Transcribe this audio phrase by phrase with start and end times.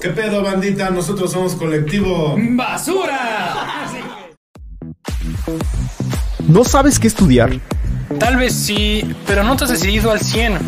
[0.00, 0.90] ¿Qué pedo, bandita?
[0.90, 3.86] Nosotros somos colectivo ¡Basura!
[6.48, 7.60] ¿No sabes qué estudiar?
[8.18, 10.58] Tal vez sí, pero no te has decidido al 100.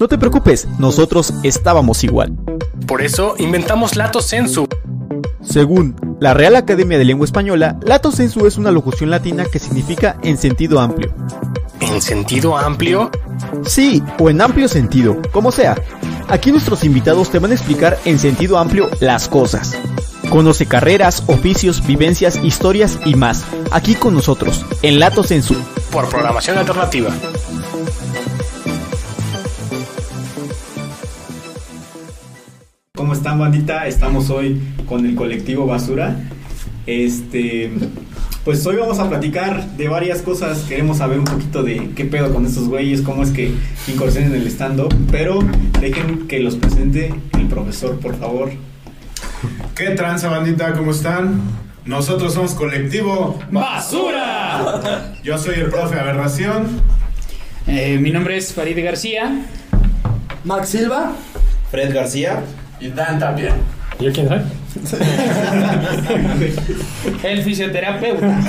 [0.00, 2.36] No te preocupes, nosotros estábamos igual.
[2.86, 4.66] Por eso inventamos Lato Sensu.
[5.42, 10.16] Según la Real Academia de Lengua Española, lato sensu es una locución latina que significa
[10.22, 11.14] en sentido amplio.
[11.80, 13.10] ¿En sentido amplio?
[13.64, 15.76] Sí, o en amplio sentido, como sea.
[16.28, 19.76] Aquí nuestros invitados te van a explicar en sentido amplio las cosas.
[20.30, 23.44] Conoce carreras, oficios, vivencias, historias y más.
[23.70, 25.54] Aquí con nosotros, en Lato Sensu.
[25.92, 27.10] Por programación alternativa.
[32.96, 33.86] ¿Cómo están, bandita?
[33.86, 36.16] Estamos hoy con el colectivo Basura.
[36.86, 37.70] Este,
[38.44, 40.58] pues hoy vamos a platicar de varias cosas.
[40.68, 43.54] Queremos saber un poquito de qué pedo con estos güeyes, cómo es que
[43.88, 44.94] incursionan en el stand-up.
[45.10, 45.38] Pero
[45.80, 48.52] dejen que los presente el profesor, por favor.
[49.74, 50.74] ¿Qué tranza, bandita?
[50.74, 51.40] ¿Cómo están?
[51.84, 55.12] Nosotros somos colectivo ¡Basura!
[55.22, 56.80] Yo soy el profe Aberración.
[57.66, 59.46] Eh, mi nombre es Farid García.
[60.44, 61.12] Max Silva.
[61.70, 62.42] Fred García.
[62.78, 63.54] Y Dan también.
[63.98, 64.40] ¿Y yo quién soy?
[67.22, 68.40] El fisioterapeuta.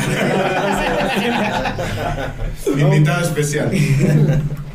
[2.77, 3.71] Invitado especial.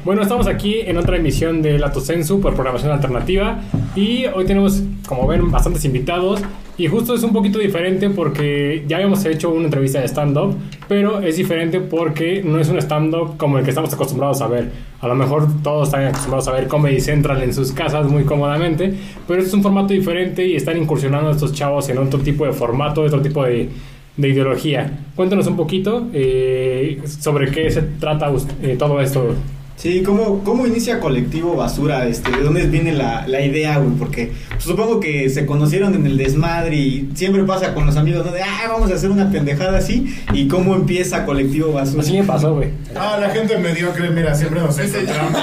[0.04, 3.60] Bueno, estamos aquí en otra emisión de Lato Sensu por programación alternativa
[3.94, 6.40] y hoy tenemos, como ven, bastantes invitados
[6.80, 10.56] y justo es un poquito diferente porque ya habíamos hecho una entrevista de stand-up,
[10.88, 14.70] pero es diferente porque no es un stand-up como el que estamos acostumbrados a ver.
[15.02, 18.94] A lo mejor todos están acostumbrados a ver Comedy Central en sus casas muy cómodamente,
[19.28, 23.02] pero es un formato diferente y están incursionando estos chavos en otro tipo de formato,
[23.02, 23.68] otro tipo de,
[24.16, 24.90] de ideología.
[25.14, 29.34] Cuéntanos un poquito eh, sobre qué se trata eh, todo esto.
[29.80, 32.06] Sí, ¿cómo, cómo inicia Colectivo Basura?
[32.06, 33.96] Este, ¿De dónde viene la, la idea, güey?
[33.96, 38.26] Porque pues, supongo que se conocieron en el desmadre y siempre pasa con los amigos,
[38.26, 38.30] ¿no?
[38.30, 40.14] De, ah, vamos a hacer una pendejada así.
[40.34, 42.02] ¿Y cómo empieza Colectivo Basura?
[42.02, 42.68] Así me pasó, güey.
[42.94, 45.32] Ah, la gente mediocre, mira, siempre nos encontramos.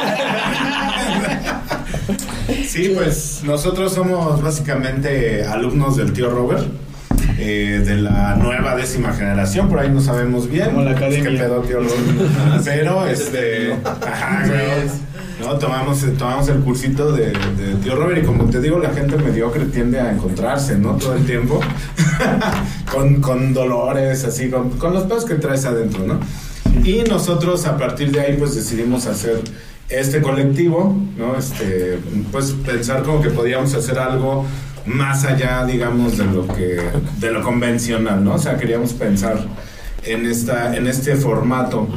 [2.67, 6.67] Sí, pues nosotros somos básicamente alumnos del tío Robert.
[7.37, 10.67] Eh, de la nueva décima generación, por ahí no sabemos bien.
[10.67, 11.29] Como la academia.
[11.29, 12.63] ¿Qué pedo, tío Robert?
[12.65, 13.73] Pero, este.
[13.83, 15.07] Ajá, güey.
[15.39, 19.17] No, tomamos, tomamos el cursito de, de tío Robert y como te digo, la gente
[19.17, 20.95] mediocre tiende a encontrarse, ¿no?
[20.95, 21.59] Todo el tiempo.
[22.91, 26.19] con, con dolores, así, con, con los pedos que traes adentro, ¿no?
[26.83, 29.41] Y nosotros a partir de ahí pues decidimos hacer
[29.89, 31.37] este colectivo, ¿no?
[31.37, 31.99] Este,
[32.31, 34.45] pues pensar como que podíamos hacer algo
[34.87, 36.79] más allá, digamos, de lo que,
[37.19, 38.35] de lo convencional, ¿no?
[38.35, 39.45] O sea, queríamos pensar
[40.03, 41.87] en esta, en este formato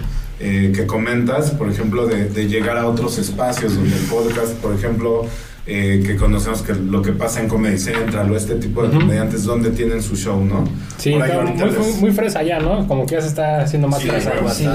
[0.41, 4.75] eh, que comentas, por ejemplo, de, de llegar a otros espacios donde el podcast, por
[4.75, 5.27] ejemplo,
[5.73, 8.99] eh, que conocemos que lo que pasa en Comedy Central o este tipo de Ujú.
[9.01, 10.65] comediantes donde tienen su show, ¿no?
[10.99, 12.89] Sí, Por ahí está ahorita muy, muy, les- muy fresa ya, ¿no?
[12.89, 14.33] Como que ya se está haciendo más Sí, fresa.
[14.53, 14.67] Sí.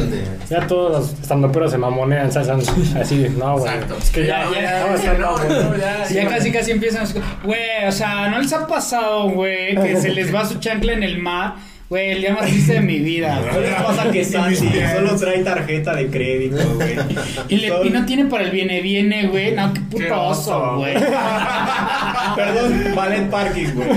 [0.49, 2.59] Ya todos los estandoperos se mamonean, se hacen
[2.97, 3.73] así, no, güey.
[4.01, 5.75] Es que ya, ya, no, no.
[6.09, 7.05] Ya casi casi empiezan.
[7.43, 11.03] Güey, o sea, ¿no les ha pasado, güey, que se les va su chancla en
[11.03, 11.55] el mar?
[11.95, 13.39] Güey, el día más triste de mi vida.
[13.53, 16.95] ¿No les pasa que Santi solo trae tarjeta de crédito, güey?
[17.47, 19.55] Y, le, y no tiene para el viene viene, güey.
[19.55, 20.93] No, qué Qué puto oso, oso, güey.
[22.35, 23.87] Perdón, ballet parking, güey.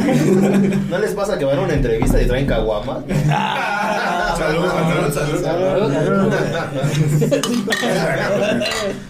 [0.89, 2.99] ¿No les pasa que van a una entrevista y traen caguamas?
[4.39, 4.67] Salud,
[5.13, 5.93] salud, salud.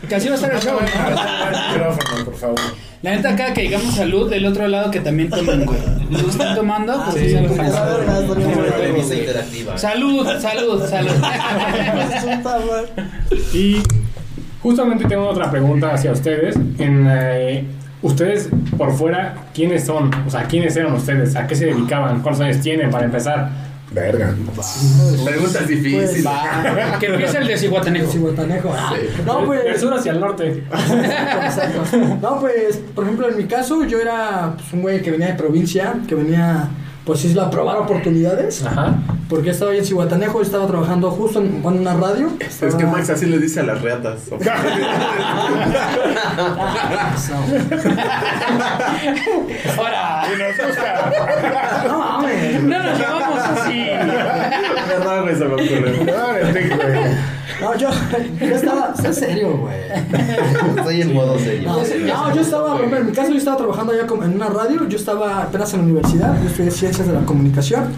[0.09, 1.73] Que así va a estar el show, ¿no?
[1.73, 2.59] Micrófono, por favor.
[3.03, 5.79] La neta, acá que digamos salud, del otro lado que también tomen, güey.
[6.11, 7.01] ¿Los están tomando?
[7.05, 7.57] Pues sí, salud.
[9.77, 11.13] Salud, salud, salud.
[13.53, 13.83] Y
[14.63, 16.57] justamente tengo otra pregunta hacia ustedes.
[16.79, 17.65] En, eh,
[18.03, 20.11] ustedes, por fuera, ¿quiénes son?
[20.27, 21.37] O sea, ¿quiénes eran ustedes?
[21.37, 22.23] ¿A qué se dedicaban?
[22.23, 23.68] ¿Cuántos años tienen para empezar?
[23.91, 24.35] Verga.
[25.25, 26.27] Preguntas difíciles.
[26.27, 26.99] Va.
[26.99, 28.11] Que empiece el de Cihuatanejo.
[28.13, 28.75] Cihuatanejo.
[28.77, 28.95] Ah,
[29.25, 29.81] No, pues.
[29.81, 30.65] sur hacia el norte.
[30.71, 31.97] Exacto.
[32.23, 35.35] No, pues, por ejemplo, en mi caso, yo era pues, un güey que venía de
[35.35, 36.69] provincia, que venía,
[37.05, 38.65] pues, isla a probar oportunidades.
[38.65, 38.97] Ajá.
[39.29, 42.31] Porque estaba ahí en Cihuatanejo, estaba trabajando justo en, en una radio.
[42.41, 44.21] Es que Max así le dice a las reatas.
[49.77, 50.23] Ahora,
[51.87, 52.63] No mames.
[52.63, 53.87] no nos llevamos así.
[54.89, 56.05] Perdón, güey, se me ocurrió.
[57.61, 57.91] No, yo,
[58.41, 58.95] yo estaba.
[58.97, 59.77] Sé serio, güey.
[60.77, 61.69] Estoy en modo serio.
[61.69, 64.87] No, no, yo estaba, bueno, en mi caso yo estaba trabajando allá en una radio,
[64.89, 67.93] yo estaba apenas en la universidad, yo estudié ciencias de la comunicación,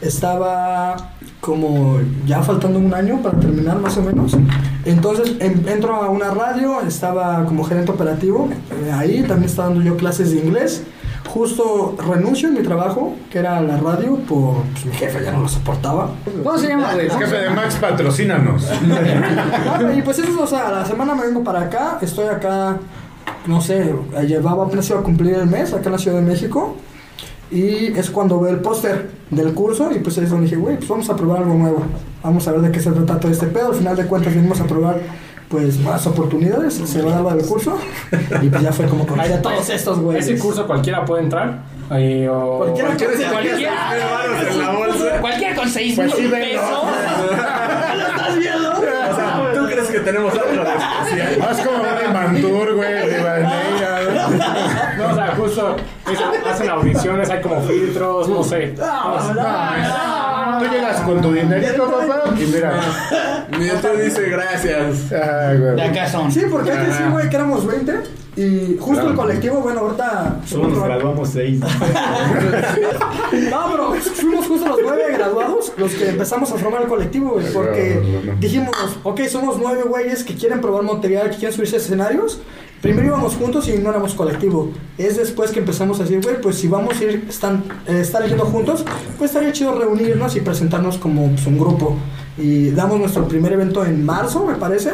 [0.00, 0.96] estaba
[1.40, 4.36] como ya faltando un año para terminar más o menos,
[4.84, 8.48] entonces en- entro a una radio, estaba como gerente operativo,
[8.84, 10.82] eh, ahí también estaba dando yo clases de inglés,
[11.28, 15.42] Justo renuncio en mi trabajo, que era la radio, por pues, mi jefe ya no
[15.42, 16.10] lo soportaba.
[16.42, 17.08] ¿Cómo se llama, güey?
[17.08, 18.66] Jefe de Max, patrocínanos.
[19.96, 22.78] Y pues eso, o sea, la semana me vengo para acá, estoy acá,
[23.46, 23.94] no sé,
[24.26, 26.74] llevaba apenas iba a cumplir el mes acá en la Ciudad de México.
[27.50, 30.88] Y es cuando veo el póster del curso y pues es donde dije, güey, pues
[30.88, 31.82] vamos a probar algo nuevo.
[32.22, 33.68] Vamos a ver de qué se trata todo este pedo.
[33.68, 34.98] Al final de cuentas venimos a probar
[35.48, 37.76] pues más oportunidades, se va a dar del curso.
[38.40, 40.28] Y pues ya fue como conocí a todos estos güeyes.
[40.28, 41.62] ¿Ese curso cualquiera puede entrar?
[41.92, 42.90] Eh, Cualquiera
[43.32, 43.94] Cualquiera,
[44.48, 45.04] en la bolsa.
[45.20, 46.46] cualquiera con seis Pues sí, mil vengo.
[46.62, 46.84] pesos.
[48.30, 51.38] O sea, ¿tú crees que tenemos algo de especial?
[51.40, 54.00] Más como un Mantur, güey, de Valneira.
[55.40, 55.76] Justo
[56.10, 58.74] es- hacen audiciones, hay como filtros, no sé.
[58.76, 62.72] Tú llegas con tu dinerito, papá, y mira.
[63.58, 65.12] Mi otro dice gracias.
[65.12, 65.80] Ay, De güey.
[65.88, 66.30] acá son.
[66.30, 67.92] Sí, porque antes sí, güey, que éramos 20.
[68.36, 70.36] Y justo el colectivo, bueno, ahorita.
[70.46, 71.60] Solo nos graduamos seis.
[73.50, 77.52] No, pero fuimos justo los nueve graduados los que empezamos a formar el colectivo, güey,
[77.52, 78.00] porque
[78.38, 78.70] dijimos,
[79.02, 82.40] ok, somos nueve güeyes que quieren probar material, que quieren subirse a escenarios.
[82.80, 84.70] Primero íbamos juntos y no éramos colectivo.
[84.96, 88.24] Es después que empezamos a decir, güey, pues si vamos a ir, están, eh, estar
[88.26, 88.84] yendo juntos,
[89.18, 91.96] pues estaría chido reunirnos y presentarnos como pues, un grupo.
[92.38, 94.92] Y damos nuestro primer evento en marzo, me parece.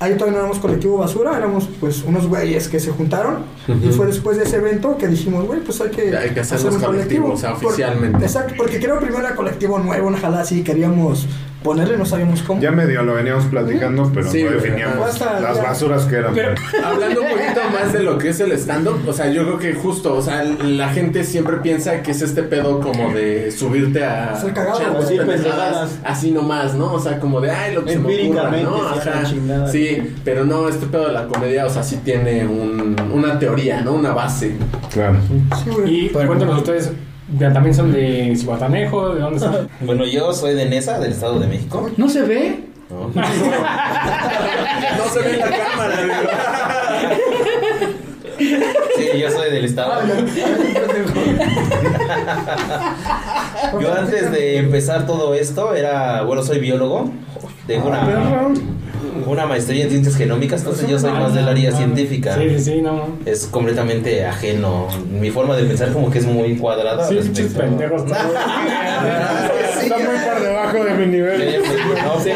[0.00, 3.44] Ahí todavía no éramos colectivo basura, éramos pues unos güeyes que se juntaron.
[3.68, 6.74] Y fue después de ese evento que dijimos, güey, pues hay que, Hay que hacernos
[6.76, 8.24] un colectivo, o sea, Por- oficialmente.
[8.24, 11.26] exacto, porque creo primero era colectivo nuevo, una jalada así, queríamos
[11.62, 12.60] ponerle, no sabíamos cómo.
[12.60, 16.34] Ya medio lo veníamos platicando, pero Sí, no definíamos Hasta las basuras que eran.
[16.34, 16.54] Pero-
[16.84, 19.74] Hablando un poquito más de lo que es el stand-up, o sea, yo creo que
[19.74, 24.36] justo, o sea, la gente siempre piensa que es este pedo como de subirte a
[24.36, 25.18] Ser cagado, Sí,
[26.04, 26.92] así nomás, ¿no?
[26.92, 28.94] O sea, como de, ay, lo que se me ocurra, ¿no?
[28.94, 29.66] sí, Ajá.
[29.68, 33.80] Sí, pero no, este pedo de la comedia, o sea, sí tiene un, una teoría,
[33.82, 33.92] ¿no?
[33.92, 34.54] Una base.
[34.92, 35.16] Claro.
[35.64, 36.06] Sí, güey.
[36.06, 36.90] Y cuéntanos ustedes,
[37.38, 39.14] ¿ya ¿también son de Cihuatanejo?
[39.14, 39.68] ¿De dónde son?
[39.80, 41.90] Bueno, yo soy de Nesa, del Estado de México.
[41.96, 42.60] ¿No se ve?
[42.90, 43.08] ¿no?
[43.08, 43.24] No
[45.12, 45.96] se ve en la cámara,
[48.38, 50.00] Sí, yo soy del Estado.
[53.80, 57.10] Yo antes de empezar todo esto era, bueno, soy biólogo.
[57.66, 58.00] Tengo una,
[59.26, 62.36] una maestría en ciencias genómicas, entonces yo soy más del área científica.
[62.36, 63.18] Sí, sí, sí, no.
[63.26, 64.88] Es completamente ajeno.
[65.20, 67.06] Mi forma de pensar como que es muy cuadrada.
[67.08, 68.04] Sí, pinches pendejos.
[68.06, 68.18] todos.
[69.80, 71.62] Sí, Está muy por debajo de mi nivel.
[72.04, 72.30] no, sí.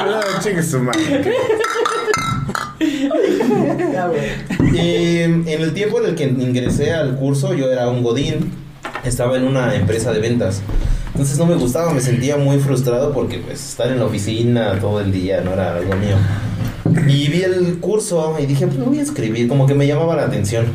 [0.00, 1.24] Ah, Chingue su madre.
[4.72, 8.52] Y en el tiempo en el que ingresé al curso, yo era un godín,
[9.08, 10.62] estaba en una empresa de ventas.
[11.12, 15.00] Entonces no me gustaba, me sentía muy frustrado porque pues estar en la oficina todo
[15.00, 16.16] el día no era algo mío.
[17.08, 20.14] Y vi el curso y dije, pues me voy a escribir, como que me llamaba
[20.16, 20.66] la atención.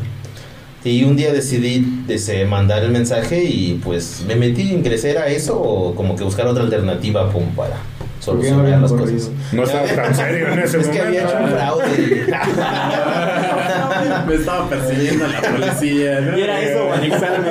[0.84, 5.58] Y un día decidí dese- mandar el mensaje y pues me metí, ingresé a eso
[5.58, 7.76] o como que buscar otra alternativa pum, para
[8.20, 9.30] solucionar las cosas.
[9.52, 11.58] No estaba tan serio en ese Es que había hecho un momento.
[11.58, 12.26] fraude.
[14.26, 16.38] Me estaba persiguiendo la policía, ¿no?
[16.38, 17.48] Y era eso, anexarme.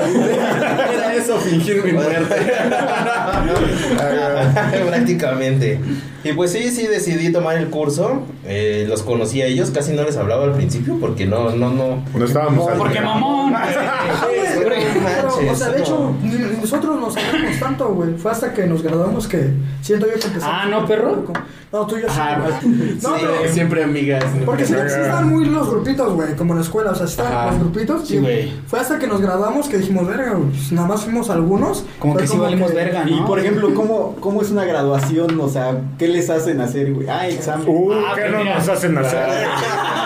[1.37, 2.35] Eso, fingir mi muerte.
[4.87, 5.79] Prácticamente.
[6.23, 8.23] Y pues sí, sí, decidí tomar el curso.
[8.45, 12.03] Eh, los conocí a ellos, casi no les hablaba al principio porque no, no, no.
[12.15, 13.53] No estábamos Porque mamón.
[14.59, 15.83] Pero, manches, o sea, de no.
[15.83, 18.13] hecho, ni nosotros nos amamos tanto, güey.
[18.17, 20.43] Fue hasta que nos graduamos que siento yo que empezamos.
[20.61, 21.23] Ah, ¿no, perro?
[21.71, 22.15] No, tú y yo sí.
[22.19, 22.37] Ah.
[22.39, 24.23] No, Sí, pero- siempre amigas.
[24.45, 27.33] Porque sí, sí están muy los grupitos, güey, como en la escuela, o sea, están
[27.33, 27.45] Ajá.
[27.51, 28.07] los grupitos.
[28.07, 28.53] Sí, y güey.
[28.67, 31.83] Fue hasta que nos graduamos que dijimos, verga, güey, pues nada más fuimos algunos.
[31.97, 33.25] Como que sí valimos verga, Y ¿no?
[33.25, 35.39] por ejemplo, ¿cómo, ¿cómo es una graduación?
[35.41, 37.07] O sea, ¿qué les hacen hacer, güey?
[37.09, 37.65] Ah, examen.
[37.67, 38.59] Uh, Ah, ¿qué no mira.
[38.59, 39.19] nos hacen hacer?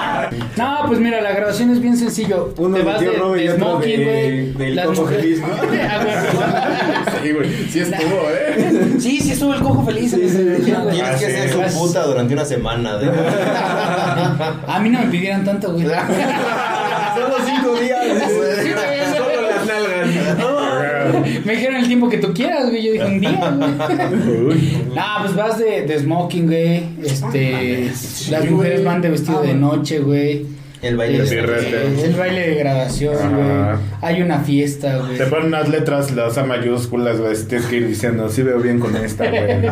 [0.57, 2.53] No, pues mira, la graduación es bien sencillo.
[2.57, 4.53] Uno Te de vas de, Robert y de otro smoking, de- güey.
[4.53, 5.47] del las cojo mujeres- feliz, ¿no?
[5.89, 7.21] Ah, güey.
[7.23, 7.49] Sí, güey.
[7.69, 8.95] Sí estuvo, ¿eh?
[8.99, 10.13] Sí, sí estuvo el cojo feliz.
[10.13, 10.95] en ese día, güey.
[10.95, 11.69] Tienes que Ah, ser sí.
[11.69, 12.97] su puta durante una semana.
[12.97, 13.07] de-
[14.67, 15.85] A mí no me pidieran tanto, güey.
[17.15, 17.99] Solo cinco días.
[18.03, 19.17] Sí, güey.
[19.17, 21.06] Solo las nalgas.
[21.45, 22.83] Me dijeron el tiempo que tú quieras, güey.
[22.83, 24.77] Yo dije un día, güey.
[24.95, 26.83] Nah, pues vas de, de smoking, güey.
[27.03, 27.91] Este.
[28.29, 30.45] las mujeres van de vestido de noche, güey.
[30.81, 32.05] El baile Este, de birrete.
[32.05, 33.77] el baile de graduación, güey.
[34.01, 35.17] Hay una fiesta, güey.
[35.17, 37.35] Te ponen unas letras, las A mayúsculas, güey.
[37.35, 39.41] si Tienes que ir diciendo, sí veo bien con esta, güey.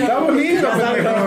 [0.00, 1.26] Está bonito, pendejo.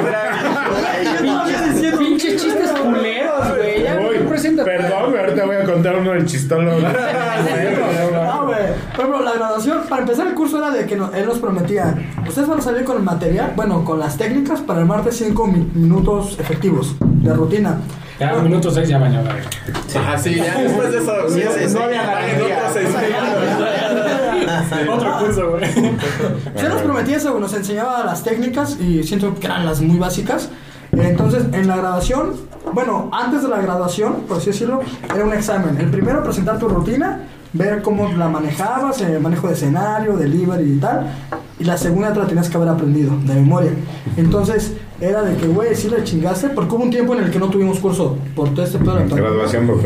[2.00, 3.84] Pinches chistes culeros, güey.
[3.84, 4.45] Ya, Uy, preséntate.
[4.64, 6.66] Perdón, güey, ahorita voy a contar uno del chistón.
[6.66, 8.58] No, güey.
[8.96, 11.96] Por ejemplo, la graduación, para empezar el curso era de que no- él nos prometía,
[12.28, 15.48] ustedes van a salir con el material, bueno, con las técnicas para el martes 5
[15.48, 17.78] minutos efectivos de rutina.
[18.20, 19.30] Ya, minuto 6 ya mañana.
[19.96, 21.14] Ah, sí, ya después de eso.
[21.30, 21.74] Sí, no- sí, sí.
[21.74, 22.90] no había seis.
[24.90, 25.66] Otro curso, güey.
[26.56, 30.50] Se nos prometía eso, nos enseñaba las técnicas y siento que eran las muy básicas.
[30.98, 32.34] Entonces, en la graduación,
[32.74, 34.82] bueno, antes de la graduación, por así decirlo,
[35.14, 35.78] era un examen.
[35.80, 37.20] El primero, presentar tu rutina,
[37.54, 41.08] ver cómo la manejabas, el manejo de escenario, delivery y tal.
[41.60, 43.72] Y la segunda te la tenías que haber aprendido de memoria.
[44.18, 47.40] Entonces, era de que, güey, sí le chingaste, porque hubo un tiempo en el que
[47.40, 49.24] no tuvimos curso por todo este pedo de la pandemia.
[49.30, 49.80] Graduación, bro.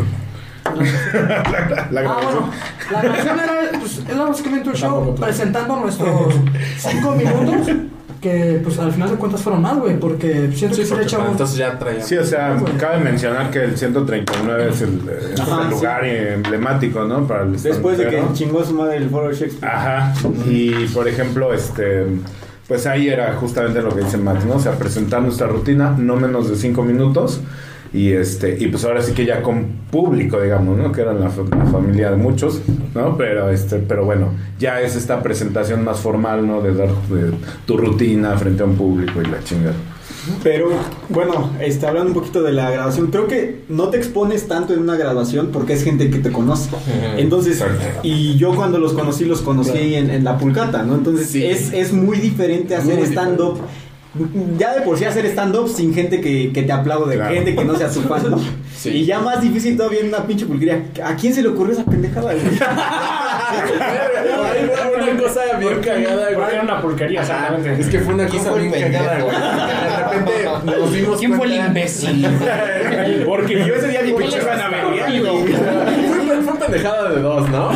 [1.91, 2.43] La Ah, graduación.
[2.43, 2.51] bueno,
[2.91, 6.33] la grabación era, pues, era básicamente un show presentando nuestros
[6.77, 7.67] cinco minutos,
[8.21, 11.31] que pues al final de cuentas fueron más, güey, porque siento que sí Porque, echamos...
[11.31, 12.01] entonces ya traía.
[12.01, 15.01] Sí, o sea, cabe mencionar que el 139 es el,
[15.33, 15.75] es Ajá, el sí.
[15.75, 17.25] lugar emblemático, ¿no?
[17.27, 19.73] Para el Después de que chingó su madre el foro Shakespeare.
[19.73, 20.13] Ajá.
[20.45, 22.05] Y por ejemplo, este.
[22.67, 24.55] Pues ahí era justamente lo que dice Matt, ¿no?
[24.55, 27.41] O sea, presentar nuestra rutina, no menos de cinco minutos.
[27.91, 30.91] Y este, y pues ahora sí que ya con público, digamos, ¿no?
[30.91, 32.61] Que era la, fa- la familia de muchos,
[32.93, 33.17] ¿no?
[33.17, 34.27] Pero este, pero bueno,
[34.59, 36.61] ya es esta presentación más formal, ¿no?
[36.61, 37.31] De dar de
[37.65, 39.73] tu rutina frente a un público y la chingada.
[40.43, 40.69] Pero
[41.09, 44.81] bueno, este, hablando un poquito de la graduación, creo que no te expones tanto en
[44.81, 46.69] una graduación porque es gente que te conoce.
[47.17, 47.63] Entonces,
[48.03, 50.93] y yo cuando los conocí, los conocí en, en la pulcata, ¿no?
[50.95, 51.43] Entonces Sí.
[51.43, 53.57] es, es muy diferente hacer stand-up.
[54.57, 57.33] Ya de por sí hacer stand-up sin gente que, que te aplaude, Claro.
[57.33, 58.39] gente que no sea su fan, ¿no?
[58.79, 58.89] Sí.
[58.91, 60.81] Y ya más difícil todavía en una pinche pulquería.
[61.03, 62.31] ¿A quién se le ocurrió esa pendejada?
[64.95, 66.49] una cosa bien cagada, güey.
[66.53, 67.81] era una porquería, exactamente.
[67.81, 69.35] Es que fue una ¿Quién cosa bien cagada, güey.
[69.35, 72.27] De repente nos dimos ¿Quién fue el imbécil?
[73.25, 75.53] Porque yo ese día ni pinche fanabería, güey.
[76.25, 77.69] Fue, fue pendejada de dos, ¿no?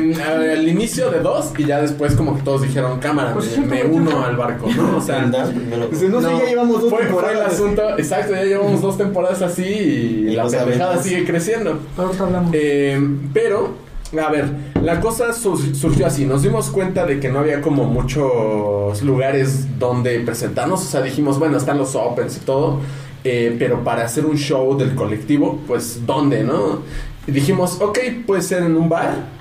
[0.00, 3.84] En- al inicio de dos y ya después como que todos dijeron, cámara, Pues me,
[3.84, 4.96] uno al barco, ¿no?
[4.98, 5.88] O sea, Andar primero.
[5.88, 7.52] Pues, no, sé, ya llevamos dos fue, fue el temporadas.
[7.54, 11.04] asunto, exacto, ya llevamos dos temporadas así y, Y la no pendejada sabemos.
[11.04, 11.78] sigue creciendo.
[11.96, 12.50] Ahorita hablamos.
[12.54, 13.00] Eh,
[13.32, 13.74] pero,
[14.20, 14.46] a ver,
[14.82, 16.24] la cosa sur- surgió así.
[16.26, 20.80] Nos dimos cuenta de que no había como muchos lugares donde presentarnos.
[20.80, 22.78] O sea, dijimos, bueno, están los Opens y todo.
[23.22, 26.78] eh, pero para hacer un show del colectivo, pues, ¿dónde, no?
[27.26, 29.39] Y dijimos, ok, puede ser en un bar.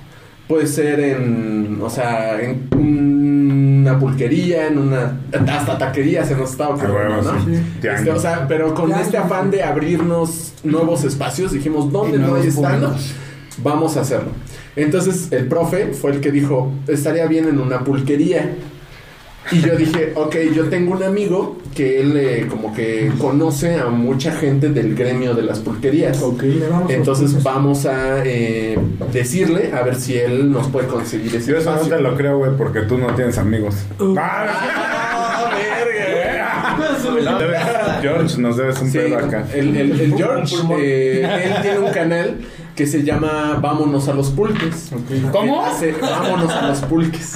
[0.50, 6.74] Puede ser en, o sea, en una pulquería, en una, hasta taquería se nos estaba
[6.74, 7.46] ocurriendo, ¿no?
[7.46, 7.62] sí.
[7.84, 12.48] Este, o sea, pero con este afán de abrirnos nuevos espacios, dijimos, ¿dónde no hay
[12.48, 13.13] stand públicos.
[13.62, 14.32] Vamos a hacerlo.
[14.75, 18.56] Entonces el profe fue el que dijo, estaría bien en una pulquería.
[19.51, 23.86] Y yo dije, ok, yo tengo un amigo que él eh, como que conoce a
[23.88, 26.22] mucha gente del gremio de las pulquerías.
[26.41, 28.77] Le vamos Entonces vamos a eh,
[29.12, 32.38] decirle a ver si él nos puede conseguir ese Yo eso no te lo creo,
[32.38, 33.75] güey, porque tú no tienes amigos.
[34.00, 34.15] Uh.
[34.18, 34.46] Ah,
[35.12, 37.22] Ah, verga.
[37.24, 39.46] No, debes- George, nos debes un Sí, pedo acá.
[39.53, 42.38] el, el- el George, eh, él tiene un canal
[42.79, 44.89] que se llama Vámonos a los Pulques.
[45.33, 45.65] ¿Cómo?
[45.65, 47.33] Hace Vámonos a los Pulques.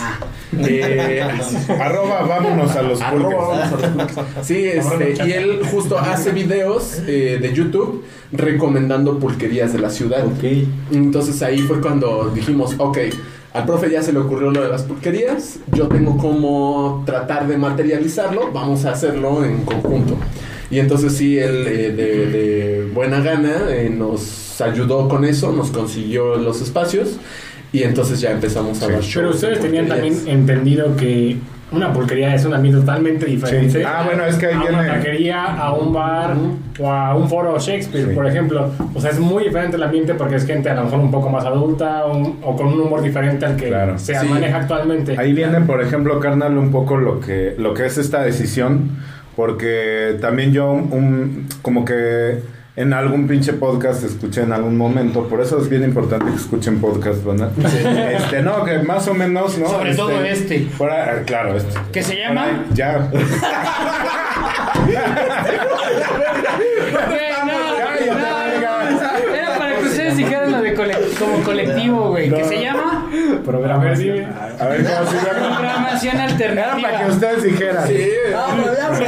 [0.57, 3.37] Eh, así- Arroba, vámonos a los Arroba pulques.
[3.37, 4.45] Vámonos a los Pulques.
[4.47, 10.23] Sí, este, y él justo hace videos eh, de YouTube recomendando pulquerías de la ciudad.
[10.93, 12.99] Entonces ahí fue cuando dijimos, ok,
[13.53, 17.57] al profe ya se le ocurrió lo de las pulquerías, yo tengo como tratar de
[17.57, 20.15] materializarlo, vamos a hacerlo en conjunto.
[20.73, 25.69] Y entonces sí, él eh, de, de buena gana eh, nos ayudó con eso, nos
[25.69, 27.17] consiguió los espacios
[27.71, 31.37] y entonces ya empezamos a dar shows Pero de ustedes tenían también entendido que
[31.71, 33.79] una pulquería es un ambiente totalmente diferente.
[33.79, 33.85] Sí.
[33.85, 36.35] Ah, bueno, es que ahí a viene- una taquería, a un bar
[36.79, 38.15] o a un foro Shakespeare, Sí.
[38.15, 38.69] por ejemplo.
[38.95, 41.29] O sea, es muy diferente el ambiente porque es gente a lo mejor un poco
[41.29, 43.97] más adulta un- o con un humor diferente al que Claro.
[43.99, 44.27] se Sí.
[44.27, 45.15] maneja actualmente.
[45.19, 48.91] Ahí viene, por ejemplo, carnal, un poco lo que, lo que es esta decisión,
[49.35, 52.39] porque también yo, un, como que
[52.75, 56.79] en algún pinche podcast escuché en algún momento, por eso es bien importante que escuchen
[56.81, 57.51] podcast, ¿verdad?
[58.15, 59.67] Este, no, que más o menos, ¿no?
[59.67, 60.67] Sobre todo este.
[60.77, 61.79] por ahí- claro, este.
[61.91, 62.65] ¿Qué se llama?
[62.73, 63.09] Ya.
[67.09, 67.45] Verga.
[67.45, 69.33] no.
[69.35, 72.29] Era para que ustedes dijeran lo de cole- como colectivo, güey.
[72.31, 72.47] ¿Qué No.
[72.47, 72.61] se
[73.51, 73.73] llama?
[73.75, 74.27] A ver, dime.
[74.59, 75.57] A ver cómo se llama.
[75.57, 76.89] Programación Era alternativa.
[76.89, 77.87] para que ustedes dijeran.
[77.87, 78.07] Sí,
[78.55, 79.03] pero ya, güey.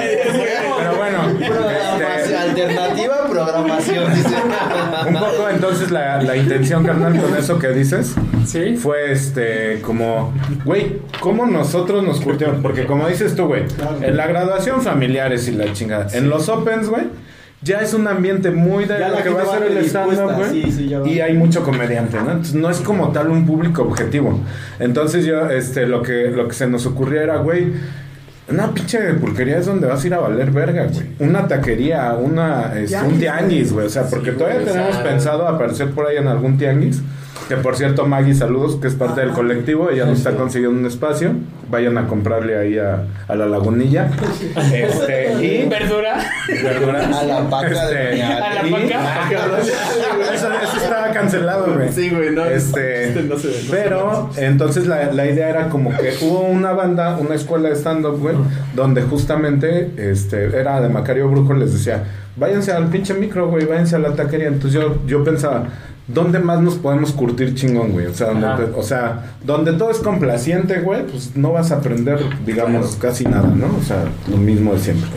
[0.77, 4.03] Pero bueno, Programación, este, alternativa programación,
[5.07, 8.15] un poco entonces la, la intención, carnal, con eso que dices.
[8.45, 8.75] Sí.
[8.77, 12.57] fue este como, güey, ¿cómo nosotros nos curtimos?
[12.61, 13.63] Porque como dices tú, güey,
[14.01, 17.03] en la graduación familiares y la chingada, en los opens, güey,
[17.65, 20.35] ya es un ambiente muy de Ya lo la que va a ser el stand-up,
[20.35, 20.63] güey.
[20.63, 22.29] sí, sí, y hay mucho comediante, ¿no?
[22.31, 24.39] Entonces no es como tal un público objetivo.
[24.79, 27.73] Entonces yo, este, lo que, lo que se nos ocurría era, güey,
[28.47, 31.05] una pinche pulquería es donde vas a ir a valer verga, güey.
[31.17, 33.87] Una taquería, una, este, un Tianguis, güey.
[33.87, 37.01] O sea, porque Sí, todavía tenemos pensado aparecer por ahí en algún tianguis.
[37.47, 39.91] Que por cierto, Maggie, saludos, que es parte del colectivo.
[39.91, 41.31] Ella nos está consiguiendo un espacio.
[41.69, 44.09] Vayan a comprarle ahí a, a la lagunilla.
[44.73, 46.17] Este, y Verdura.
[46.63, 47.15] verduras.
[47.15, 49.01] A la paca Este, de mi A la y- paca.
[50.33, 51.89] eso, eso estaba cancelado, güey.
[51.91, 52.45] Sí, güey, no.
[52.45, 56.13] Este, este no se ve, no se pero entonces la, la idea era como que
[56.21, 58.35] hubo una banda, una escuela de stand-up, güey,
[58.73, 62.03] donde justamente este, era de Macario Brujo, les decía,
[62.37, 64.47] váyanse al pinche micro, güey, váyanse a la taquería.
[64.47, 65.65] Entonces yo, yo pensaba,
[66.07, 68.05] ¿dónde más nos podemos curtir chingón, güey?
[68.07, 72.19] O sea, donde, o sea, donde todo es complaciente, güey, pues no vas a aprender,
[72.45, 73.67] digamos, casi nada, ¿no?
[73.79, 75.09] O sea, lo mismo de siempre.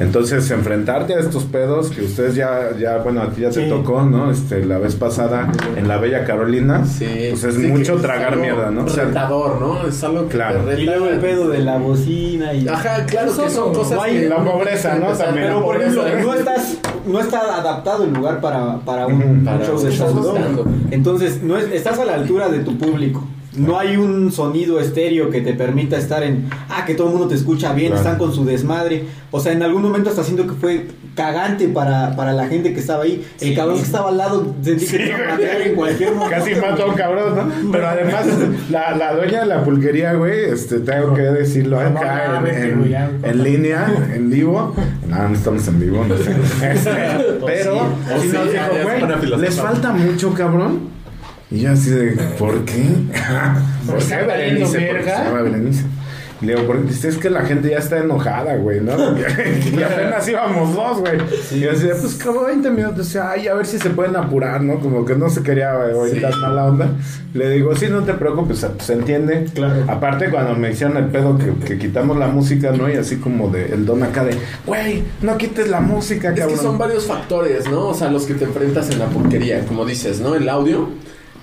[0.00, 3.68] Entonces, enfrentarte a estos pedos que ustedes ya, ya bueno, a ti ya te Sí.
[3.68, 4.30] tocó, ¿no?
[4.30, 8.42] Este, la vez pasada en la Bella Carolina, Sí, pues es sí, mucho tragar algo
[8.42, 8.84] mierda, ¿no?
[8.84, 9.86] O sea, retador, ¿no?
[9.86, 10.60] Es algo que Claro.
[10.60, 10.80] te.
[10.80, 12.66] Y luego el pedo de la bocina y...
[12.68, 14.28] Ajá, claro que son cosas No hay- que...
[14.28, 15.08] la pobreza, ¿no?
[15.08, 15.46] También.
[15.48, 16.38] Pero por ejemplo, no ¿eh?
[16.38, 20.20] estás, no está adaptado el lugar para, para un, Para show de un show de
[20.20, 20.36] stand-up.
[20.36, 20.68] stand-up.
[20.90, 23.24] Entonces, no es, estás a la altura de tu público.
[23.56, 27.28] No hay un sonido estéreo que te permita estar en, ah, que todo el mundo
[27.28, 28.02] te escucha bien, Claro.
[28.04, 29.04] están con su desmadre.
[29.32, 32.78] O sea, en algún momento hasta siento que fue cagante para, para la gente que
[32.80, 33.26] estaba ahí.
[33.40, 36.30] El cabrón que estaba al lado sentí que te iba a matar en cualquier momento.
[36.36, 37.72] Casi mató a un cabrón, ¿no?
[37.72, 38.26] Pero además,
[38.70, 42.46] la, la dueña de la pulquería, güey, este, tengo que decirlo No acá en,
[42.94, 44.74] en- en línea, en vivo.
[45.08, 46.30] No, no estamos en vivo, no sé.
[46.70, 46.90] Este,
[47.44, 47.80] pero,
[48.20, 50.99] sí, nos dijo, güey, les falta mucho, cabrón.
[51.50, 52.84] Y yo así de, ¿por qué?
[53.86, 54.64] ¿Por qué, Berenice?
[54.80, 55.16] Porque verga.
[55.16, 55.84] se llama Berenice.
[56.42, 58.92] Y Le digo, porque es que la gente ya está enojada, güey, ¿no?
[59.18, 61.18] y apenas íbamos dos, güey.
[61.50, 64.62] Y yo decía, pues como 20 minutos, decía, ay, a ver si se pueden apurar,
[64.62, 64.78] ¿no?
[64.80, 66.38] Como que no se quería güey, ahorita Sí.
[66.40, 66.88] mala onda.
[67.34, 69.46] Le digo, sí, no te preocupes, pues se entiende.
[69.52, 69.84] Claro.
[69.88, 72.88] Aparte, cuando me hicieron el pedo que, que quitamos la música, ¿no?
[72.88, 76.56] Y así como de el don acá de, güey, no quites la música, Es cabrón.
[76.56, 77.88] que son varios factores, ¿no?
[77.88, 80.34] O sea, los que te enfrentas en la porquería, como dices, ¿no?
[80.34, 80.88] El audio,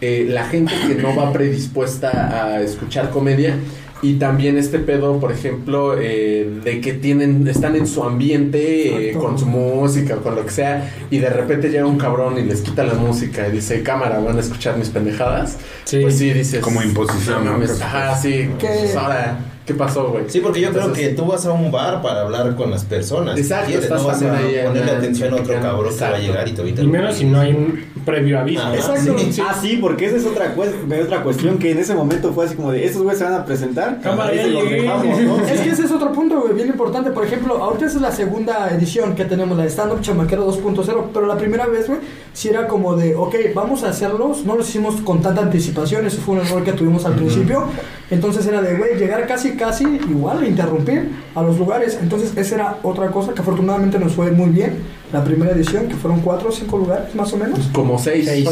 [0.02, 3.56] eh, la gente que no va predispuesta a escuchar comedia
[4.02, 9.14] y también este pedo, por ejemplo, eh, de que tienen, están en su ambiente eh,
[9.14, 12.62] con su música, con lo que sea, y de repente llega un cabrón y les
[12.62, 15.58] quita la música y dice, cámara, van a escuchar mis pendejadas.
[15.84, 16.00] Sí.
[16.02, 16.60] Pues sí, dices.
[16.60, 17.52] Como imposición, "No ¿no?
[17.54, 17.82] mames".
[17.82, 18.50] Ajá, sí.
[18.60, 18.68] ¿Qué?
[18.68, 20.24] Pues ahora, ¿qué pasó, güey?
[20.28, 23.38] Sí, porque yo creo que tú vas a un bar para hablar con las personas.
[23.38, 26.20] Exacto, quieres, estás no vas a ponerle la- atención a otro cabrón que va a
[26.20, 28.64] llegar y te ahorita Y menos si no hay un previo aviso.
[28.66, 28.74] Ah.
[28.74, 29.16] Exacto.
[29.30, 29.42] Sí.
[29.46, 30.56] Ah, sí, porque esa es otra,
[31.04, 33.46] otra cuestión que en ese momento fue así como de, esos güeyes se van a
[33.46, 34.00] presentar.
[34.02, 34.32] Cámara.
[35.52, 37.12] Es que ese es otro punto, güey, bien importante.
[37.12, 41.08] Por ejemplo, ahorita es la segunda edición que tenemos, la de Stand Up Chamaquero 2.0.
[41.14, 42.00] Pero la primera vez, güey,
[42.34, 44.46] sí era como de, ok, vamos a hacerlos.
[44.46, 47.66] No los hicimos con tanta anticipación, eso fue un error que tuvimos al principio.
[48.10, 51.98] Entonces era de, güey, llegar casi, casi igual, interrumpir a los lugares.
[52.02, 54.78] Entonces esa era otra cosa que afortunadamente nos fue muy bien.
[55.12, 57.60] La primera edición, que fueron cuatro o cinco lugares, más o menos.
[57.74, 58.46] Como seis, Seis.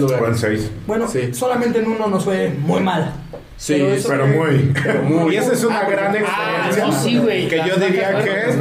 [0.00, 0.40] lugares.
[0.40, 0.70] seis.
[0.86, 1.32] Bueno, Sí.
[1.32, 3.12] solamente en uno nos fue muy mal.
[3.60, 4.72] Sí, Pero eso Pero muy.
[5.04, 5.34] muy.
[5.34, 6.84] Y esa es una Ah, gran experiencia.
[6.84, 7.48] Ah, no, sí, güey.
[7.48, 8.54] Que yo diría que.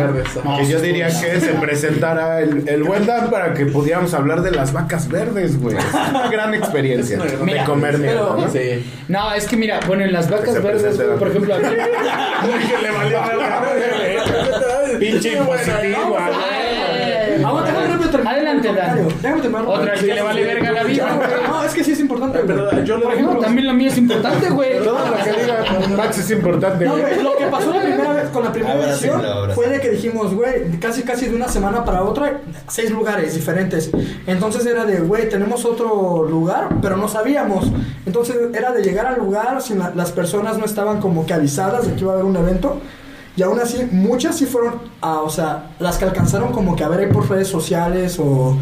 [0.44, 1.22] No, que yo diría güey.
[1.22, 5.62] que se presentara el, el buen Dan para que pudiéramos hablar de las vacas verdes,
[5.62, 5.78] güey.
[5.78, 8.52] Es una gran experiencia una gran- de Mira, comer mierda, pero- ¿no?
[8.52, 8.92] Sí.
[9.08, 11.64] No, es que mira, bueno, en las Que vacas verdes, güey, por ejemplo, aquí.
[12.82, 13.20] le valió
[15.00, 16.18] Pinche impositivo,
[17.46, 18.34] Aguanta, déjame terminar.
[18.34, 18.88] Adelante, el Dan.
[18.98, 19.18] comentario.
[19.22, 19.66] Déjame terminar.
[19.68, 21.08] Otra vez que le vale verga la vida.
[21.08, 22.48] No, es que sí es importante, güey.
[22.58, 24.84] Perdón, yo Por ejemplo, También la mía es importante, güey.
[24.84, 27.04] Todo lo que diga Max es importante, No, güey.
[27.04, 29.56] güey, lo que pasó la primera vez con la primera Ahora sí, edición ahora sí.
[29.56, 33.92] fue de que dijimos, güey, casi casi de una semana para otra, seis lugares diferentes.
[34.26, 37.66] Entonces era de, güey, tenemos otro lugar, pero no sabíamos.
[38.06, 41.88] Entonces era de llegar al lugar, si la- las personas no estaban como que avisadas
[41.88, 42.80] de que iba a haber un evento.
[43.36, 46.88] Y aún así, muchas sí fueron, a, o sea, las que alcanzaron como que a
[46.88, 48.58] ver ahí por redes sociales o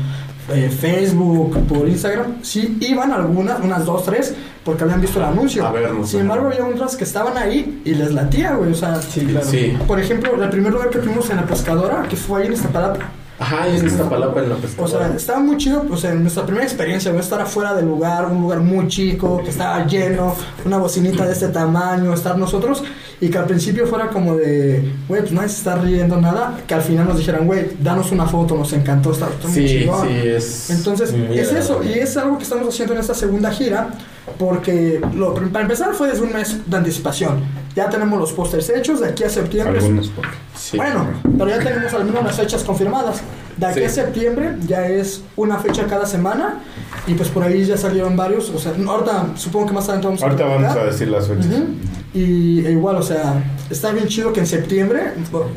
[0.53, 5.65] eh, Facebook, por Instagram, sí iban algunas, unas dos, tres, porque habían visto el anuncio.
[5.65, 5.73] A
[6.05, 9.45] Sin embargo, había otras que estaban ahí y les latía, güey, o sea, Sí, claro.
[9.45, 9.77] Sí.
[9.87, 12.99] por ejemplo, el primer lugar que tuvimos en la pescadora, que fue ahí en Iztapalapa.
[13.37, 15.07] Ajá, y en esta palabra en la O pescadora.
[15.07, 18.41] sea, estaba muy chido, pues en nuestra primera experiencia, güey, estar afuera del lugar, un
[18.41, 22.81] lugar muy chico, que estaba lleno, una bocinita de este tamaño, estar nosotros,
[23.19, 26.73] y que al principio fuera como de, güey, pues nadie se está riendo nada, que
[26.75, 30.07] al final nos dijeran, güey, danos una foto, nos encantó, está, está muy sí, chingón.
[30.07, 30.69] sí, es.
[30.69, 33.89] Entonces, es eso, y es algo que estamos haciendo en esta segunda gira,
[34.37, 37.43] porque lo, para empezar fue desde un mes de anticipación.
[37.75, 39.79] Ya tenemos los pósters hechos de aquí a septiembre.
[39.79, 40.29] Algunos, porque.
[40.77, 41.07] Bueno,
[41.37, 43.21] pero ya tenemos al menos las fechas confirmadas.
[43.57, 43.85] De aquí Sí.
[43.85, 46.59] a septiembre ya es una fecha cada semana
[47.07, 48.49] y pues por ahí ya salieron varios.
[48.49, 50.83] O sea, ahorita supongo que más adelante vamos Ahorita a vamos platicar.
[50.87, 51.45] a decir las fechas.
[51.45, 51.65] Ujú.
[52.15, 55.01] Y e igual, o sea, está bien chido que en septiembre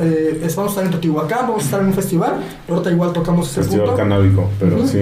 [0.00, 2.32] eh, vamos a estar en Teotihuacán, vamos a estar en un festival.
[2.68, 3.96] Ahorita igual tocamos ese Festival punto.
[4.02, 4.88] canábico, pero Ujú.
[4.88, 4.98] sí.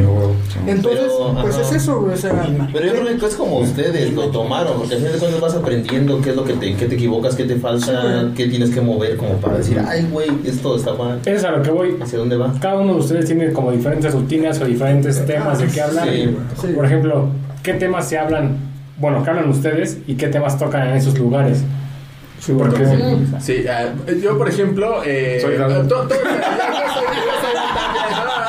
[0.67, 1.63] Entonces, Pero, pues ajá.
[1.63, 4.97] es eso, güey, o sea, Pero yo creo que es como ustedes lo tomaron, porque
[4.97, 7.45] al final de cuentas vas aprendiendo qué es lo que te, qué te equivocas, qué
[7.45, 11.21] te falta, qué tienes que mover como para decir, ay, güey, esto está mal.
[11.25, 11.97] Es a lo que voy.
[12.03, 12.53] ¿Hacia dónde va?
[12.61, 16.07] Cada uno de ustedes tiene como diferentes rutinas o diferentes temas de qué hablar.
[16.07, 16.37] Sí.
[16.61, 16.67] Sí.
[16.75, 17.29] Por ejemplo,
[17.63, 18.76] ¿qué temas se hablan?
[18.99, 21.63] Bueno, ¿qué hablan ustedes y qué temas tocan en esos lugares?
[22.57, 22.85] Porque
[23.41, 25.57] Sí, ah, yo por ejemplo, eh, Soy.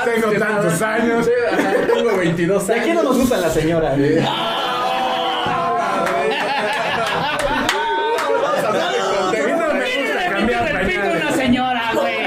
[0.05, 1.25] Tengo tantos años.
[1.25, 2.85] sí, ajá, tengo 22 ¿De años.
[2.85, 3.95] aquí no nos gusta la señora?
[8.41, 9.67] Vamos a hablar de contexto.
[9.67, 11.21] No me gusta cambiar pañales.
[11.23, 12.17] una señora, güey.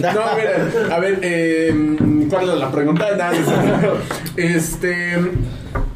[0.00, 1.96] No, miren, a ver, eh,
[2.28, 3.06] ¿cuál era la pregunta?
[3.16, 3.32] Nada,
[4.36, 5.16] este,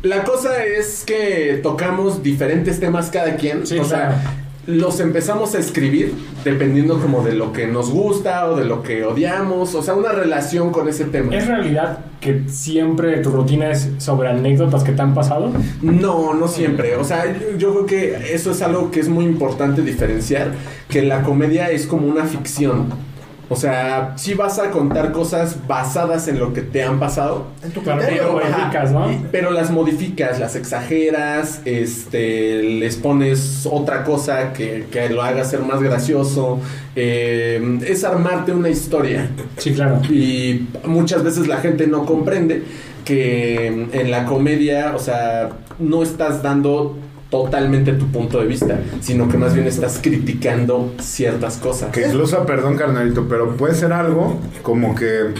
[0.02, 4.20] la cosa es que tocamos diferentes temas cada quien, Sí, o sea,
[4.66, 6.14] los empezamos a escribir
[6.44, 10.12] dependiendo como de lo que nos gusta o de lo que odiamos, o sea, una
[10.12, 11.34] relación con ese tema.
[11.34, 15.52] ¿Es realidad que siempre tu rutina es sobre anécdotas que te han pasado?
[15.82, 16.96] No, no siempre.
[16.96, 20.52] O sea, yo, yo creo que eso es algo que es muy importante diferenciar,
[20.88, 23.11] que la comedia es como una ficción.
[23.48, 27.70] O sea, sí vas a contar cosas basadas en lo que te han pasado, en
[27.72, 28.22] tu Claro, criterio.
[28.22, 29.12] pero- modificas, ¿no?
[29.12, 35.44] y- pero las modificas, las exageras, este, les pones otra cosa que, que lo haga
[35.44, 36.60] ser más gracioso.
[36.94, 39.28] eh, es armarte una historia.
[39.56, 40.00] Sí, claro.
[40.10, 42.62] Y muchas veces la gente no comprende
[43.04, 46.96] que en la comedia, o sea, no estás dando
[47.32, 51.90] totalmente tu punto de vista, sino que más bien estás criticando ciertas cosas.
[51.90, 55.32] Que incluso, perdón, carnalito, pero puede ser algo como que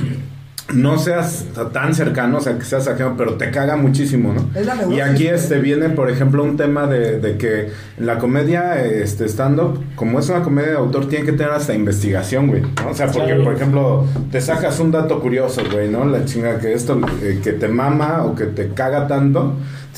[0.73, 4.59] no seas tan cercano, o sea, que seas ajeno, pero te caga muchísimo, ¿no?
[4.59, 8.83] Es la Y aquí este viene, por ejemplo, un tema de, de que la comedia,
[8.83, 12.91] este, stand-up, como es una comedia de autor, tiene que tener hasta investigación, güey, ¿no?
[12.91, 16.07] O sea, porque, por ejemplo, te sacas un dato curioso, güey, ¿no?
[16.07, 19.57] La chinga que esto, eh, que te mama o que te caga tanto,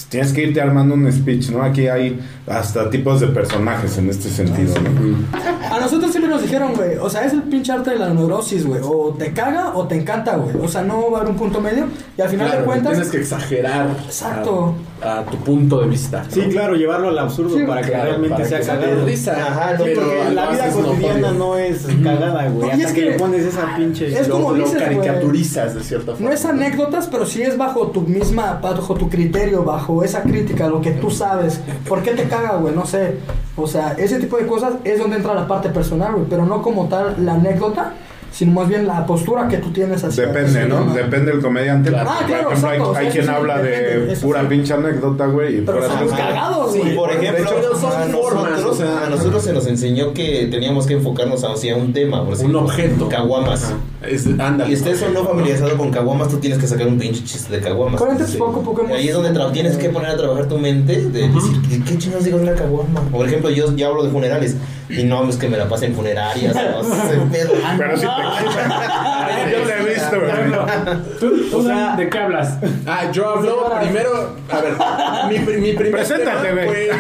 [0.09, 1.63] tienes que irte armando un speech, ¿no?
[1.63, 5.73] Aquí hay hasta tipos de personajes en este sentido, ¿no?
[5.75, 8.67] A nosotros siempre nos dijeron, güey, o sea, es el pinche arte de la neurosis,
[8.67, 8.81] güey.
[8.85, 10.57] O te caga o te encanta, güey.
[10.57, 11.87] O sea, no va a haber un punto medio.
[12.17, 14.75] Y al final Claro, de cuentas, tienes que exagerar Exacto.
[15.05, 16.25] A tu punto de vista.
[16.29, 19.05] Sí, claro, llevarlo al absurdo Sí, para que Claro, realmente para sea que cagado.
[19.07, 19.33] risa.
[19.33, 22.71] Ajá, Sí, pero porque la vida cotidiana no es cagada, güey.
[22.71, 24.19] Hasta es que, que- le pones esa pinche.
[24.19, 26.29] Es lo, como lo dices, caricaturizas de cierta forma.
[26.29, 30.69] no es anécdotas, pero sí es bajo tu misma, bajo tu criterio, bajo esa crítica,
[30.69, 31.61] lo que tú sabes.
[31.89, 32.75] ¿Por qué te caga, güey?
[32.75, 33.17] No sé.
[33.57, 36.27] O sea, ese tipo de cosas es donde entra la parte personal, güey.
[36.29, 37.93] Pero no como tal la anécdota,
[38.35, 40.79] sino más bien la postura que tú tienes hacia Depende, ¿no?
[40.81, 40.95] tema.
[40.95, 41.91] Depende del comediante.
[41.91, 42.11] Claro.
[42.11, 44.47] Ah, Por claro, ejemplo, hay- exacto, hay, sí, quien sí, habla de depende, pura sí.
[44.49, 45.59] pinche anécdota, güey.
[45.59, 46.97] Y Pero estamos cagados, Sí, güey.
[46.97, 50.49] por ejemplo, hecho, son a, formas, nosotros, o sea, a nosotros se nos enseñó que
[50.51, 53.09] teníamos que enfocarnos hacia un tema, por un ejemplo, objeto.
[53.09, 53.73] Caguamas.
[54.03, 54.69] Es, ándale.
[54.71, 57.61] Y estés o no familiarizado con caguamas, tú tienes que sacar un pinche chiste de
[57.61, 58.01] caguamas.
[58.01, 61.63] Cuéntanos poco poco Ahí es donde tienes que poner a trabajar tu mente de decir,
[61.69, 63.01] ¿qué, qué chingados digo de una caguama?
[63.11, 64.57] Por ejemplo, yo ya hablo de funerales
[64.89, 66.55] y no es que me la pase en funerarias,
[67.17, 67.53] no pedo.
[67.79, 68.23] Pero si te
[69.51, 70.33] Yo te he visto, güey.
[71.21, 72.59] ¿Tú, tú O sea- de qué hablas?
[72.87, 74.37] Ah, yo hablo primero.
[74.51, 74.75] A ver,
[75.29, 76.67] mi, mi primer Preséntate, güey.
[76.67, 76.91] fue-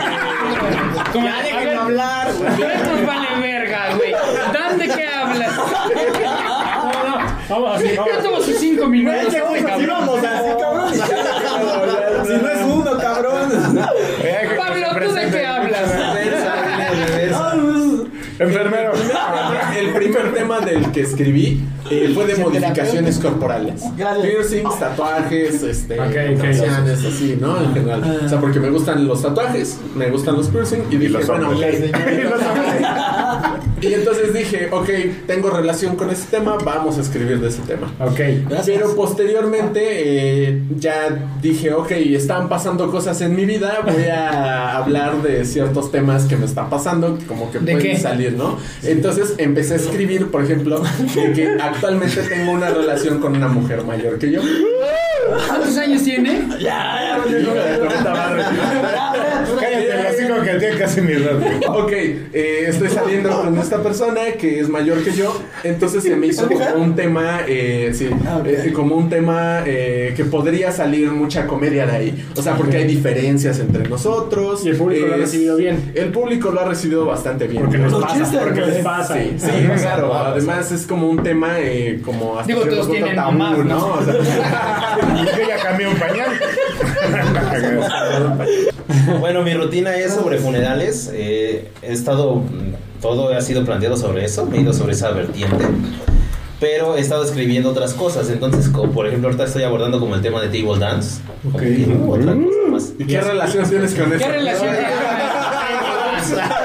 [1.24, 2.50] Ya déjenme hablar, güey.
[2.50, 4.12] Nos vale verga, güey.
[4.52, 5.52] Dan de qué hablas.
[5.56, 8.12] No, no, vamos así, vamos.
[8.14, 9.22] Yo tomo sus cinco minutos.
[9.48, 9.88] Güey, así cabrón.
[9.88, 10.92] vamos, así, cabrón.
[12.24, 13.50] Si no es uno, cabrón.
[14.56, 15.90] Pablo, ¿tú de qué hablas?
[18.38, 18.83] Enfermero.
[20.54, 23.82] Tema del que escribí eh, fue de modificaciones corporales.
[23.96, 26.36] Piercings, tatuajes, este, Ok, ok.
[26.36, 27.60] tatuaciones, así, ¿no?
[27.60, 28.20] En general.
[28.24, 31.50] O sea, porque me gustan los tatuajes, me gustan los piercings y dije, los bueno.
[33.80, 34.88] Y entonces dije, ok,
[35.26, 37.92] tengo relación con ese tema, vamos a escribir de ese tema.
[38.00, 38.20] Ok.
[38.64, 39.80] Pero posteriormente
[40.48, 45.90] eh, ya dije, ok, están pasando cosas en mi vida, voy a hablar de ciertos
[45.90, 47.98] temas que me están pasando, como que ¿De pueden qué?
[47.98, 48.58] salir, ¿no?
[48.82, 50.82] Entonces empecé a escribir, por ejemplo,
[51.14, 54.40] de que actualmente tengo una relación con una mujer mayor que yo.
[55.48, 56.46] ¿Cuántos años tiene?
[56.48, 59.13] Cállate, el hocico que tiene,
[60.58, 61.38] tiene casi mi edad.
[61.68, 66.26] Ok, eh, estoy saliendo con esta persona que es mayor que yo, entonces se me
[66.28, 68.08] hizo como un tema, eh, sí,
[68.46, 72.24] eh, como un tema eh, que podría salir mucha comedia de ahí.
[72.36, 74.64] O sea, porque hay diferencias entre nosotros.
[74.64, 75.92] Y el público lo ha recibido bien.
[75.94, 77.62] El público lo ha recibido bastante bien.
[77.62, 78.72] Porque Los pasa, chistes, porque güey.
[78.74, 79.14] les pasa.
[79.14, 79.48] Sí, sí,
[79.80, 80.14] claro.
[80.14, 83.64] Además es como un tema eh, como hasta Digo, todos tienen tabú, mamás, ¿no?
[83.64, 83.94] ¿no?
[83.94, 84.14] O sea,
[85.38, 86.30] Yo ya cambié un pañal.
[89.20, 91.10] Bueno, mi rutina es sobre funerales.
[91.12, 92.36] eh, he estado.
[92.36, 94.46] mm, Todo ha sido planteado sobre eso.
[94.46, 95.64] Me he ido sobre esa vertiente.
[96.60, 98.30] Pero he estado escribiendo otras cosas.
[98.30, 101.20] Entonces, como por ejemplo, ahorita estoy abordando como el tema de table dance.
[101.42, 102.92] como que Otra cosa más.
[102.98, 104.24] ¿Y qué relación tienes con eso?
[104.24, 104.88] ¿Qué relación tiene?
[104.88, 106.60] Ninguna, ninguna.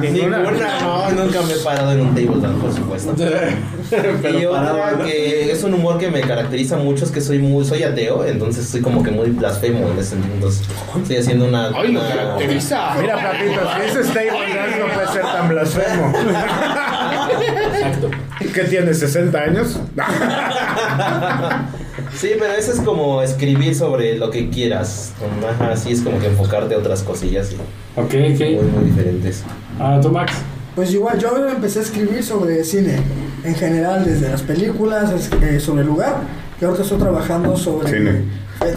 [0.00, 3.14] Ninguna, no, nunca me he parado en un table dance, por supuesto.
[4.38, 7.82] y otra que es un humor que me caracteriza mucho es que soy muy soy
[7.82, 10.16] ateo, entonces soy como que muy blasfemo en ese.
[10.16, 10.66] Entonces,
[11.00, 11.68] estoy haciendo una.
[11.68, 12.94] Ay, lo una- caracteriza.
[13.00, 16.12] Mira, papito, si ese stable dance no puede ser tan blasfemo.
[17.74, 18.10] Exacto.
[18.54, 18.90] ¿Qué tiene?
[18.92, 19.80] ¿60 años?
[22.14, 25.12] Sí, pero eso es como escribir sobre lo que quieras.
[25.48, 27.56] Ajá, sí, es como que enfocarte a otras cosillas y
[28.00, 28.62] Ok, muy, ok.
[28.74, 29.42] muy diferentes.
[29.78, 30.32] Ah, tú, Max.
[30.74, 33.00] Pues igual, yo empecé a escribir sobre cine,
[33.44, 36.18] en general, desde las películas, eh, sobre el lugar,
[36.60, 37.90] y ahorita estoy trabajando sobre...
[37.90, 38.48] Cine.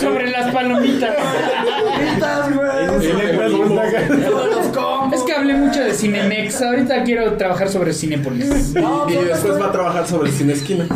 [0.00, 1.14] Sobre las palomitas.
[1.14, 3.12] Palomitas, güey.
[3.12, 5.12] Sobre los combos.
[5.18, 6.62] Es que hablé mucho de Cinemex.
[6.62, 8.74] Ahorita quiero trabajar sobre Cinépolis.
[8.74, 10.86] No, Y pues, después estoy- va a trabajar sobre el cine esquina.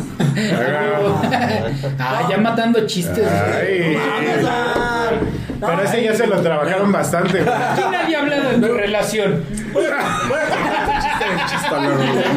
[1.98, 3.26] Ah, ya matando chistes.
[3.26, 3.96] Ay.
[5.60, 7.40] No, Pero ese ya se lo trabajaron bastante.
[7.40, 9.42] Aquí nadie ha hablado de tu relación.
[9.74, 9.88] Me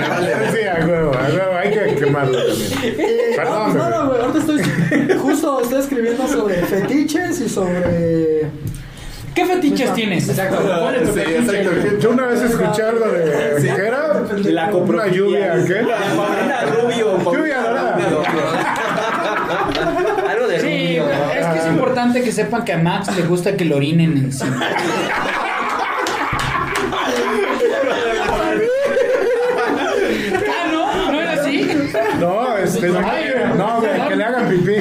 [0.07, 0.33] vale.
[0.51, 2.71] Sí, a huevo, a huevo, hay que quemarlo también.
[2.99, 3.97] Eh, Perdón, no, no, bebé.
[3.97, 8.47] no, güey, ahorita estoy justo estoy escribiendo sobre fetiches y sobre
[9.39, 10.27] ¿Qué fetiches tienes?
[10.27, 10.57] Exacto.
[10.61, 11.61] ¿Cuál es tu Sí, fetiche?
[11.61, 11.97] exacto.
[11.99, 13.73] Yo una vez escuché algo de.
[13.73, 14.21] ¿Qué era?
[14.43, 15.75] La Una lluvia, ¿qué?
[16.15, 17.31] Paulina Rubio.
[17.33, 17.97] Lluvia dorada.
[20.29, 23.63] Algo de Sí, es que es importante que sepan que a Max le gusta que
[23.65, 24.67] lo orinen encima.
[30.47, 31.11] Ah, ¿no?
[31.11, 31.67] ¿No era así?
[32.19, 32.87] No, este.
[32.89, 34.75] No, que le hagan pipí.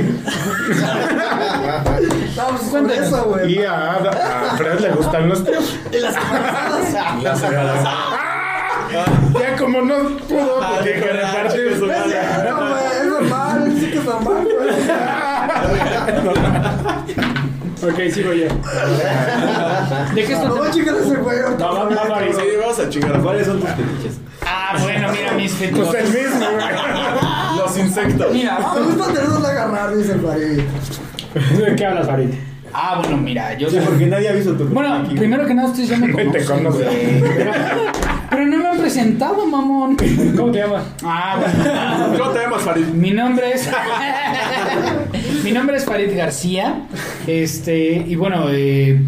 [2.71, 3.53] Con eso, güey.
[3.55, 5.77] Y a, a Fred le gustan los tíos.
[5.93, 7.23] Y las embarazadas.
[7.23, 7.43] Las.
[9.39, 11.79] Ya como no pudo porque que repartir.
[11.79, 11.99] No, güey,
[13.01, 14.37] es normal, sí que es normal.
[17.81, 18.47] Ok, sigo yo.
[20.15, 20.49] ¿De qué está?
[20.49, 21.39] No, chicas, ese güey.
[21.59, 23.21] No, no, no, no, Sí, vamos a chingar.
[23.21, 24.19] ¿Cuáles son tus fetiches?
[24.51, 25.87] Ah, bueno, mira mis fetiches.
[25.87, 27.59] Pues el mismo, güey.
[27.59, 28.33] Los insectos.
[28.33, 30.61] Mira, Me gusta tenerlos agarrar, dice el Farid.
[31.67, 32.29] ¿De qué hablas, Farid?
[32.73, 35.15] Ah, bueno, mira, yo Sí, porque nadie ha visto tu Bueno, aquí.
[35.15, 36.85] primero que nada ustedes ya me Te conocen, conoce.
[36.85, 37.21] güey.
[37.21, 37.53] Pero,
[38.31, 39.97] pero no me han presentado, mamón.
[40.37, 40.85] ¿Cómo te llamas?
[41.03, 42.19] Ah, bueno.
[42.19, 42.85] ¿Cómo te llamas, Farid?
[42.89, 43.69] Mi nombre es.
[45.45, 46.83] Mi nombre es Farid García.
[47.27, 49.01] Este, y bueno, eh,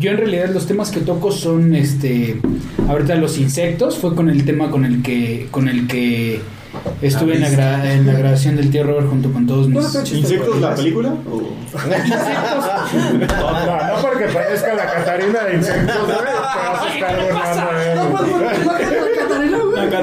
[0.00, 2.40] yo en realidad los temas que toco son este.
[2.88, 3.98] Ahorita los insectos.
[3.98, 5.48] Fue con el tema con el que.
[5.50, 6.40] con el que
[7.02, 9.92] estuve en la, gra- en la grabación del tío Robert junto con todos mis.
[9.94, 11.10] No, ¿Insectos la película?
[11.30, 11.52] ¿O?
[11.62, 13.32] Insectos.
[13.32, 16.16] No, no porque parezca la Catarina de insectos, güey.
[16.18, 17.98] Te vas a estar burlando de él.
[17.98, 19.58] No, pues, pues, no, que la Catarina,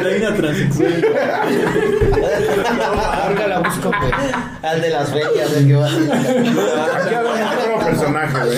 [0.10, 0.22] güey.
[0.22, 1.06] La Catalina transexual.
[3.24, 4.12] Ahorita la busco, güey.
[4.62, 8.58] Al de las ferias, el que va Aquí hablamos de otro personaje, güey.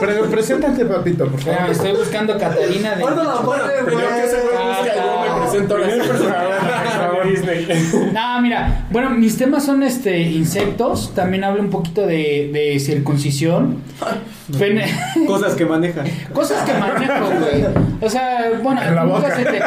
[0.00, 1.70] Pero preséntate, papito, por favor.
[1.70, 3.02] estoy buscando a Catarina de.
[3.02, 5.86] Ahorita la pone, Pero yo que se me busca, yo me presento la
[7.24, 8.10] Disney.
[8.12, 13.78] No, mira, bueno, mis temas son este insectos, también hablo un poquito de, de circuncisión.
[14.58, 14.92] Pene-
[15.26, 16.02] Cosas que maneja.
[16.34, 17.64] Cosas que manejo, güey.
[18.00, 19.34] O sea, bueno, En la boca.
[19.36, 19.60] se te.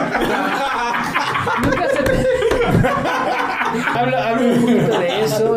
[1.63, 2.27] Nunca se te.
[3.97, 5.55] hablo, hablo un poquito de eso,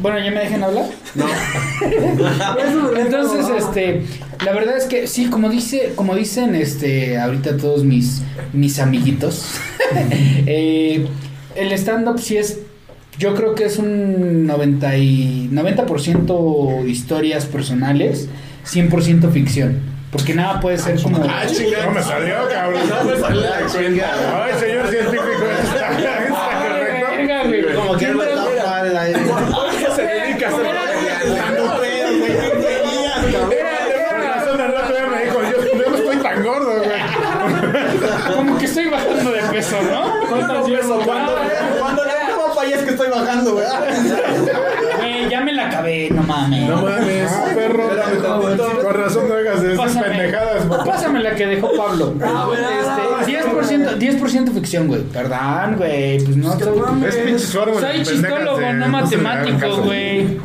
[0.00, 0.84] Bueno, ¿ya me dejan hablar?
[2.96, 4.02] Entonces, este,
[4.44, 9.46] la verdad es que sí, como dice, como dicen, este, ahorita todos mis, mis amiguitos,
[10.46, 11.06] eh,
[11.54, 12.58] el stand-up sí es,
[13.18, 18.28] yo creo que es un 90 y 90% historias personales,
[18.66, 19.92] 100% ficción.
[20.10, 21.24] Porque nada puede ser como...
[21.26, 21.86] Ah, chingada.
[21.86, 22.82] No me salió, cabrón.
[22.86, 23.42] No me salió.
[23.54, 25.22] Ay, señor científico,
[25.64, 26.28] está, está Ay,
[26.68, 27.06] correcto.
[27.16, 27.74] verga, güey.
[27.74, 29.12] Como que no Siempre- está mal ahí.
[29.14, 30.66] ¿Qué se dedica a hacer?
[34.10, 38.36] Por razón, el otro día me dijo, yo, yo no estoy tan gordo, güey.
[38.36, 40.28] Como que estoy bajando de peso, ¿no?
[40.28, 40.86] ¿Cuántas veces?
[41.06, 41.36] Cuando,
[41.80, 43.66] cuando la cama falla es que estoy bajando, güey.
[44.98, 46.68] Güey, ya me la acabé, no mames.
[46.68, 47.88] No mames, perro.
[48.82, 50.06] Con razón no hagas esas Pásame.
[50.08, 50.68] pendejadas.
[50.68, 50.80] güey.
[50.84, 52.14] Pásame la que dejó Pablo.
[52.14, 55.02] Este, 10%, 10% ficción, güey.
[55.02, 56.18] Perdón, güey.
[56.24, 56.58] Pues no.
[56.58, 60.38] soy- Es pinches fórmulas Soy chistólogo, de- no matemático, güey.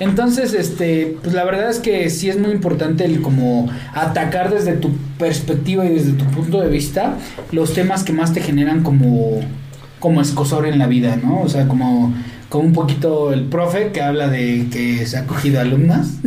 [0.00, 4.72] Entonces, este, pues la verdad es que sí es muy importante el como atacar desde
[4.72, 7.14] tu perspectiva y desde tu punto de vista
[7.52, 9.40] los temas que más te generan como
[10.00, 11.42] como escosor en la vida, ¿no?
[11.42, 12.14] O sea, como
[12.50, 16.08] como un poquito el profe que habla de que se ha cogido alumnas.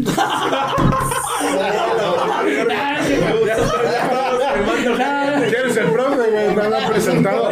[5.50, 6.56] ¿Quién es el profe, güey?
[6.88, 7.52] Presentado.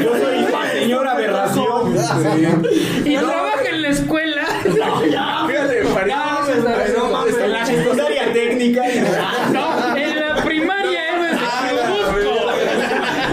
[0.00, 0.46] Yo soy
[0.80, 1.94] señora aberración.
[3.04, 4.44] Y trabaja en la escuela.
[4.62, 6.12] Fíjate, Farid.
[7.42, 8.82] En la secundaria técnica.
[9.52, 11.38] No, en la primaria héroes de
[11.68, 12.52] Churubusco.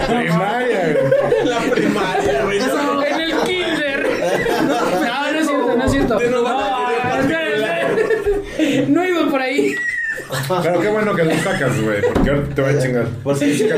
[0.08, 1.44] Primaria, güey.
[1.44, 2.58] La primaria, güey.
[3.08, 4.08] En el kinder.
[4.66, 4.80] No,
[5.32, 6.16] no es cierto, no es cierto.
[6.16, 8.88] Te lo van a No, querer espera, espera.
[8.88, 9.74] No iba por ahí.
[10.62, 13.06] Pero qué bueno que lo sacas, güey, porque ahora te voy a chingar.
[13.22, 13.68] Por si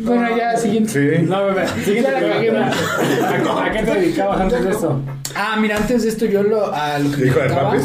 [0.00, 0.90] Bueno, ya, siguiente.
[1.18, 1.22] Sí.
[1.26, 1.66] No, bebé.
[1.84, 2.50] Siguiente la cagué.
[2.50, 5.00] ¿A, qué te dedicabas antes de esto?
[5.34, 7.84] Ah, mira, antes de esto yo lo a lo que me ¿Hijo de dedicaba papis?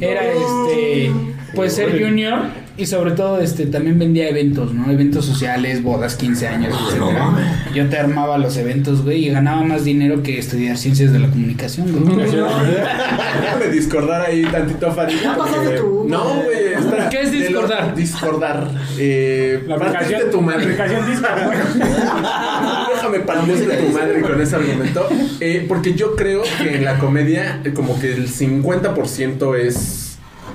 [0.00, 1.10] era este
[1.54, 2.38] pues ser junior
[2.78, 4.90] y sobre todo este también vendía eventos, ¿no?
[4.90, 7.64] Eventos sociales, bodas, 15 años, etcétera.
[7.74, 11.28] Yo te armaba los eventos, güey, y ganaba más dinero que estudiar ciencias de la
[11.28, 12.26] comunicación, güey.
[12.30, 15.10] Déjame discordar ahí tantito, pasaste
[15.54, 16.06] porque- tú.
[16.08, 16.74] No, güey.
[16.78, 17.94] está- ¿Qué es de lo- discordar?
[17.94, 18.70] Discordar.
[18.98, 20.62] Eh, La aplicación, tu la madre.
[20.64, 21.38] aplicación Discord.
[22.94, 25.08] Déjame partirte tu madre con ese argumento.
[25.40, 30.05] Eh, porque yo creo que en la comedia, como que el 50% es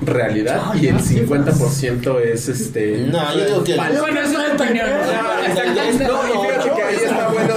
[0.04, 3.06] realidad y el 50% es este.
[3.10, 3.76] No, yo digo que.
[3.76, 4.86] Bueno, eso es tu opinión.
[4.88, 5.42] Ah.
[5.46, 7.54] No, y fíjate que ahí está bueno,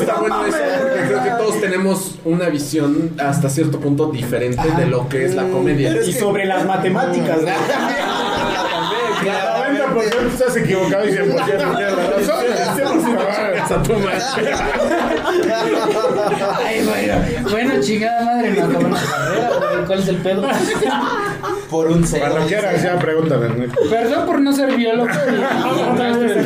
[0.00, 4.86] está bueno eso, porque creo que todos tenemos una visión hasta cierto punto diferente de
[4.86, 6.02] lo que es la comedia.
[6.02, 7.40] Y sobre las matemáticas.
[7.42, 7.52] güey.
[9.22, 13.16] El 90% estás equivocado y 100% tienes la razón.
[13.68, 14.12] 100% a tu madre.
[16.66, 17.14] Ay, bueno,
[17.50, 19.84] bueno, chingada madre, no acabó la carrera, güey.
[19.86, 20.42] ¿Cuál es el pedo?
[21.70, 22.26] Por un cero.
[22.28, 23.48] Cuando quieras, ya pregúntame.
[23.48, 23.68] güey.
[23.90, 25.08] Perdón por no ser biólogo.
[25.08, 26.42] y- este.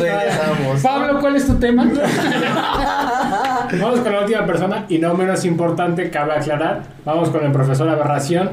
[0.00, 0.80] Regresamos.
[0.82, 1.86] Pablo, ¿cuál es tu tema?
[3.80, 6.82] Vamos con la última persona y no menos importante, cabe aclarar.
[7.04, 8.50] Vamos con el profesor Aberración.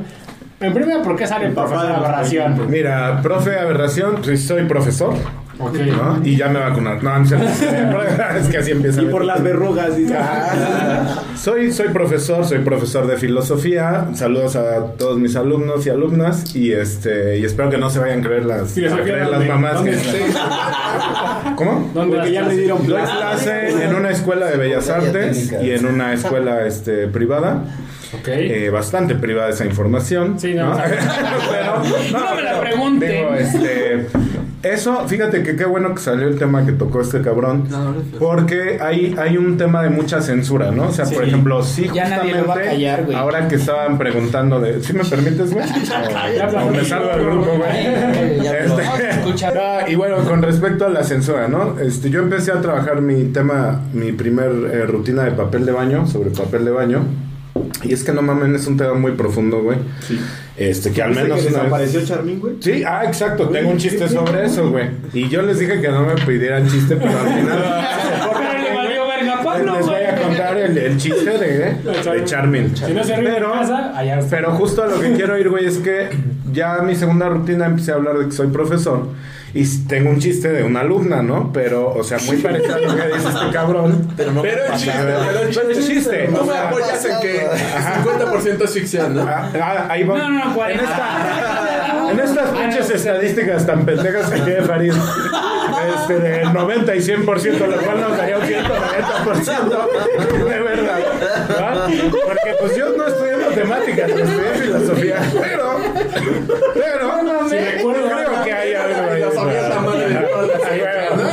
[0.59, 2.69] En primera, ¿por qué sale el profesor Aberración?
[2.69, 5.13] Mira, profe aberración, pues soy profesor.
[5.59, 6.21] ¿No?
[6.23, 7.03] Y ya me vacunaron.
[7.03, 8.01] No, no
[8.37, 9.01] es que así empieza.
[9.01, 9.95] Y por las verrugas.
[9.95, 10.15] dice.
[11.35, 14.07] Soy, soy profesor, soy profesor de filosofía.
[14.13, 16.55] Saludos a todos mis alumnos y alumnas.
[16.55, 19.31] Y este y espero que no se vayan a creer las, a Filosofía, creer las
[19.31, 19.47] ¿dónde?
[19.47, 19.97] mamás ¿Dónde que?
[21.55, 21.91] ¿Cómo?
[21.93, 23.83] ¿Dónde Porque ya me dieron Doy clase.
[23.83, 27.63] en una escuela de bellas artes y en una escuela este, privada.
[28.25, 30.39] Eh, bastante privada esa información.
[30.39, 30.85] Sí, no, o sea,
[31.51, 31.75] Pero,
[32.19, 33.09] No me la pero, pregunten.
[33.11, 33.86] digo, este,
[34.73, 37.67] eso, fíjate que qué bueno que salió el tema que tocó este cabrón.
[38.19, 40.87] Porque hay, hay un tema de mucha censura, ¿no?
[40.87, 43.07] O sea, por ejemplo, sí, a justamente, callar.
[43.15, 44.81] Ahora que estaban preguntando de.
[44.81, 45.65] ¿Sí me permites, güey?
[45.65, 47.87] O, me salgo del grupo, güey.
[48.37, 49.45] Este.
[49.59, 51.79] Ah, y bueno, con respecto a la censura, ¿no?
[51.79, 56.07] Este, yo empecé a trabajar mi tema, mi primer eh, rutina de papel de baño,
[56.07, 57.26] sobre papel de baño.
[57.87, 59.77] Y es que no mames, es un tema muy profundo, güey.
[60.57, 62.55] Este, que al ¿Viste menos que una vez- desapareció Charmín, güey?
[62.59, 64.87] Sí, ah, exacto, tengo un chiste sobre eso, güey.
[65.13, 67.83] Y yo les dije que no me pidieran chiste, pero al final.
[68.37, 70.23] Pero le valió verga a Pablo, Les voy a güey.
[70.23, 72.75] contar el, el chiste de, de Charmin.
[72.75, 74.35] Si no se ríe en Pero- casa, allá está.
[74.35, 76.09] Pero justo a lo que quiero ir, güey, es que
[76.51, 79.07] ya mi segunda rutina empecé a hablar de que soy profesor.
[79.53, 81.51] Y tengo un chiste de una alumna, ¿no?
[81.53, 84.07] Pero, o sea, muy parecido a lo que dice este cabrón.
[84.15, 84.41] Pero no.
[84.41, 84.99] Pero es chiste,
[85.55, 86.27] pero es chiste.
[86.31, 89.21] No me apoyas en que 50% es ficción, ¿no?
[89.23, 90.17] Ah, ah, ahí va.
[90.17, 90.83] No, no, no, 40.
[90.83, 91.73] En, esta-
[92.09, 94.93] en estas pinches estadísticas tan pendejas que tiene Farid,
[95.95, 100.99] este, del 90 y 100%, lo cual nos daría un 190% de verdad.
[102.25, 105.21] Porque pues yo no estudié matemáticas, yo estudié filosofía.
[105.41, 105.77] Pero,
[106.73, 109.21] pero, Si recuerdo, creo que hay algo ahí.
[109.21, 111.15] Ya sabías la madre de todas las Ahí va.
[111.15, 111.29] ¿no?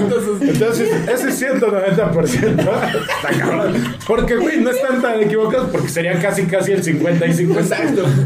[0.49, 3.75] Entonces, ese 190% está cabrón.
[4.07, 7.77] Porque, güey, no están tan equivocados porque serían casi, casi el 50 y 50.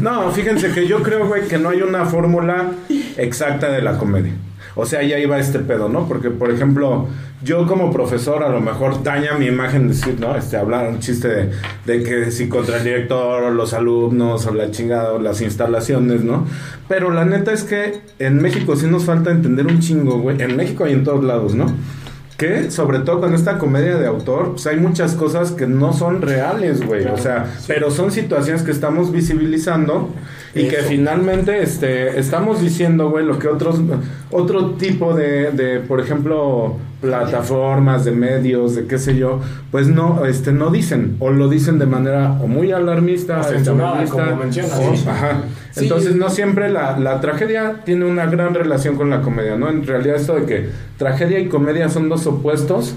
[0.01, 2.71] No, fíjense que yo creo, güey, que no hay una fórmula
[3.17, 4.33] exacta de la comedia.
[4.75, 6.07] O sea, ya iba este pedo, ¿no?
[6.07, 7.07] Porque, por ejemplo,
[7.43, 10.35] yo como profesor a lo mejor daña mi imagen decir, ¿no?
[10.35, 11.51] Este, hablar un chiste de,
[11.85, 16.23] de que si contra el director o los alumnos o la chingada o las instalaciones,
[16.23, 16.45] ¿no?
[16.87, 20.41] Pero la neta es que en México sí nos falta entender un chingo, güey.
[20.41, 21.65] En México y en todos lados, ¿no?
[22.39, 26.21] Que sobre todo con esta comedia de autor, pues hay muchas cosas que no son
[26.21, 27.05] reales, güey.
[27.05, 30.09] O sea, pero son situaciones que estamos visibilizando
[30.55, 33.81] y que finalmente este, estamos diciendo, güey, lo que otros,
[34.31, 39.39] otro tipo de, de, por ejemplo, plataformas, de medios, de qué sé yo,
[39.71, 43.91] pues no, este, no dicen, o lo dicen de manera o muy alarmista, O censurada,
[43.91, 45.05] alarmista, como mencionas, o- sí.
[45.07, 45.41] ajá.
[45.71, 45.81] Sí.
[45.83, 49.69] Entonces no siempre la, la tragedia tiene una gran relación con la comedia, ¿no?
[49.69, 52.95] En realidad esto de que tragedia y comedia son dos opuestos,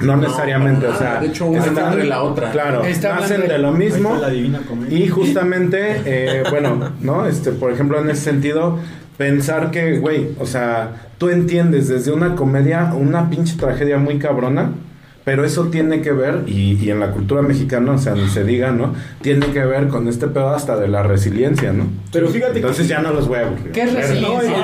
[0.00, 1.20] no necesariamente, o sea.
[1.20, 2.50] De hecho, una están- está entre la otra.
[2.50, 4.16] Claro, Está nacen de lo mismo.
[4.20, 4.60] La divina.
[4.90, 7.26] Y justamente, eh, bueno, ¿no?
[7.26, 8.78] Este, por ejemplo, en ese sentido,
[9.18, 14.72] pensar que, güey, o sea, tú entiendes desde una comedia una pinche tragedia muy cabrona,
[15.28, 18.44] pero eso tiene que ver, y, y en la cultura mexicana, o sea, ni se
[18.44, 18.94] diga, ¿no?
[19.20, 21.84] Tiene que ver con este pedo hasta de la resiliencia, ¿no?
[22.10, 23.70] Pero fíjate que- Entonces ya no los voy a aburrir.
[23.72, 24.56] ¿Qué es No, resiliencia?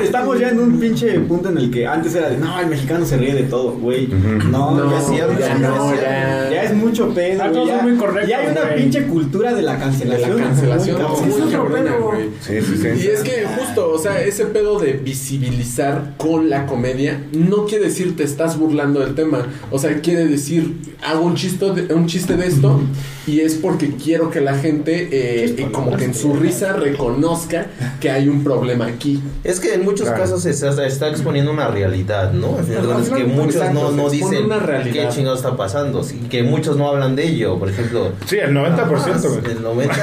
[0.00, 2.66] y- estamos ya en un pinche punto en el que antes era de, no, el
[2.66, 4.08] mexicano se ríe de todo, güey.
[4.50, 6.02] No, No, ya es cierto, ya ya, no, es cierto.
[6.02, 6.50] ya.
[6.50, 8.76] Ya es mucho pedo, Ah, güey, todos ya, son muy correctos, ya hay una güey.
[8.82, 10.36] pinche cultura de la De cancelación.
[10.38, 12.00] la cancelación muy es otro pedo.
[12.02, 12.28] güey.
[12.40, 12.88] Sí, sí, sí.
[13.04, 17.84] Y es que justo, o sea, ese pedo de visibilizar con la comedia no quiere
[17.84, 19.46] decir te estás burlando del tema.
[19.70, 22.80] O sea, quiere decir, hago un chiste de, un chiste de esto
[23.26, 27.66] y es porque quiero que la gente, eh, eh, como que en su risa, reconozca
[28.00, 29.22] que hay un problema aquí.
[29.44, 30.22] Es que en muchos Claro.
[30.22, 32.48] casos se está, está exponiendo una realidad, ¿no?
[32.48, 34.48] Cuentas, que muchos Exacto, no, no dicen
[34.92, 38.12] qué chingado está pasando, sí, que muchos no hablan de ello, por ejemplo.
[38.26, 39.52] Sí, el 90%, güey.
[39.56, 39.94] El 90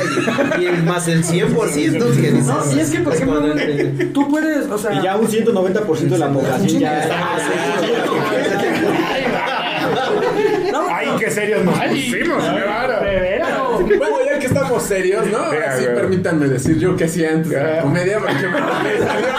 [0.60, 2.46] y, y el más el 100% que dices.
[2.46, 3.42] No, y es que, por ejemplo,
[4.14, 4.94] tú puedes, o sea...
[5.00, 7.02] Y ya un 190% de la población ya
[11.30, 13.06] qué serios nos pusimos, qué bárbaro.
[13.98, 15.38] Bueno, ya que estamos serios, ¿no?
[15.38, 19.30] Ahora sí, permítanme decir yo que hacía antes de la comedia, porque me salió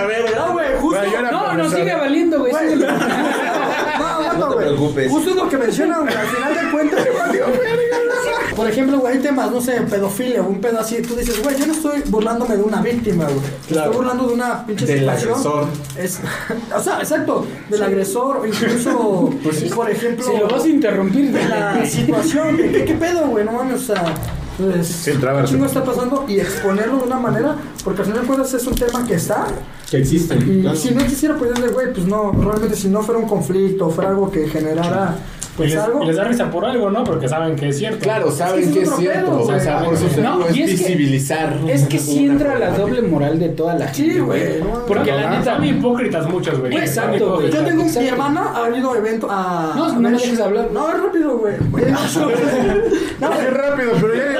[0.06, 0.30] verga.
[0.36, 1.02] No, güey, justo...
[1.30, 2.52] No, no, sigue valiendo, güey.
[2.52, 2.70] Güey.
[2.70, 2.92] síguelo.
[2.92, 4.59] No, no, No te güey.
[4.76, 5.10] Preocupes.
[5.10, 6.08] Justo es lo que mencionan.
[6.08, 7.06] Al final de cuentas.
[8.56, 11.00] Por ejemplo, güey, hay temas, no sé, pedofilia o un pedo así.
[11.02, 13.38] Tú dices, güey, yo no estoy burlándome de una víctima, güey.
[13.68, 15.30] Estoy burlando de una pinche Del situación.
[15.32, 15.66] agresor.
[15.96, 16.20] Es,
[16.76, 19.30] o sea, exacto, del agresor o incluso,
[19.74, 22.56] por ejemplo, Si lo vas a interrumpir, de la situación.
[22.56, 23.44] ¿Qué, qué pedo, güey?
[23.44, 24.14] No mames, o sea.
[24.60, 25.52] Pues, Sin ¿qué trabarse.
[25.54, 26.24] chingo está pasando?
[26.28, 29.46] Y exponerlo de una manera, porque al final de cuentas es un tema que está,
[29.90, 30.38] Que existen.
[30.58, 30.76] y claro.
[30.76, 34.10] si no quisiera pues de güey, pues no, realmente si no fuera un conflicto, fuera
[34.10, 35.16] algo que generara
[35.60, 36.02] pues les, algo.
[36.02, 37.04] y les da risa por algo, ¿no?
[37.04, 37.98] Porque saben que es cierto.
[38.00, 39.26] Claro, saben Es que que es es cierto.
[39.26, 41.56] pedo, o sea, por eso te No, es es que- visibilizar.
[41.68, 44.12] Es que sí entra la doble moral de toda la gente.
[44.14, 44.60] Sí, güey.
[44.60, 45.38] no, Porque no, la no.
[45.38, 45.54] neta.
[45.56, 46.72] Son hipócritas muchos, güey.
[46.72, 47.50] Son exacto, güey.
[47.50, 50.68] Yo tengo mi hermana ha ido a evento a No, a no me dejes hablar.
[50.72, 51.54] No, es rápido, güey.
[53.20, 54.20] no, Qué rápido, pero ya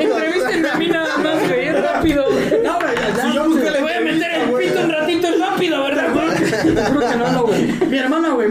[0.00, 1.66] Entrevístenme a mí nada más, güey.
[1.68, 2.24] Es rápido.
[2.24, 2.30] no,
[2.78, 3.24] güey, ya, ya,
[3.72, 6.28] Te voy a meter el pito un ratito, es rápido, ¿verdad, güey?
[6.74, 7.72] Te juro que no, no, güey.
[7.88, 7.98] Mi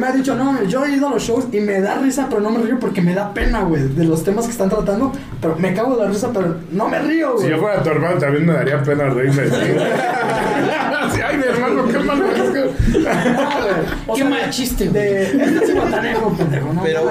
[0.09, 2.49] ha dicho, no, yo he ido a los shows y me da risa, pero no
[2.51, 5.11] me río porque me da pena, güey, de los temas que están tratando.
[5.41, 7.49] Pero me cago de la risa, pero no me río, Si güey.
[7.55, 9.43] yo fuera tu hermano también me daría pena reírme
[11.29, 12.69] Ay, mi hermano, qué malo es que...
[14.09, 15.03] O Qué sea, mal chiste, güey.
[15.03, 16.83] De, este es guatanejo, pendejo, ¿no?
[16.83, 17.09] Pero-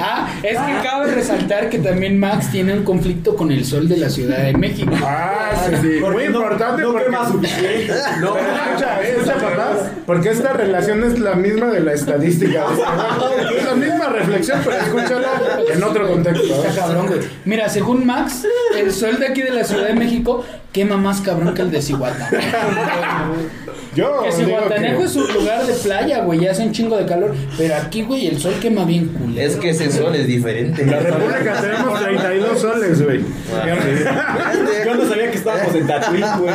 [0.00, 3.96] Ah, es que cabe resaltar que también Max tiene un conflicto con el sol de
[3.96, 4.92] la Ciudad de México.
[5.04, 5.88] Ah, sí, sí.
[6.00, 7.04] Muy no- importante no porque...
[7.06, 7.92] quema suficiente.
[8.20, 9.92] No, Pero escucha, esa escucha, es la papá, verdad.
[10.06, 12.64] porque esta relación es la misma de la estadística.
[13.56, 15.28] Es la misma reflexión, pero escúchala
[15.72, 16.42] en otro contexto.
[16.66, 17.20] Está cabrón, güey.
[17.44, 18.44] Mira, según Max,
[18.76, 21.80] el sol de aquí de la Ciudad de México quema más cabrón que el de
[21.82, 22.36] Cihuatanejo.
[23.94, 25.04] Yo Que Cihuatanejo que...
[25.04, 27.34] es un lugar de playa, güey, ya hace un chingo de calor.
[27.56, 29.10] Pero aquí, güey, el sol quema bien.
[29.36, 30.82] Es que ese sol es diferente.
[30.82, 33.20] En la República tenemos 32 soles, güey.
[34.84, 36.54] Yo no sabía que estábamos en Tatooine, güey.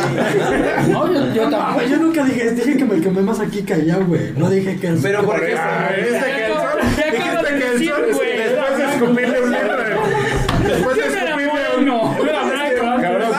[0.89, 1.73] No, yo, yo No, tampoco.
[1.75, 4.31] güey, yo nunca dije, dije que me quemé más aquí que allá, güey.
[4.35, 4.89] No dije que...
[5.01, 6.79] Pero Porque, ejemplo, ah, ¿viste que el sol?
[6.97, 8.37] Ya acabas Dijiste de que el decir, sol, güey.
[8.37, 10.67] después de escupirle un libro de...
[10.67, 11.85] Después de Yo no era escupirle un...
[11.85, 12.17] mono.
[12.17, 13.31] Yo era blanco, Cabrón,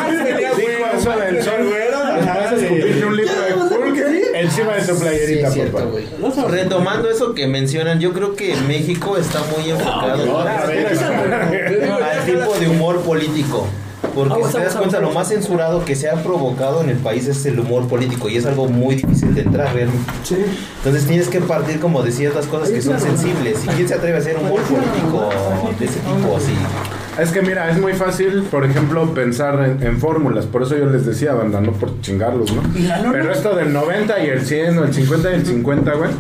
[0.57, 1.89] dijo eso del sol, güey.
[2.19, 3.99] Después de escupirle un libro de Hulk
[4.35, 6.07] encima de tu Sí, playerita, es cierto, güey.
[6.49, 13.01] retomando eso que mencionan, yo creo que México está muy enfocado al tipo de humor
[13.03, 13.67] político.
[14.15, 17.27] Porque si te das cuenta, lo más censurado que se ha provocado en el país
[17.27, 20.13] es el humor político y es algo muy difícil de entrar realmente.
[20.25, 20.37] Sí.
[20.79, 23.65] Entonces tienes que partir como de ciertas cosas que son sensibles.
[23.65, 25.31] ¿Y quién se atreve a hacer humor político
[25.79, 26.53] de ese tipo así?
[27.19, 30.47] Es que mira, es muy fácil, por ejemplo, pensar en, en fórmulas.
[30.47, 32.63] Por eso yo les decía, banda, no por chingarlos, ¿no?
[33.11, 36.11] Pero esto del 90 y el 100 o el 50 y el 50, güey.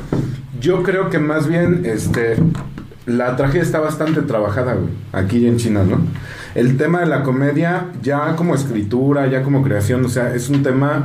[0.60, 2.36] Yo creo que más bien, este,
[3.06, 5.98] la tragedia está bastante trabajada, güey, aquí en China, ¿no?
[6.56, 10.64] El tema de la comedia, ya como escritura, ya como creación, o sea, es un
[10.64, 11.04] tema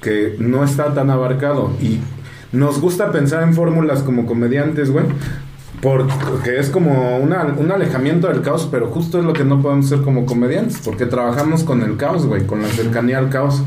[0.00, 1.72] que no está tan abarcado.
[1.80, 1.98] Y
[2.52, 5.06] nos gusta pensar en fórmulas como comediantes, güey.
[5.82, 7.32] Porque es como un
[7.72, 11.64] alejamiento del caos, pero justo es lo que no podemos hacer como comediantes, porque trabajamos
[11.64, 13.64] con el caos, güey, con la cercanía al caos.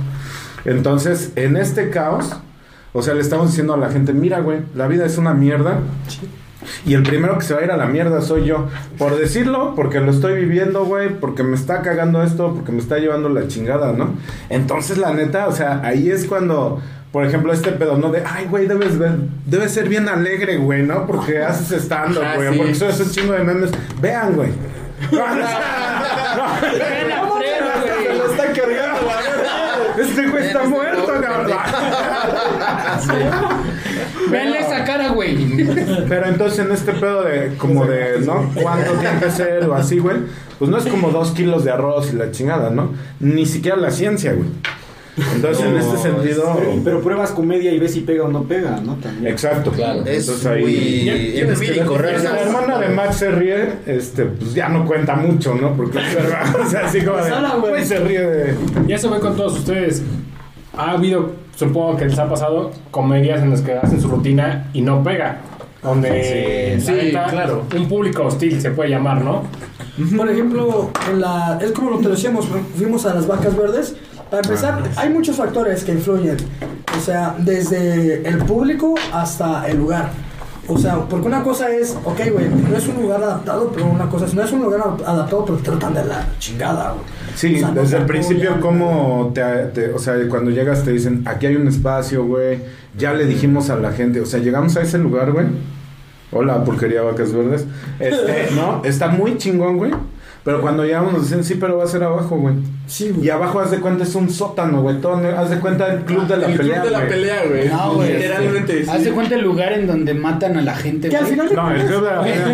[0.64, 2.38] Entonces, en este caos,
[2.94, 5.80] o sea, le estamos diciendo a la gente, mira, güey, la vida es una mierda.
[6.86, 8.70] Y el primero que se va a ir a la mierda soy yo.
[8.98, 12.98] Por decirlo, porque lo estoy viviendo, güey, porque me está cagando esto, porque me está
[12.98, 14.16] llevando la chingada, ¿no?
[14.50, 16.82] Entonces, la neta, o sea, ahí es cuando,
[17.16, 18.12] por ejemplo, este pedo, ¿no?
[18.12, 21.08] De, ay, güey, debes, ver- debes ser bien alegre, güey, ¿no?
[21.08, 22.58] Porque haces stand-up, Ah, güey, sí.
[22.58, 23.72] porque eso es un chingo de memes.
[24.02, 24.50] Vean, güey.
[29.98, 31.48] Este güey está muerto, cabrón.
[34.30, 35.66] Veanle esa cara, güey.
[36.10, 38.50] Pero entonces en este pedo de como de, ¿no?
[38.62, 40.18] ¿Cuánto tiene que ser o así, güey?
[40.60, 42.92] Pues no es como dos kilos de arroz y la chingada, ¿no?
[43.20, 44.50] Ni siquiera la ciencia, güey.
[45.36, 46.60] Entonces en este sentido...
[46.84, 48.96] Pero pruebas comedia y ves si pega o no pega, ¿no?
[48.96, 49.28] También.
[49.32, 49.72] Exacto.
[49.72, 50.62] Claro, es Entonces ahí...
[50.62, 52.30] muy empírico, Si realmente.
[52.34, 55.74] la hermana de Max se ríe, este, pues ya no cuenta mucho, ¿no?
[55.74, 55.98] Porque
[56.66, 57.72] o sea, así como de, Sala, güey.
[57.72, 58.56] güey, se ríe de...
[58.88, 60.04] Y eso ve con todos ustedes.
[60.78, 64.82] Ha habido, supongo que les ha pasado, comedias en las que hacen su rutina y
[64.82, 65.40] no pega.
[65.82, 67.64] Donde Sí, la sí, neta, claro.
[67.78, 69.44] un público hostil se puede llamar, ¿no?
[70.18, 73.96] Por ejemplo, en la, es como lo que decíamos, fuimos a las vacas verdes.
[74.30, 76.38] Para empezar, hay muchos factores que influyen.
[76.98, 80.10] O sea, desde el público hasta el lugar.
[80.68, 84.10] O sea, porque una cosa es, ok, güey, no es un lugar adaptado, pero una
[84.10, 87.04] cosa es, no es un lugar adaptado, pero te tratan de la chingada, güey.
[87.36, 89.42] Sí, O sea, no desde el principio, como te,
[89.74, 92.60] te- o sea, cuando llegas te dicen, aquí hay un espacio, güey,
[92.98, 95.46] ya le dijimos a la gente, o sea, llegamos a ese lugar, güey.
[96.32, 97.66] Hola, pulquería Vacas Verdes.
[98.00, 99.92] Este, no, está muy chingón, güey.
[100.46, 102.54] Pero cuando llegamos nos dicen, sí, pero va a ser abajo, güey.
[102.86, 103.26] Sí, güey.
[103.26, 105.02] Y abajo, haz de cuenta, es un sótano, güey.
[105.02, 107.68] Todo, haz de cuenta el club de la El club pelea, de la pelea, güey.
[107.68, 108.14] No, güey.
[108.14, 108.86] Literalmente.
[108.86, 108.92] sí.
[108.92, 111.10] Haz de cuenta el lugar en donde matan a la gente.
[111.10, 112.46] Que al final de No, el club de la pelea.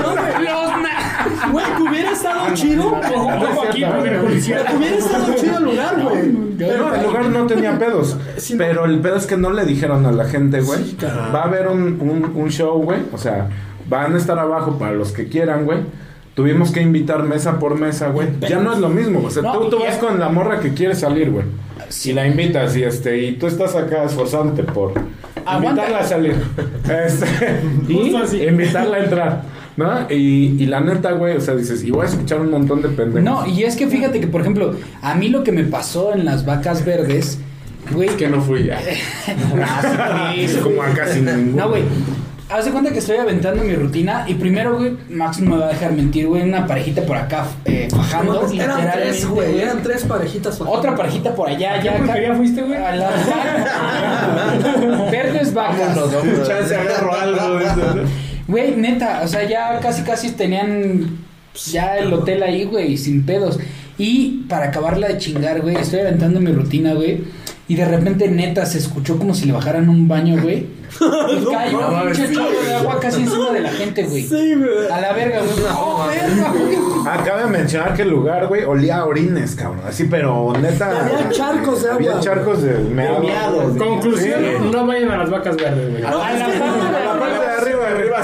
[0.00, 0.44] No, güey.
[0.44, 2.86] Los na- Güey, que hubiera estado chido.
[2.88, 3.84] Ojo aquí,
[4.22, 4.64] policía.
[4.64, 6.32] Que hubiera estado chido el lugar, güey.
[6.32, 8.16] No, el lugar no tenía pedos.
[8.38, 8.58] Sí, no.
[8.58, 10.96] pero el pedo es que no le dijeron a la gente, güey.
[11.34, 13.00] Va a haber un, un, un show, güey.
[13.12, 13.48] O sea,
[13.88, 15.80] van a estar abajo para los que quieran, güey.
[16.34, 18.28] Tuvimos que invitar mesa por mesa, güey.
[18.48, 19.22] Ya no es lo mismo.
[19.24, 21.44] O sea, No, tú, tú vas con la morra que quiere salir, güey.
[22.04, 24.92] Y la invitas y este y tú estás acá esforzándote por
[25.46, 25.68] Aguanta.
[25.82, 26.34] invitarla a salir.
[27.06, 29.42] Este, y invitarla a entrar.
[29.76, 30.06] ¿No?
[30.10, 32.88] Y, y la neta, güey, o sea, dices, y voy a escuchar un montón de
[32.90, 33.22] pendejos.
[33.22, 36.24] No, y es que fíjate que, por ejemplo, a mí lo que me pasó en
[36.24, 37.38] las vacas verdes,
[37.92, 38.08] güey.
[38.08, 38.80] Es que no fui ya.
[38.80, 41.56] Sí, sí, como acá sin ningún.
[41.56, 41.82] No, güey.
[42.50, 45.66] Haz de cuenta que estoy aventando mi rutina y primero, güey, Max no me va
[45.66, 48.34] a dejar mentir, güey, una parejita por acá eh, fajando.
[48.34, 49.60] Eran literalmente, tres, güey.
[49.60, 50.60] Eran tres parejitas.
[50.60, 51.94] Otra parejita por allá, ya.
[51.94, 52.76] ¿Qué pulquería fuiste, güey?
[52.76, 53.12] A las
[55.10, 55.98] verdes vacas.
[56.46, 57.60] Chance agarro algo.
[57.60, 58.02] ¿no?
[58.46, 61.18] Güey, neta, o sea, ya casi casi tenían
[61.72, 63.58] ya el hotel ahí, güey, sin pedos.
[63.96, 67.24] Y para acabarla de chingar, güey, estoy aventando mi rutina, güey.
[67.68, 70.66] Y de repente, neta, se escuchó como si le bajaran un baño, güey.
[71.00, 74.22] Y cayó un pinche chorro de agua casi encima de la gente, güey.
[74.26, 74.88] Sí, güey.
[74.92, 75.66] A la verga, güey.
[75.76, 76.76] ¡Oh, verga, güey!
[77.18, 79.80] Acaba de mencionar que el lugar, güey, olía a orines, cabrón.
[79.86, 80.90] Así, pero neta.
[81.06, 82.22] Había charcos de Había agua.
[82.22, 83.22] charcos de meado.
[83.78, 84.68] Conclusión, Sí.
[84.72, 86.04] no vayan a las vacas verdes, güey.
[86.04, 87.46] A la parte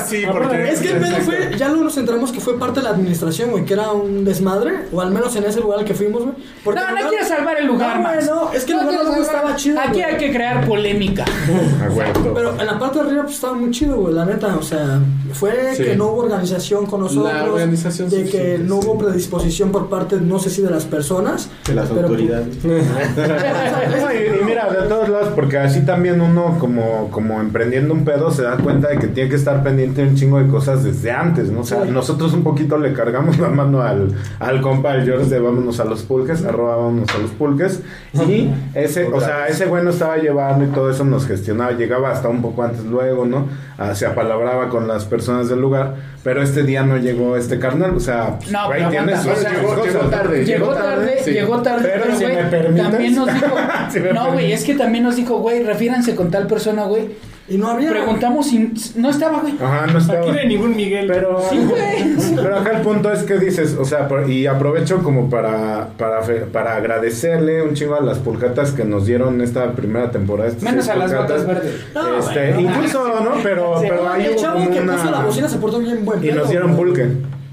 [0.07, 0.71] sí, porque.
[0.71, 3.51] Es que el pedo fue, ya luego nos enteramos que fue parte de la administración,
[3.51, 6.35] güey, que era un desmadre, o al menos en ese lugar al que fuimos, güey.
[6.65, 8.27] Porque No, no lugar- quieres salvar el lugar, No, Max.
[8.27, 11.25] no, es que el lugar salvar- estaba chido, Aquí hay que crear polémica.
[12.15, 12.35] Todo.
[12.35, 15.01] Pero en la parte de arriba pues estaba muy chido, güey, la neta, o sea,
[15.33, 15.85] fue Sí.
[15.85, 19.89] que no hubo organización con nosotros, La organización de que sí, no hubo predisposición por
[19.89, 22.57] parte, no sé si de las personas, De las pero- autoridades.
[22.65, 28.05] No, y, y mira, de todos lados, porque así también uno, como, como emprendiendo un
[28.05, 30.85] pedo, se da cuenta de que tiene que estar pendiente de un chingo de cosas
[30.85, 31.61] desde antes, ¿no?
[31.61, 31.91] O sea, Sí.
[31.91, 35.85] nosotros un poquito le cargamos la mano al, al compa del George de vámonos a
[35.85, 37.81] los pulques, arroba vámonos a los pulques.
[38.15, 42.11] Y ese, o sea, ese güey nos estaba llevando y todo eso nos gestionaba, llegaba
[42.11, 43.47] hasta un poco antes luego, ¿no?
[43.79, 47.97] Ah, se apalabraba con las personas del lugar, pero este día no llegó este carnal,
[47.97, 50.45] o sea, No, güey, tiene sus o sea, llegó- cosas, llegó tarde.
[50.45, 51.31] Llegó tarde, sí.
[51.33, 52.91] llegó tarde, Pero pero, si güey, me permites.
[52.91, 53.47] también nos dijo,
[53.91, 54.61] Si me no, güey, permites.
[54.61, 57.09] es que también nos dijo, güey, refiéranse con tal persona, güey.
[57.51, 57.91] Y no había.
[57.91, 59.55] Preguntamos y no estaba, güey.
[59.61, 60.21] Ajá, no estaba.
[60.21, 61.07] Aquí no hay ningún Miguel.
[61.09, 62.37] Pero, Sí, güey.
[62.37, 66.23] pero acá el punto es que dices, o sea, por- y aprovecho como para, para,
[66.23, 70.49] fe- para agradecerle un chingo a las pulcatas que nos dieron esta primera temporada.
[70.49, 71.75] estas Menos a las vacas verdes.
[71.95, 73.31] No, Este, incluso, ¿no?
[73.43, 76.23] Pero, pero ahí el hubo chavo que una- puso la bocina se portó bien buen
[76.25, 77.09] Y pedo, nos dieron pulque.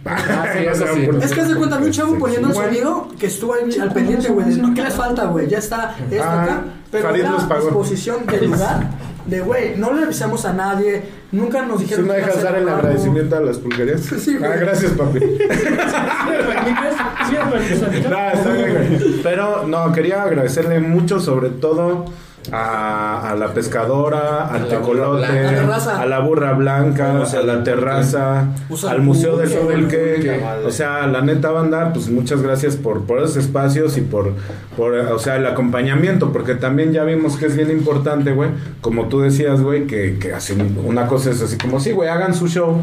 [0.10, 1.10] Ah, sí, eso sí.
[1.22, 4.46] Es que se cuenta un chavo poniendo el sonido que estuvo ahí al pendiente, güey,
[4.46, 5.48] diciendo, ¿qué les falta, güey?
[5.50, 6.62] Ya está esto Ah, acá.
[6.90, 8.88] Pero la disposición del lugar,
[9.28, 12.56] de, güey, no le avisamos a nadie, nunca nos ¿Sí dijeron iba a dejas dar
[12.56, 14.02] el agradecimiento a las pulquerías?
[14.02, 14.52] Sí, güey.
[14.52, 15.20] Ah, gracias, papi.
[18.10, 19.22] No, está bien, güey.
[19.22, 22.06] Pero no, quería agradecerle mucho, sobre todo
[22.52, 25.40] a, a la pescadora, al A la burra tecolote, blanca.
[25.40, 26.02] A la terraza.
[26.02, 28.48] a la burra blanca, a la terraza,
[28.90, 30.42] al Museo del pulque.
[30.66, 34.34] O sea, la neta banda, pues muchas gracias por, por esos espacios y por,
[34.76, 38.50] por, o sea, el acompañamiento, porque también ya vimos que es bien importante, güey,
[38.82, 42.34] como tú decías, güey, que, que hacen una cosa es así como, sí, güey, hagan
[42.34, 42.82] su show.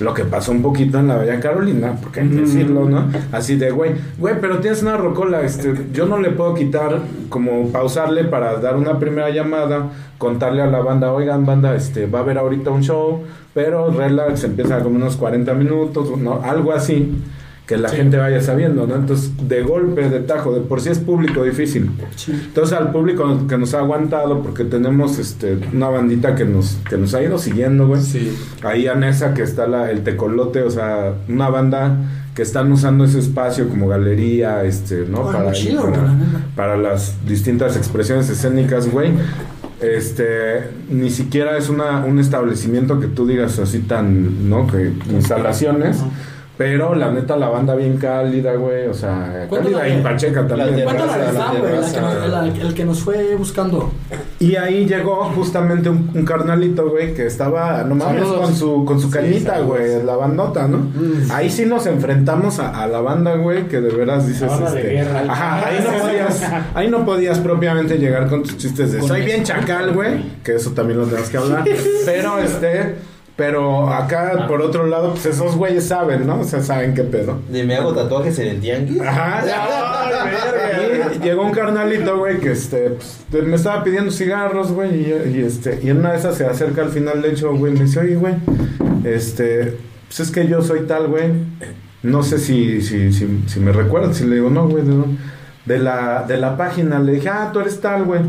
[0.00, 3.08] Lo que pasó un poquito en la Bella Carolina, porque hay que decirlo, ¿no?
[3.32, 7.68] Así de, güey, güey, pero tienes una rocola, este, yo no le puedo quitar, como
[7.72, 12.22] pausarle para dar una primera llamada, contarle a la banda, oigan, banda, este, va a
[12.22, 13.24] haber ahorita un show,
[13.54, 16.42] pero relax, empieza como unos 40 minutos, ¿no?
[16.44, 17.16] Algo así,
[17.68, 18.94] que la gente vaya sabiendo, ¿no?
[18.94, 21.90] Entonces, de golpe, de tajo, de por sí es público difícil.
[22.26, 26.96] Entonces, al público que nos ha aguantado, porque tenemos este, una bandita que nos, que
[26.96, 28.00] nos ha ido siguiendo, güey.
[28.00, 28.34] Sí.
[28.62, 31.94] Ahí Anesa, que está la, el tecolote, o sea, una banda
[32.34, 35.30] que están usando ese espacio como galería, este, ¿no?
[35.30, 36.14] Para, chido, para,
[36.56, 39.10] para las distintas expresiones escénicas, güey.
[39.82, 44.66] Este, ni siquiera es una, un establecimiento que tú digas así tan, ¿no?
[44.66, 45.98] Que instalaciones.
[46.58, 48.88] Pero la neta, la banda bien cálida, güey.
[48.88, 50.82] O sea, ¿Cuánto cálida la- y pacheca también.
[50.82, 51.80] ¿Cuánto la la güey?
[51.80, 53.92] La que nos- El que nos fue buscando.
[54.40, 58.40] Y ahí llegó justamente un, un carnalito, güey, que estaba, no mames, Saludos.
[58.40, 60.80] con su, con su cañita, güey, la bandota, ¿no?
[61.32, 64.80] Ahí sí nos enfrentamos a, a la banda, güey, que de veras dices, banda de
[64.80, 65.22] este, guerra.
[65.28, 66.42] ajá, ahí no podías,
[66.74, 70.70] ahí no podías propiamente llegar con tus chistes de, soy bien chacal, güey, que eso
[70.70, 71.64] también lo tenemos que hablar,
[72.04, 72.94] pero este,
[73.38, 76.40] pero acá, por otro lado, pues esos güeyes saben, ¿no?
[76.40, 77.40] O sea, saben qué pedo.
[77.48, 79.00] De me hago tatuajes en el tianguis.
[79.00, 79.44] Ajá.
[81.14, 82.96] Y llegó un carnalito, güey, que este,
[83.30, 86.46] pues, me estaba pidiendo cigarros, güey, y, y, este, y en una de esas se
[86.46, 88.34] acerca al final del show, güey, y me dice, oye, güey,
[89.04, 89.76] este,
[90.08, 91.30] pues es que yo soy tal, güey,
[92.02, 95.16] no sé si, si, si, si me recuerdas, si le digo, no, güey, de, dónde?".
[95.64, 98.22] de la, de la página, le dije, ah, tú eres tal, güey.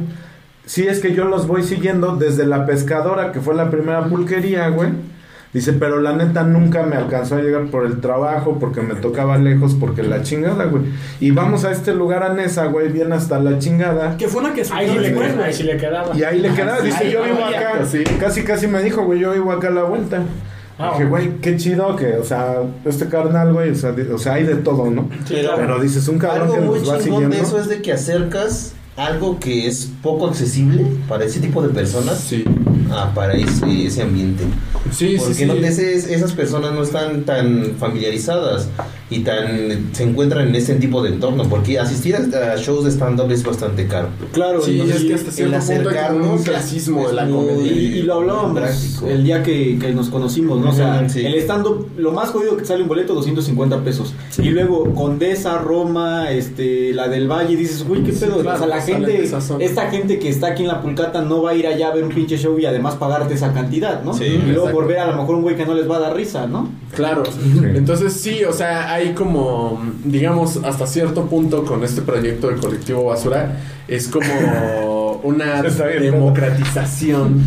[0.69, 4.69] Sí, es que yo los voy siguiendo desde la pescadora, que fue la primera pulquería,
[4.69, 4.89] güey.
[5.51, 9.39] Dice, pero la neta nunca me alcanzó a llegar por el trabajo, porque me tocaba
[9.39, 10.83] lejos, porque la chingada, güey.
[11.19, 14.15] Y vamos a este lugar a Nesa, güey, bien hasta la chingada.
[14.15, 15.43] Que fue una que Ahí sí le, quedaba, güey.
[15.47, 16.15] ahí sí le quedaba.
[16.15, 17.83] Y ahí le quedaba, dice, Ahí yo vivo acá.
[17.89, 18.03] sí.
[18.19, 20.21] Casi, casi me dijo, güey, yo vivo acá a la vuelta.
[20.77, 24.33] Ah, Dije, güey, qué chido que, o sea, este carnal, güey, o sea, o sea,
[24.35, 25.09] hay de todo, ¿no?
[25.27, 27.35] Pero- Pero dices, un cabrón Algo que muy nos va chingón siguiendo.
[27.35, 31.69] de eso es de que acercas algo que es poco accesible para ese tipo de
[31.69, 32.43] personas Sí.
[32.91, 34.43] a para ese, ese ambiente.
[34.91, 35.45] Sí, Porque sí.
[35.45, 38.67] no, ese- esas personas no están tan familiarizadas
[39.09, 41.43] y tan se encuentran en ese tipo de entorno.
[41.49, 42.19] Porque asistir a,
[42.53, 44.09] a shows de stand-up es bastante caro.
[44.33, 45.57] Claro, Sí, y- es que hasta cierto
[45.89, 47.71] punto hay un clasismo de la comedia.
[47.71, 48.59] Y, y lo hablábamos
[49.07, 50.69] el día que, que nos conocimos, ¿no?
[50.69, 51.25] O sea, sí.
[51.25, 54.13] el stand-up, lo más jodido que sale un boleto, 250 pesos.
[54.37, 58.41] Y luego Condesa, Roma, este, la del Valle, dices, uy, qué Sí, pedo.
[58.41, 59.29] claro, o sea, la gente,
[59.59, 62.03] esta gente que está aquí en la Pulcata no va a ir allá a ver
[62.03, 64.13] un pinche show y además pagarte esa cantidad, ¿no?
[64.13, 64.73] Sí, y luego exacto.
[64.73, 66.69] por ver a lo mejor un güey que no les va a dar risa, ¿no?
[66.95, 67.23] Claro.
[67.75, 73.05] Entonces sí, o sea, hay como, digamos, hasta cierto punto con este proyecto del colectivo
[73.05, 77.41] Basura, es como una democratización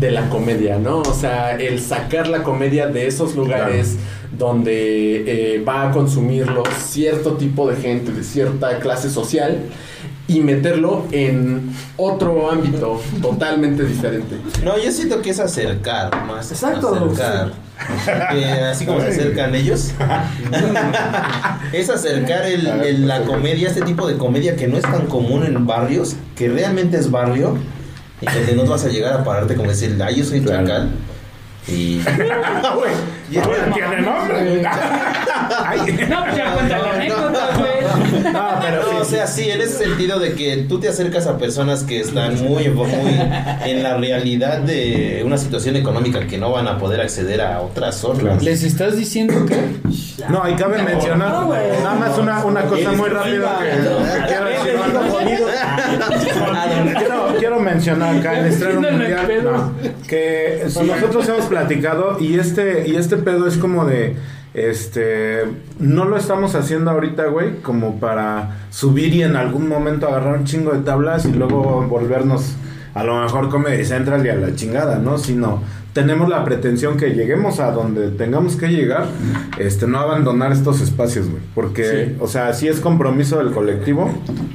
[0.00, 1.00] de la comedia, ¿no?
[1.00, 3.96] O sea, el sacar la comedia de esos lugares
[4.36, 9.58] donde eh, va a consumirlo cierto tipo de gente de cierta clase social
[10.28, 14.36] y meterlo en otro ámbito totalmente diferente.
[14.62, 16.50] No, yo siento que es acercar más.
[16.52, 17.67] Exacto, Acercar.
[18.70, 19.92] Así como se acercan ellos.
[21.72, 25.44] es acercar el, el- la comedia, este tipo de comedia que no es tan común
[25.44, 27.56] en barrios, que realmente es barrio,
[28.20, 30.66] y donde no vas a llegar a pararte como decir, ay, yo soy Claro.
[30.66, 30.90] chacal.
[31.68, 32.00] Y.
[34.02, 34.62] Nombre.
[35.66, 36.06] Ay.
[36.08, 38.32] No, pues ya cuenta la anécdota, güey.
[38.32, 41.38] No, pero No, o sea, sí, en ese sentido de que tú te acercas a
[41.38, 42.88] personas que están muy, muy
[43.64, 47.96] en la realidad de una situación económica que no van a poder acceder a otras
[47.96, 48.42] zonas.
[48.42, 49.56] ¿Les estás diciendo que?
[50.28, 54.78] No, y cabe mencionar, No, nada más una, una cosa muy rápida que, que quiero.
[56.98, 59.52] Quiero, quiero mencionar acá en Estreno Entiéndeme, Mundial pedo.
[59.52, 59.72] no,
[60.06, 64.16] que si nosotros hemos platicado y este y este pedo es como de
[64.58, 65.44] este
[65.78, 70.44] no lo estamos haciendo ahorita, güey, como para subir y en algún momento agarrar un
[70.44, 72.56] chingo de tablas y luego volvernos
[72.94, 75.18] a lo mejor Comedy Central y a la chingada, ¿no?
[75.18, 79.06] Sino tenemos la pretensión que lleguemos a donde tengamos que llegar,
[79.58, 81.42] este, no abandonar estos espacios, güey.
[81.54, 84.10] Porque, o sea, sí es compromiso del colectivo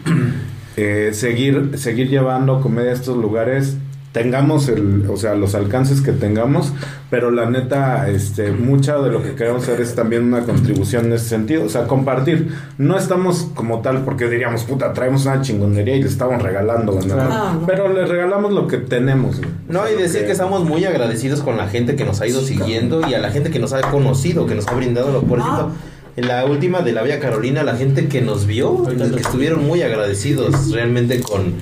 [0.78, 3.78] eh, seguir, seguir llevando comedia a estos lugares
[4.14, 6.72] tengamos el, o sea, los alcances que tengamos,
[7.10, 11.14] pero la neta, este, mucha de lo que queremos hacer es también una contribución en
[11.14, 12.54] ese sentido, o sea, compartir.
[12.78, 17.02] No estamos como tal porque diríamos, puta, traemos una chingonería y le estamos regalando, ¿no?
[17.02, 17.64] Claro.
[17.66, 19.40] Pero le regalamos lo que tenemos.
[19.40, 19.50] güey.
[19.68, 23.02] No, y decir que estamos muy agradecidos con la gente que nos ha ido siguiendo
[23.10, 25.72] y a la gente que nos ha conocido, que nos ha brindado lo por ejemplo.
[26.16, 29.82] En la última de la Vía Carolina, la gente que nos vio, que estuvieron muy
[29.82, 31.56] agradecidos realmente con,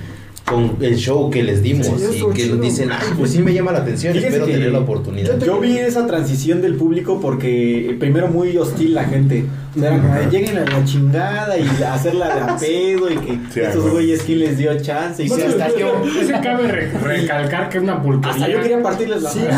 [0.51, 1.93] con el show que les dimos Sí,
[2.29, 2.57] y que chido.
[2.57, 5.39] dicen, ay, pues sí me llama la atención, espero que tener la oportunidad.
[5.39, 9.45] Yo vi esa transición del público porque eh, primero muy hostil la gente.
[9.75, 13.15] O sea, era como, "Ay, lleguen a la chingada y hacerla de a pedo y
[13.17, 13.93] que Sí, estos güey.
[13.93, 16.91] güeyes quién les dio chance y Sí, que hasta hasta yo yo, ese cabe re-
[17.03, 18.31] recalcar que es una pulquería.
[18.33, 19.39] hasta yo quería partirles la Sí.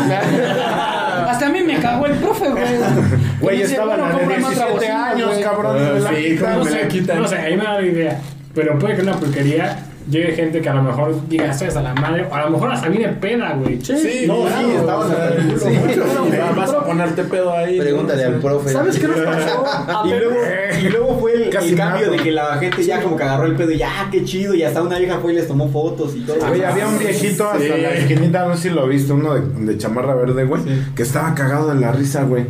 [1.28, 2.62] Hasta a mí me cagó el profe, güey.
[3.40, 5.76] Güey, estaban bueno, a de cómprame otra 17 bocina, años, cabrón.
[5.94, 7.18] me la Sí, quitan, me la quitan.
[7.22, 8.20] No sé, ahí me da la idea.
[8.54, 9.78] Pero puede que una pulquería
[10.10, 12.88] llegue gente que a lo mejor diga, hasta la madre, o a lo mejor hasta
[12.88, 13.80] viene peda, güey.
[13.80, 15.58] Sí, No, sí, el culo.
[15.58, 16.56] Sí, muchos.
[16.56, 17.78] vas a ponerte pedo ahí.
[17.80, 18.70] Pregúntale al profe.
[18.70, 19.64] ¿Sabes qué nos pasó?
[20.06, 20.36] Y luego,
[20.82, 23.46] y luego fue el, Casi el cambio de que la gente ya como que agarró
[23.46, 26.14] el pedo y ya, qué chido, y hasta una vieja fue y les tomó fotos
[26.16, 26.36] y todo.
[26.48, 27.68] Güey, había un viejito hasta Sí.
[27.82, 29.40] la esquinita, no sé si lo viste, uno de,
[29.72, 30.62] de chamarra verde, güey,
[30.94, 32.44] que estaba cagado de la risa, güey.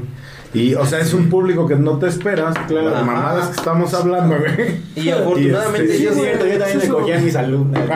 [0.54, 2.90] Y, o sea, es un público que no te esperas, Claro.
[2.90, 4.76] las mamadas que estamos hablando, güey.
[4.96, 6.94] Y afortunadamente Y este- Sí, yo es cierto, yo también me Eso.
[6.94, 7.82] cogía a mis alumnos.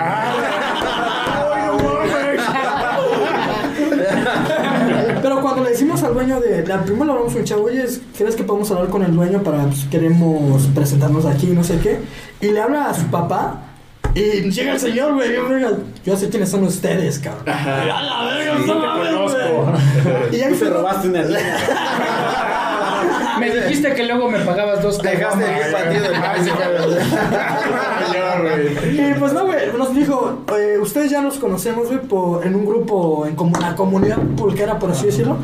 [5.23, 6.67] Pero cuando le decimos al dueño de.
[6.67, 7.85] La primera le hablamos un chavo, oye,
[8.17, 9.65] ¿crees que podemos hablar con el dueño para.
[9.65, 11.99] Pues, queremos presentarnos aquí, no sé qué?
[12.41, 13.63] Y le habla a su papá.
[14.15, 15.29] Y llega el señor, güey.
[16.05, 17.49] Yo sé quiénes son ustedes, cabrón.
[17.49, 19.39] A la verga, Sí, no te mames, conozco.
[19.39, 20.37] güey.
[20.37, 21.23] Y te fue- robaste una.
[23.39, 26.21] Me dijiste que luego me pagabas dos Dejaste el partido del
[28.93, 32.65] Y pues no, güey, nos dijo, eh, ustedes ya nos conocemos, güey, por- en un
[32.67, 35.37] grupo, en como la comunidad pulquera, por así decirlo,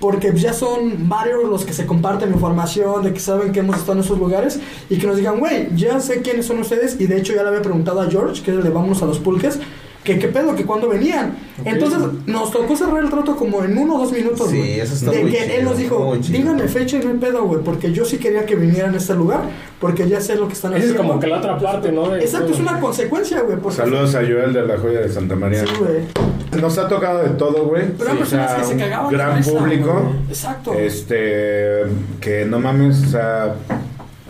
[0.00, 3.94] porque ya son varios los que se comparten información, de que saben que hemos estado
[3.94, 4.58] en esos lugares,
[4.90, 7.48] y que nos digan, güey, ya sé quiénes son ustedes, y de hecho ya le
[7.50, 9.58] había preguntado a George, que es el de Vamos a los Pulques,
[10.04, 11.36] que qué pedo, que cuándo venían.
[11.64, 14.80] Entonces nos tocó cerrar el trato como en uno o dos minutos, Sí, güey.
[14.80, 17.44] eso está de muy que chido, él nos dijo, díganme fecha y no hay pedo,
[17.44, 19.42] güey, porque yo sí quería que vinieran a este lugar,
[19.80, 21.08] porque ya sé lo que están Esa es haciendo.
[21.08, 22.10] como que la otra parte, ¿no?
[22.10, 23.58] De- Exacto, es una consecuencia, güey.
[23.58, 25.60] porque- Saludos a Joel de la Joya de Santa María.
[25.66, 26.60] Sí, güey.
[26.60, 27.84] Nos ha tocado de todo, güey.
[27.96, 29.92] Pero hay Sí, o sea, personas que se cagaban gran público.
[29.92, 30.14] güey.
[30.28, 30.72] Exacto.
[30.74, 31.82] Este,
[32.20, 33.54] que no mames, o sea,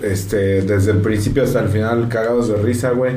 [0.02, 3.14] este, desde el principio hasta el final cagados de risa, güey.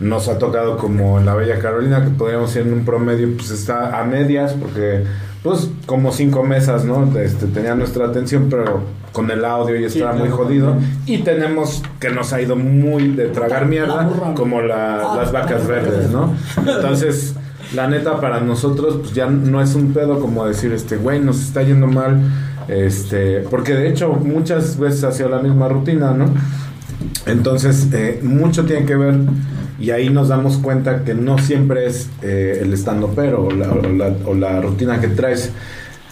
[0.00, 3.50] Nos ha tocado como en la Bella Carolina, que podríamos ir en un promedio, pues
[3.50, 5.02] está a medias, porque,
[5.42, 7.18] pues, como cinco mesas, ¿no?
[7.18, 8.82] Este, tenía nuestra atención, pero
[9.12, 10.76] con el audio y estaba muy jodido.
[11.06, 15.66] Y tenemos que nos ha ido muy de tragar mierda, como la- Ah, las vacas
[15.66, 16.32] verdes, ¿no?
[16.58, 17.34] Entonces,
[17.74, 21.40] la neta, para nosotros, pues ya no es un pedo como decir, este, güey, nos
[21.42, 22.20] está yendo mal.
[22.68, 26.26] Este, porque de hecho, muchas veces ha sido la misma rutina, ¿no?
[27.26, 29.14] Entonces, eh, mucho tiene que ver,
[29.78, 33.70] y ahí nos damos cuenta que no siempre es eh, el estando pero o la,
[33.70, 35.52] o, la, o la rutina que traes.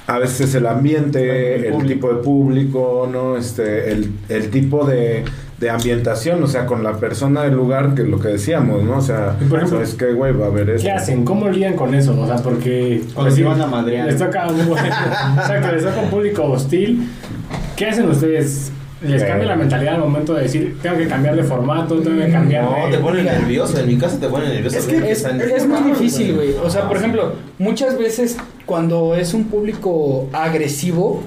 [0.06, 3.36] A veces el ambiente, el tipo de público, ¿no?
[3.36, 5.24] Este, el, el tipo de,
[5.58, 8.98] de ambientación, o sea, con la persona del lugar, que lo que decíamos, ¿no?
[8.98, 10.32] O sea, por ejemplo, ¿sabes qué, güey?
[10.32, 10.86] Va a haber esto.
[10.86, 11.24] ¿Qué hacen?
[11.24, 12.16] ¿Cómo lidian con eso?
[12.20, 13.02] O sea, porque...
[13.14, 14.06] Cuando se van a madrear.
[14.06, 14.60] Les toca un...
[14.60, 17.08] Exacto, les toca un público hostil.
[17.74, 18.70] ¿Qué hacen ustedes?
[19.08, 22.30] ¿Les cambia la mentalidad al momento de decir, tengo que cambiar de formato, tengo que
[22.30, 22.92] cambiar No, de...
[22.92, 23.78] te pone nervioso.
[23.78, 24.78] En mi casa te pone nervioso.
[24.78, 26.52] Es que es, es muy difícil, güey.
[26.62, 28.36] O sea, por ejemplo, muchas veces
[28.66, 31.22] cuando es un público agresivo,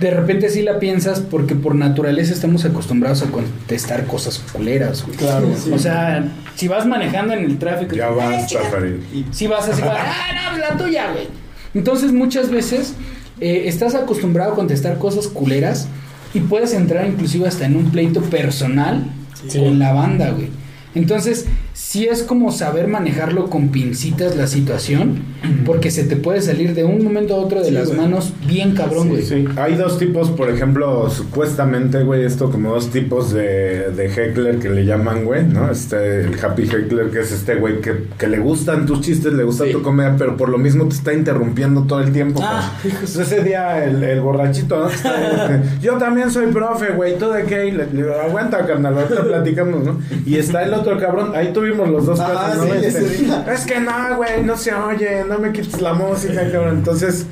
[0.00, 5.16] de repente sí la piensas porque por naturaleza estamos acostumbrados a contestar cosas culeras, güey.
[5.16, 5.72] Claro, sí.
[5.72, 8.94] O sea, si vas manejando en el tráfico, Ya "Ay, basta, chica", Farid.
[9.32, 11.26] si vas así, ah, no, la tuya, güey.
[11.74, 12.94] Entonces muchas veces
[13.40, 15.88] eh, estás acostumbrado a contestar cosas culeras
[16.34, 19.04] y puedes entrar inclusive hasta en un pleito personal
[19.46, 19.58] Sí.
[19.60, 20.48] con la banda, güey.
[20.94, 21.46] Entonces,
[21.78, 25.20] sí es como saber manejarlo con pincitas la situación,
[25.64, 28.00] porque se te puede salir de un momento a otro de Sí, las güey.
[28.00, 29.22] manos bien cabrón, güey.
[29.22, 34.58] Sí, hay dos tipos, por ejemplo, supuestamente, güey, esto como dos tipos de, de heckler
[34.58, 35.70] que le llaman, güey, ¿no?
[35.70, 39.44] Este, el happy heckler, que es este güey que, que le gustan tus chistes, le
[39.44, 42.40] gusta tu comedia, pero por lo mismo te está interrumpiendo todo el tiempo.
[42.42, 43.16] Ah, pues.
[43.16, 44.88] Ese día el, el borrachito, ¿no?
[44.90, 47.68] Está, yo también soy profe, güey, ¿tú de qué?
[47.68, 50.00] Y le, le aguanta, carnal, ahorita platicamos, ¿no?
[50.26, 52.52] Y está el otro cabrón, ahí los dos Ah,
[52.82, 56.78] Este, es que no, güey, no se oye, no me quites la música, cabrón.
[56.78, 57.26] Entonces,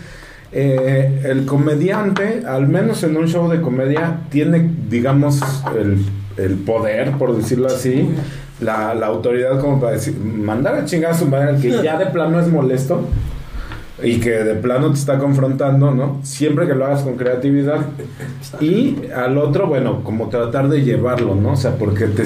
[0.53, 5.41] eh, el comediante, al menos en un show de comedia, tiene, digamos,
[5.78, 6.05] el,
[6.37, 8.09] el poder, por decirlo así,
[8.61, 11.99] la, la autoridad como para decir, mandar a chingar a su madre al que ya
[11.99, 13.03] de plano es molesto
[14.03, 16.20] y que de plano te está confrontando, ¿no?
[16.22, 17.80] Siempre que lo hagas con creatividad.
[18.61, 21.53] Y al otro, bueno, como tratar de llevarlo, ¿no?
[21.53, 22.24] O sea, porque te,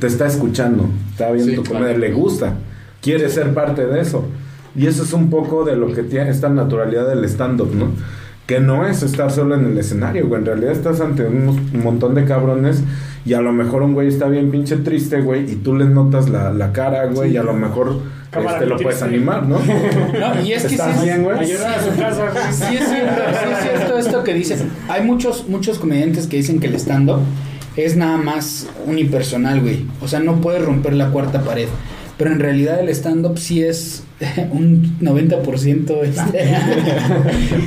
[0.00, 1.78] te está escuchando, está viendo Sí, tu claro.
[1.86, 2.54] comedia, le gusta,
[3.00, 4.24] quiere ser parte de eso.
[4.76, 7.88] Y eso es un poco de lo que tiene esta naturalidad del stand-up, ¿no?
[8.46, 10.40] Que no es estar solo en el escenario, güey.
[10.40, 12.82] En realidad estás ante unos- un montón de cabrones
[13.24, 16.28] y a lo mejor un güey está bien pinche triste, güey, y tú le notas
[16.28, 18.00] la, la cara, güey, y a lo mejor
[18.36, 19.58] este, lo puedes animar, ¿no?
[20.20, 21.38] No, y es que ¿Estás sí, bien, güey?
[21.38, 22.44] A llorar a su casa, güey.
[22.52, 24.58] Sí es cierto, sí es cierto esto que dicen.
[24.88, 27.20] Hay muchos, muchos comediantes que dicen que el stand-up
[27.76, 29.84] es nada más unipersonal, güey.
[30.00, 31.68] O sea, no puedes romper la cuarta pared.
[32.16, 34.04] Pero en realidad el stand-up sí es
[34.52, 36.56] un 90%, este,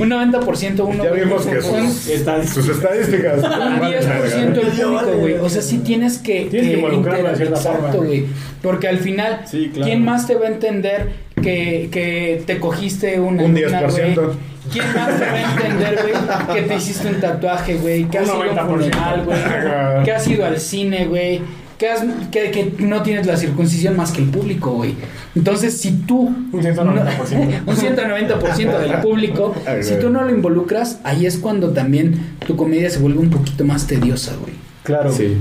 [0.00, 1.04] un 90% uno.
[1.04, 3.36] Ya vimos que son- sus, sus estadísticas.
[3.42, 3.42] un
[3.78, 4.40] valen 10% verga.
[4.40, 5.34] el público, güey.
[5.34, 8.24] O sea, sí tienes que, Tienes que de cierta Exacto, güey.
[8.62, 9.84] Porque al final, Sí, claro.
[9.86, 14.14] ¿quién más te va a entender que, que te cogiste una Un luna, 10%.
[14.14, 14.36] güey?
[14.72, 18.04] ¿Quién más te va a entender, güey, que te hiciste un tatuaje, güey?
[18.04, 18.60] Que has ido a 90%.
[18.60, 19.38] un funeral, güey?
[20.04, 21.40] Que has ido al cine, güey?
[21.78, 24.96] Que, has, que, que no tienes la circuncisión más que el público, güey.
[25.36, 26.22] Entonces, si tú...
[26.52, 27.62] Un 190%.
[27.66, 32.56] un 190% del público, Ay, si tú no lo involucras, ahí es cuando también tu
[32.56, 34.54] comedia se vuelve un poquito más tediosa, güey.
[34.82, 35.12] Claro.
[35.12, 35.36] Sí.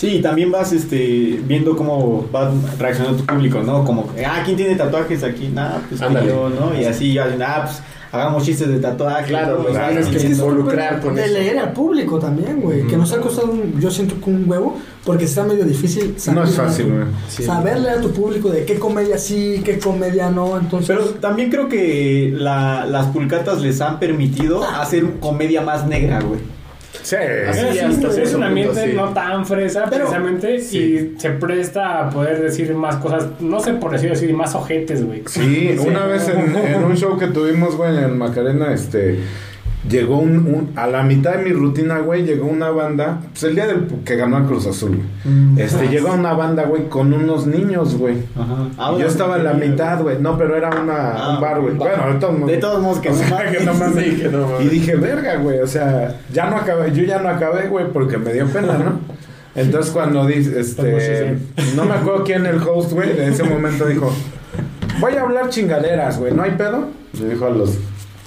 [0.00, 3.84] Sí, también vas este, viendo cómo va reaccionando tu público, ¿no?
[3.84, 5.48] Como, ah, ¿quién tiene tatuajes aquí?
[5.48, 6.74] Nah, pues yo, ¿no?
[6.80, 9.28] Y así, ya, ah, pues hagamos chistes de tatuaje.
[9.28, 11.34] Claro, Vas tienes que involucrar con de eso.
[11.34, 12.86] leer al público también, güey.
[12.86, 16.14] Que nos ha costado, un- yo siento que un huevo, porque está medio difícil.
[16.32, 17.04] No es saber fácil, güey.
[17.28, 17.42] Sí.
[17.42, 20.58] Saberle a tu público de qué comedia sí, qué comedia no.
[20.58, 26.20] Entonces, Pero también creo que la- las pulcatas les han permitido hacer comedia más negra,
[26.22, 26.40] güey.
[27.02, 27.16] Sí.
[27.16, 28.96] Así Es, hasta es un ambiente punto, sí.
[28.96, 30.78] no tan fresa Pero- precisamente sí.
[31.16, 35.04] y se presta a poder decir más cosas, no sé por decir así, más ojetes,
[35.04, 35.22] güey.
[35.26, 39.18] Sí, una vez en, en un show que tuvimos, güey, en Macarena, este,
[39.88, 43.54] llegó un, un- a la mitad de mi rutina, güey, llegó una banda, pues el
[43.54, 45.60] día del que ganó el Cruz Azul, güey.
[45.64, 48.16] este, llegó una banda, güey, con unos niños, güey.
[48.36, 48.92] Ajá.
[48.96, 51.74] Y yo estaba en la mitad, güey, no, pero era una, Ah, un bar, güey.
[51.74, 52.50] Bueno, de todos modos.
[52.50, 53.56] De todos modos, que o no sea, mames.
[53.58, 54.04] que no mames.
[54.04, 54.66] Sí, que no mames.
[54.66, 58.18] Y dije, verga, güey, o sea, ya no acabé, yo ya no acabé, güey, porque
[58.18, 59.00] me dio pena, ¿no?
[59.56, 61.36] Entonces cuando dice, este,
[61.74, 64.12] no me acuerdo quién el host, güey, en ese momento dijo,
[65.00, 66.84] voy a hablar chingaderas, güey, ¿no hay pedo?
[67.20, 67.76] Le dijo a los,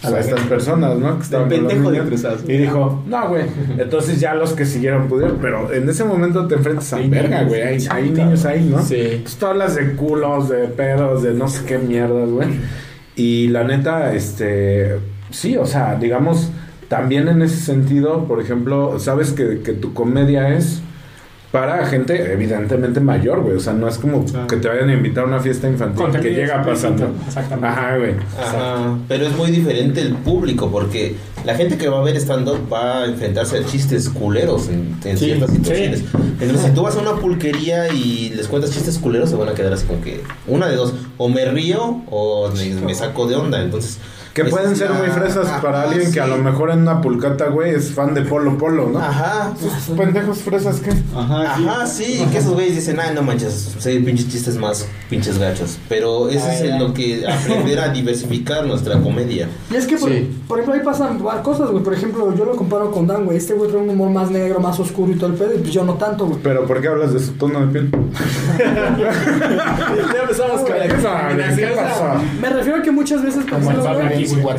[0.04, 1.18] a estas personas, ¿no?
[1.18, 2.02] Que estaban pendejo de.
[2.48, 3.44] Y dijo, no, güey.
[3.78, 7.62] Entonces ya los que siguieron pudieron, pero en ese momento te enfrentas a verga, güey,
[7.62, 8.82] hay, hay niños ahí, ¿no?
[8.82, 9.20] Sí.
[9.22, 12.50] Pues tú hablas de culos, de pedos, de no sé qué mierdas, güey.
[13.16, 14.98] Y la neta, este,
[15.30, 16.50] sí, o sea, digamos,
[16.88, 20.82] también en ese sentido, por ejemplo, sabes que, que tu comedia es
[21.54, 23.56] para gente evidentemente mayor, güey.
[23.58, 24.48] O sea, no es como Claro.
[24.48, 27.14] que te vayan a invitar a una fiesta infantil que llega pasando.
[27.28, 27.68] exactamente.
[27.68, 28.16] Ajá, güey.
[28.42, 32.58] Ajá, pero es muy diferente el público porque la gente que va a ver stand-up
[32.74, 35.58] va a enfrentarse a chistes culeros en, en Sí, ciertas sí.
[35.58, 36.04] situaciones.
[36.42, 39.54] Entonces, si tú vas a una pulquería y les cuentas chistes culeros, se van a
[39.54, 43.36] quedar así como que una de dos, o me río o me, me saco de
[43.36, 43.62] onda.
[43.62, 44.00] Entonces,
[44.34, 47.02] Que pueden es ser muy fresas para Ajá, alguien que a lo mejor en una
[47.02, 49.00] pulcata, güey, es fan de Polo Polo, ¿no?
[49.00, 50.90] Ajá, Pues, pendejos fresas, ¿qué?
[51.16, 51.66] Ajá, sí.
[51.68, 55.78] Ajá, sí, que esos güeyes dicen, ay, no manches, sé pinches chistes más pinches gachos.
[55.88, 59.48] Pero eso es en lo que aprender a diversificar nuestra comedia.
[59.70, 60.36] Y es que, por, Sí.
[60.48, 61.84] por ejemplo, ahí pasan cosas, güey.
[61.84, 63.38] Por ejemplo, yo lo comparo con Dan, güey.
[63.38, 65.54] Este güey trae un humor más negro, más oscuro y todo el pedo.
[65.54, 66.40] Y pues yo no tanto, güey.
[66.42, 67.92] Pero ¿por qué hablas de su tono de piel?
[68.98, 72.24] Ya empezamos con la.
[72.42, 73.78] Me refiero a que muchas veces Como el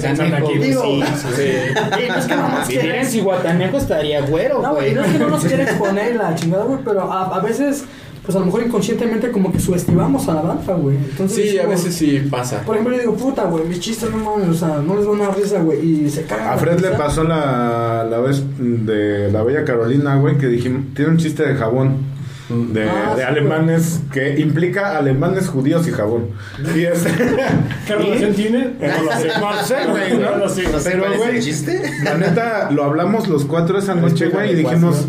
[0.01, 0.93] pensando aquí, digo, sí.
[2.05, 5.05] y no es que no nos Si quieren, eres Cihuatanejo estaría güero, no, güey, no
[5.05, 7.85] es que no nos quieren exponer la chingada, güey, pero a, a veces,
[8.25, 10.97] pues a lo mejor inconscientemente como que subestimamos a la banda, güey.
[10.97, 12.61] Entonces, Sí, a veces sí pasa.
[12.63, 15.21] Por ejemplo, yo digo, puta, güey, mis chistes no mames, o sea, no les van
[15.21, 16.49] a dar risa, güey, y se cagan.
[16.49, 21.11] A Fred le pasó la, la vez de la Bella Carolina, güey, que dijimos, tiene
[21.11, 22.14] un chiste de jabón.
[22.49, 26.29] De, Ah, de sí, alemanes que implica alemanes, judíos y jabón.
[26.75, 27.03] Y es,
[27.87, 28.71] ¿Qué relación tiene?
[28.81, 29.29] No lo sé.
[29.41, 30.31] no sé, güey, ¿no?
[30.31, 30.65] No lo sé.
[30.85, 35.07] Pero, ¿Cuál es güey, la neta, lo hablamos los cuatro esa noche, güey, y dijimos,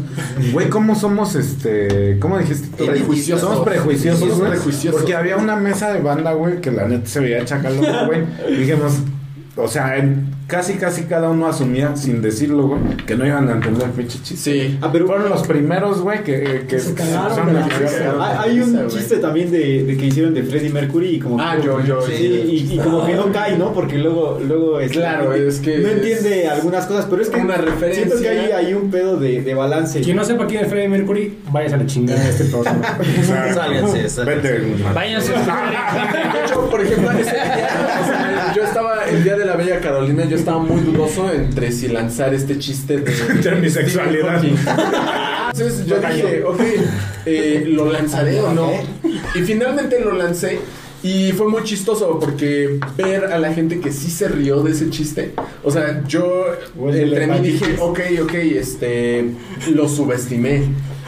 [0.54, 2.86] güey, ¿cómo somos, este, cómo dijiste?
[2.86, 3.50] Prejuiciosos.
[3.50, 4.52] Somos prejuiciosos, güey.
[4.52, 5.02] prejuiciosos.
[5.02, 8.24] Porque había una mesa de banda, güey, que la neta se veía chacalona, güey.
[8.50, 8.94] Y dijimos,
[9.58, 13.54] o sea, en- casi casi cada uno asumía, sin decirlo, güey, que no iban a
[13.54, 14.36] entender el pinche chiste.
[14.68, 14.78] Sí.
[14.82, 18.14] Ah, pero Fueron los primeros, güey, que, que Se cagaron la que- risa.
[18.20, 21.56] Hay, hay un chiste también de, de que hicieron de Freddie Mercury y como Ah,
[21.58, 22.02] que- yo, yo.
[22.02, 22.14] Sí,
[22.70, 23.74] y, y como que no cae, ¿no?
[23.74, 27.40] Porque luego, luego este, Claro, es que no es entiende algunas cosas, pero es que
[27.40, 28.06] una referencia.
[28.06, 30.02] siento que hay, hay un pedo de, de balance.
[30.02, 32.82] Quien no sepa quién es Freddie Mercury, váyase a la chingada de este programa.
[33.54, 34.26] Sálganse, sálganse.
[34.26, 34.76] Vete.
[34.94, 37.70] Váyanse De hecho, por ejemplo, ese día,
[38.04, 41.72] o sea, yo estaba, el día de la Bella Carolina, yo estaba muy dudoso entre
[41.72, 43.12] si lanzar este chiste de...
[43.46, 44.44] De mi sexualidad.
[44.44, 46.60] Entonces yo dije, ok,
[47.26, 48.72] eh, ¿lo lanzaré o no?
[49.34, 50.60] Y finalmente lo lancé.
[51.02, 54.90] Y fue muy chistoso porque ver a la gente que sí se rió de ese
[54.90, 55.34] chiste.
[55.64, 56.46] O sea, yo
[56.92, 59.32] entre mí dije, ok, ok, este,
[59.74, 60.64] lo subestimé.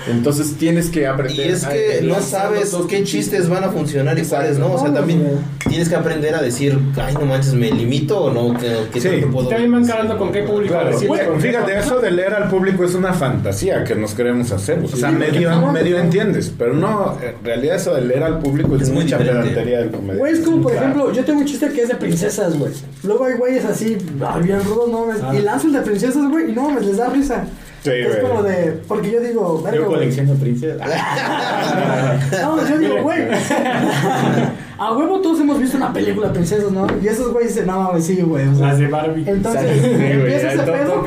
[0.09, 1.51] Entonces tienes que Y aprender.
[1.51, 4.73] es a- que no sabes qué chistes van a funcionar y cuáles no.
[4.73, 5.23] O sea, también
[5.67, 8.57] tienes que aprender a decir, ay, no manches, ¿me limito o no?
[8.59, 9.09] ¿Qué, qué Sí.
[9.09, 11.07] tanto puedo También van calando con qué público Claro, decir.
[11.07, 14.79] Bueno, fíjate, eso de leer al público es una fantasía que nos queremos hacer.
[14.83, 18.83] O sea, medio, medio entiendes, pero no, en realidad eso de leer al público es,
[18.83, 19.49] Es muy mucha diferente.
[19.49, 20.19] pedantería del comediante.
[20.19, 22.71] Güey, es como por ejemplo, yo tengo un chiste que es de princesas, güey.
[23.03, 25.21] Luego hay güeyes así, ah, bien rudos, no mames.
[25.39, 27.45] Y lanzo el de princesas, güey, y no mames, les da risa.
[27.91, 28.21] Sí, es güey.
[28.21, 28.81] como de.
[28.87, 30.81] Porque yo digo, verga, Yo colecciono princesas.
[32.41, 33.19] No, yo digo, güey.
[34.79, 36.85] A huevo todos hemos visto una película de princesas, ¿no?
[37.01, 38.47] Y esos güeyes dicen, no mames, sí, güey.
[38.47, 39.23] O sea, Las de Barbie.
[39.27, 41.03] entonces, Sí, güey, empieza ese pedo.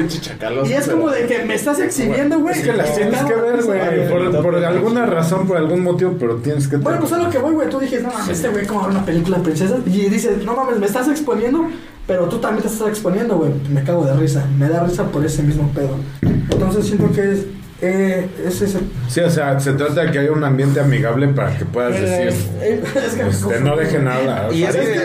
[0.66, 2.59] Y es como de que me estás exhibiendo, güey.
[2.59, 4.09] Es que las tienes que ver, güey.
[4.09, 6.78] Por, por alguna razón, por algún motivo, pero tienes que.
[6.78, 7.68] Bueno, pues a lo que voy, güey.
[7.68, 9.78] Tú dices, no mames, este güey, como ver una película de princesas.
[9.87, 11.68] Y dices, no mames, me estás exponiendo,
[12.11, 13.53] pero tú también te estás exponiendo, güey.
[13.69, 14.45] Me cago de risa.
[14.59, 15.95] Me da risa por ese mismo pedo.
[16.23, 17.47] Entonces siento que es.
[17.83, 18.81] Eh, es ese.
[19.09, 22.35] Sí, o sea, se trata de que haya un ambiente amigable para que puedas decir.
[22.61, 24.53] Eh, es que Este, no dejen hablar.
[24.53, 25.01] Y es que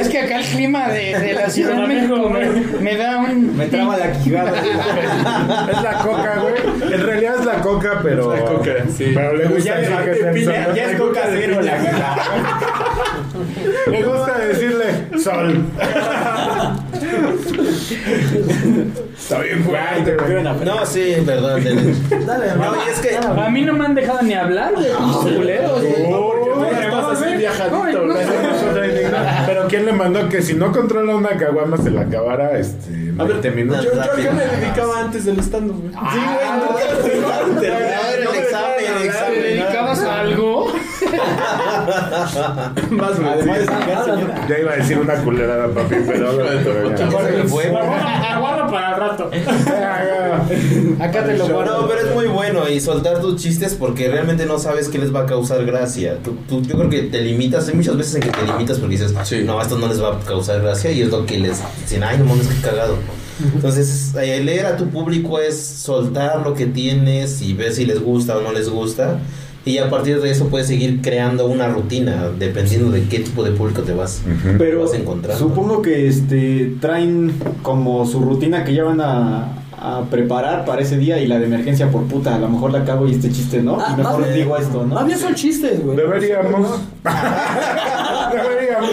[0.00, 3.56] es que acá el clima de, de la Ciudad de México me, me da un.
[3.56, 4.52] Me traba la quijada.
[5.70, 6.92] Es la coca, güey.
[6.92, 8.34] En realidad es la coca, pero.
[8.34, 9.12] Es la coca, sí.
[9.14, 11.74] Pero le gusta Ya, que ya, ya es coca cero la
[13.90, 15.64] Le gusta decirle sol.
[19.16, 20.42] Está bien fuerte, güey.
[20.42, 21.58] No, sí, verdad.
[21.58, 22.24] Dale.
[22.26, 25.82] Dale, No, y es que A mí no me han dejado ni hablar, pinches culeros,
[26.10, 26.74] no, güey.
[29.46, 33.24] Pero ¿quién le mandó que si no controla una caguama se la acabara este, A
[33.24, 33.84] ver, 20 minutos?
[33.84, 35.92] Yo, yo a qué me dedicaba antes del stand-up, güey.
[35.92, 36.46] Sí, güey,
[38.86, 39.10] el
[42.90, 43.12] Más.
[43.18, 43.58] Además.
[44.48, 46.30] Ya iba a decir una culerada, papi, pero...
[48.30, 49.30] Aguardo para el rato.
[51.00, 51.82] Acá te lo guardo.
[51.82, 55.14] No, pero es muy bueno y soltar tus chistes porque realmente no sabes qué les
[55.14, 56.18] va a causar gracia.
[56.22, 58.96] Tú, tú- yo creo que te limitas, hay muchas veces en que te limitas porque
[58.96, 59.12] dices,
[59.44, 62.18] no, esto no les va a causar gracia y es lo que les dicen, ay,
[62.18, 62.96] no mames, qué cagado.
[63.54, 68.00] Entonces, eh, leer a tu público es soltar lo que tienes y ver si les
[68.00, 69.18] gusta o no les gusta.
[69.66, 73.50] Y a partir de eso puedes seguir creando una rutina dependiendo de qué tipo de
[73.52, 74.22] público te vas.
[74.58, 75.38] Pero vas a encontrar.
[75.38, 79.48] supongo que este traen como su rutina que ya van a,
[79.80, 82.34] a preparar para ese día y la de emergencia por puta.
[82.34, 83.78] A lo mejor la cago y este chiste no.
[83.80, 84.96] Ah, y mejor bien- digo esto, ¿no?
[84.96, 85.96] Más bien son chistes, güey.
[85.96, 86.80] Deberíamos.
[88.32, 88.90] Deberíamos.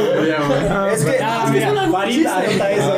[0.93, 1.73] Es que, Ah, Es mira,
[2.07, 2.27] chistes.
[2.27, 2.93] anota eso.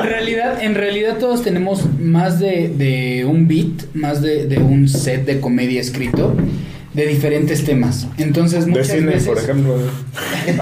[0.00, 4.88] En realidad, en realidad todos tenemos más de, de un beat, más de, de un
[4.88, 6.34] set de comedia escrito
[6.94, 8.06] de diferentes temas.
[8.18, 9.76] Entonces De muchas cine, veces, por ejemplo.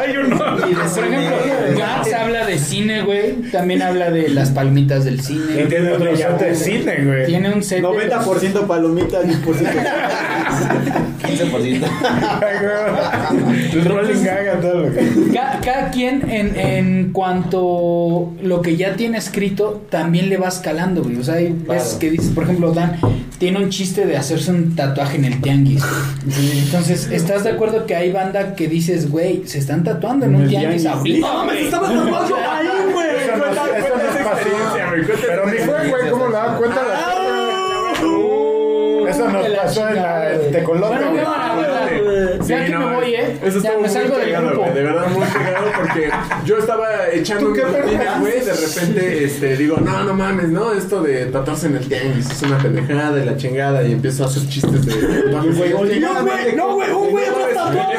[0.00, 0.38] Hay uno.
[0.38, 1.36] por ejemplo,
[1.78, 3.34] Gats habla de cine, güey.
[3.52, 5.66] También habla de las palmitas del Y cine.
[5.68, 7.26] tiene otro set de cine, güey.
[7.26, 9.42] Tiene un set de- 90% palomitas, 10%
[11.22, 11.86] 15%.
[13.72, 15.32] El rolling gag, todo lo que.
[15.32, 21.02] Ca- Cada, quien en, en cuanto lo que ya tiene escrito también le va escalando,
[21.02, 21.16] güey.
[21.16, 22.96] O sea, hay veces que dices, por ejemplo, Dan
[23.38, 25.65] tiene un chiste de hacerse un tatuaje en el tianguis.
[25.74, 30.42] Entonces, ¿estás de acuerdo que hay banda que dices, güey, se están tatuando en un
[30.42, 31.22] el tianguis tianguis.
[31.22, 31.26] ahorita?
[31.28, 33.06] No mames, estaba tatuando ahí, güey.
[33.16, 35.02] Eso no, eso no es paciencia, güey.
[35.26, 36.96] Pero ni fue, güey, ¿cómo le da cuenta la
[39.10, 40.50] Eso nos De la pasó en la güey.
[40.52, 40.94] tecolote.
[40.96, 41.24] Bueno, güey.
[42.48, 43.38] Ya que no, me voy, ¿eh?
[43.42, 44.62] Eso Ya estuvo me muy salgo del cagado, grupo.
[44.62, 46.10] güey, De verdad, muy cagado porque
[46.44, 48.40] yo estaba echando ¿Tú qué mi rutina, güey.
[48.44, 50.72] De repente, este, digo, no, no mames, ¿no?
[50.72, 53.82] Esto de tatuarse en el tianguis es una pendejada y la chingada.
[53.84, 55.30] Y empiezo a hacer chistes de.
[55.30, 57.92] No, güey, no, güey, un güey atrás tatuado,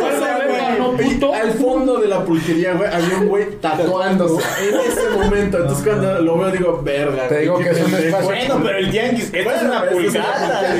[0.97, 1.33] puto.
[1.33, 4.35] Al fondo de la pulquería, güey, había un güey tatuándose
[4.69, 5.57] en ese momento.
[5.59, 7.27] Entonces cuando lo veo digo, verga.
[7.27, 10.75] Te digo que es un espacio- Bueno, pero el tianguis, esto es una pulgada.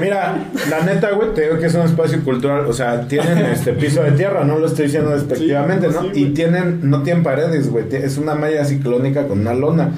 [0.00, 0.36] Mira,
[0.70, 2.66] la neta, güey, te digo que es un espacio cultural.
[2.66, 6.06] O sea, tienen este piso de tierra, no lo estoy diciendo despectivamente, ¿no?
[6.12, 7.84] y tienen, no tienen paredes, güey.
[7.92, 9.92] Es una malla ciclónica con una lona.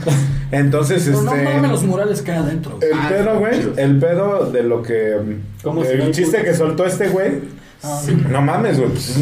[0.50, 1.44] Entonces, Pero no este.
[1.44, 2.78] mames los murales que hay adentro.
[2.80, 5.16] El pedo, güey, el pedo de lo que.
[5.62, 7.63] ¿Cómo se el chiste que soltó este güey.
[8.28, 8.90] No mames, güey.
[8.90, 9.14] pues,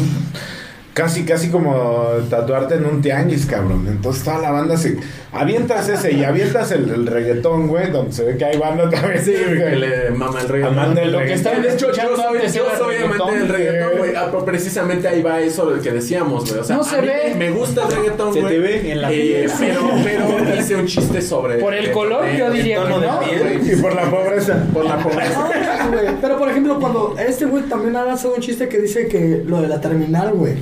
[0.93, 3.87] Casi, casi como tatuarte en un tianguis, cabrón.
[3.87, 4.95] Entonces toda la banda se.
[5.31, 9.25] Avientas ese y avientas el, el reggaetón, güey, donde se ve que hay banda también.
[9.25, 10.77] Sí, que le mama el reggaetón.
[10.77, 14.11] Amante del Lo que está de hecho, yo soy, yo soy amante del reggaetón, güey.
[14.15, 16.59] Ah, pero precisamente ahí va eso del que decíamos, güey.
[16.61, 17.33] O sea, No a se mí ve.
[17.39, 18.53] Me gusta el reggaetón, Se güey.
[18.53, 19.15] te ve en la Eh,
[19.47, 19.51] piel.
[19.59, 21.55] pero, pero hice un chiste sobre.
[21.55, 23.19] Por el color, yo diría que no.
[23.21, 23.61] piel.
[23.67, 24.63] Y por la pobreza.
[24.71, 25.49] Por la pobreza.
[25.83, 26.15] Ah, güey.
[26.21, 29.61] Pero por ejemplo, cuando este güey también ha lanzado un chiste que dice que lo
[29.61, 30.55] de la terminal, güey.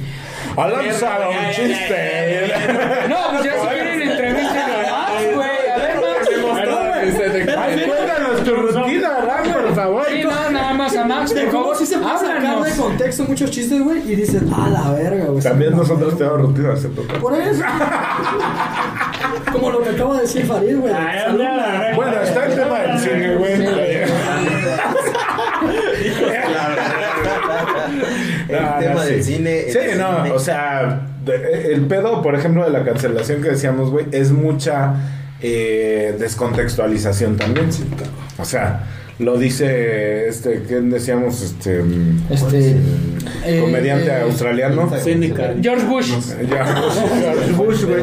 [0.58, 2.52] Ha lanzado un chiste.
[3.10, 5.70] No, pues ya si quieren entrevista más, güey.
[5.74, 7.10] A ver, Max.
[7.86, 9.10] Cuéntanos tu rutina,
[9.54, 10.06] por favor.
[10.10, 13.52] Sí, no, nada más a Max, De cómo sí se puede sacar de contexto muchos
[13.52, 15.42] chistes, güey, y dicen, a la verga, güey.
[15.42, 17.20] También nosotros no, tenemos rutina, se toca.
[17.20, 17.64] Por eso.
[19.52, 20.94] Como lo que acaba de decir Farid, güey.
[21.96, 23.52] Bueno, está el tema del cine, güey.
[28.49, 29.34] El No, tema no, del sí.
[29.36, 29.64] cine.
[29.70, 34.32] Sí, no, o sea, el pedo, por ejemplo, de la cancelación que decíamos, güey, es
[34.32, 34.93] mucha
[35.41, 37.70] eh, descontextualización también.
[38.38, 38.84] O sea,
[39.20, 41.41] lo dice, este, ¿qué decíamos?
[41.41, 42.76] Este, mm, Este.
[43.45, 44.91] eh, comediante eh, australiano.
[44.99, 45.53] Seneca.
[45.62, 46.12] George Bush.
[46.49, 48.01] George Bush, güey.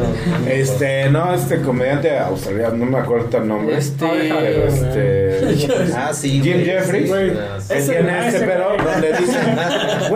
[0.48, 3.78] Este, no, este comediante australiano, no me acuerdo el nombre.
[3.78, 5.92] Este- Pero este.
[5.96, 6.40] Ah, sí.
[6.42, 6.64] Jim güey.
[6.66, 7.90] Jeffries, Sí, que sí.
[7.90, 9.38] tiene este pedo donde dice,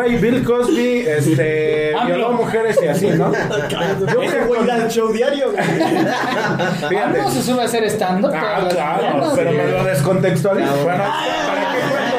[0.03, 2.07] güey, Bill Cosby, este, AMLO.
[2.07, 3.33] violó mujeres y así, ¿no?
[3.73, 5.65] Yo creo güey da el show diario, güey.
[5.65, 6.99] Fíjate.
[6.99, 8.33] Ah, no se sube a hacer stand-up.
[8.35, 10.77] Ah, claro, mañanas, pero me lo descontextualizo.
[10.83, 11.05] Bueno,
[11.53, 12.17] ¿para qué cuento?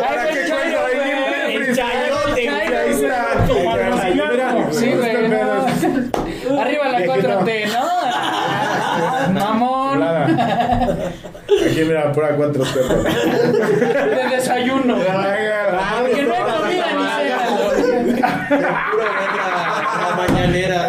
[0.00, 0.78] ¿Para el qué cuento?
[0.86, 3.12] Ahí chayote, ahí está.
[4.72, 5.26] Sí, güey.
[6.58, 7.28] Arriba la Viejito.
[7.28, 9.30] 4T, ¿no?
[9.32, 10.00] Mamón.
[10.00, 10.26] Nada.
[11.66, 13.04] Aquí mira, pura cuatro pepas.
[13.04, 14.96] De desayuno.
[14.96, 17.38] Porque no hay comida ni cena.
[17.48, 17.70] Puro
[18.50, 18.90] la,
[20.10, 20.88] la mañanera.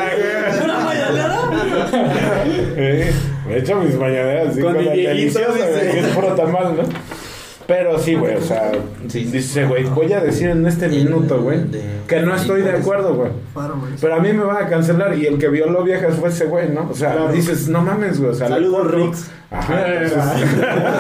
[0.63, 1.37] ¿Una mañanera?
[3.49, 5.99] He hecho mis mañaneras así Con con la deliciosa, dice.
[5.99, 6.83] es puro tamal, ¿no?
[7.67, 8.71] Pero sí, güey, o sea,
[9.07, 9.25] Sí.
[9.25, 11.59] dice, güey, voy a decir en este minuto, güey,
[12.07, 13.31] que no estoy de acuerdo, güey.
[14.01, 16.69] Pero a mí me van a cancelar y el que violó viejas fue ese güey,
[16.69, 16.89] ¿no?
[16.91, 17.31] O sea, Claro.
[17.31, 19.31] dices, no mames, güey, o sea, Saludos, Rix.
[19.51, 19.83] Ajá,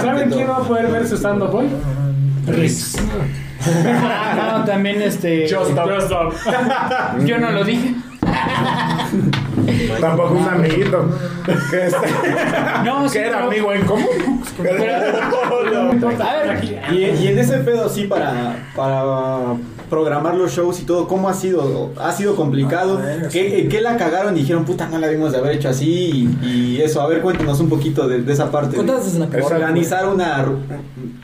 [0.01, 1.67] ¿Saben quién va a poder ver su stand-up hoy?
[2.47, 2.95] Rix.
[3.65, 5.47] Ah, no, también este.
[5.53, 5.89] Just stop.
[5.89, 6.33] Just stop.
[7.25, 7.95] Yo no lo dije.
[9.99, 11.09] tampoco un amiguito.
[11.45, 11.97] Que, este,
[12.85, 14.43] No, sí, que era pero- amigo en común.
[14.61, 19.03] A ver, Y, y en ese pedo, sí, para, para
[19.91, 21.91] programar los shows y todo, ¿cómo ha sido?
[21.99, 22.97] ¿Ha sido complicado?
[22.97, 24.33] Ver, ¿Qué, en qué la cagaron?
[24.33, 26.31] Dijeron, puta, no la debimos de haber hecho así.
[26.41, 28.75] Y, y eso, a ver, cuéntanos un poquito de, de esa parte.
[28.77, 29.47] Cuéntanos la Exacto.
[29.53, 30.45] organizar una,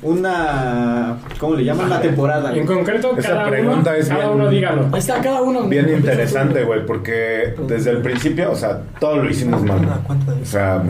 [0.02, 1.88] una, ¿cómo le llaman?
[1.88, 2.54] Una temporada.
[2.56, 4.82] En concreto, Esa cada uno, pregunta es cada bien- uno dígalo.
[4.92, 5.64] Ahí está cada uno.
[5.64, 9.80] Bien interesante, güey, porque desde el principio, o sea, todo lo hicimos mal.
[9.80, 10.00] Una
[10.42, 10.84] O sea,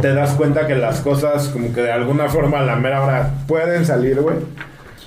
[0.00, 3.30] te das cuenta que las cosas como que de alguna forma a la mera hora
[3.46, 4.36] pueden salir, güey.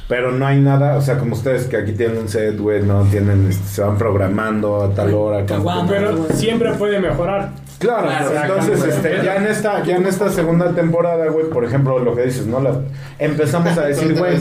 [0.07, 3.03] Pero no hay nada, o sea, como ustedes que aquí tienen un set, güey, no
[3.03, 5.45] tienen, este, se van programando a tal hora.
[5.89, 7.51] Pero siempre puede mejorar.
[7.79, 11.99] Claro, Claro, entonces este, ya en esta, ya en esta segunda temporada, güey, por ejemplo,
[11.99, 12.61] lo que dices, ¿no?
[12.61, 12.79] La-
[13.19, 14.37] empezamos a decir, güey,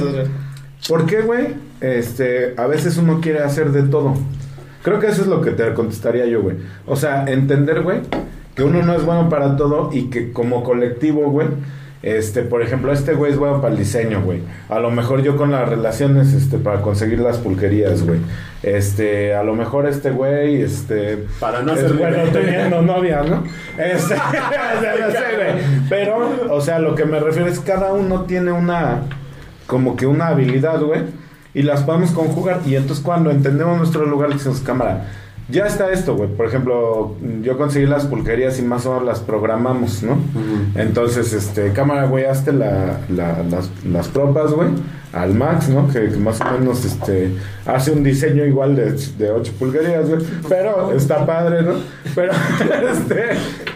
[0.89, 1.49] ¿por qué, güey?
[1.81, 4.15] Este, a veces uno quiere hacer de todo.
[4.83, 6.57] Creo que eso es lo que te contestaría yo, güey.
[6.87, 7.99] O sea, entender, güey,
[8.55, 11.49] que uno no es bueno para todo y que como colectivo, güey,
[12.03, 14.41] este, por ejemplo, este güey es bueno para el diseño, güey.
[14.69, 18.21] A lo mejor yo con las relaciones, este, para conseguir las pulquerías, güey.
[18.63, 23.45] Este, a lo mejor este güey, este, Para no hacer bueno teniendo novia, ¿no?
[23.79, 24.15] Este,
[25.01, 25.87] no sé, güey.
[25.89, 29.03] Pero, o sea, lo que me refiero es cada uno tiene una,
[29.67, 31.03] como que una habilidad, güey,
[31.55, 32.61] y las podemos conjugar.
[32.67, 35.07] Y entonces cuando entendemos nuestro lugar, decimos, cámara,
[35.49, 36.29] ya está esto, güey.
[36.29, 40.17] Por ejemplo, yo conseguí las pulquerías y más o menos las programamos, ¿no?
[40.75, 44.69] Entonces, este, cámara, güey, hazte la, la- las, las propas, güey.
[45.17, 45.89] Al Max, ¿no?
[45.89, 47.33] Que, que más o menos este
[47.65, 50.21] hace un diseño igual de, de 8 pulgadas, güey.
[50.49, 51.73] Pero está padre, ¿no?
[52.15, 52.33] Pero,
[52.93, 53.31] este,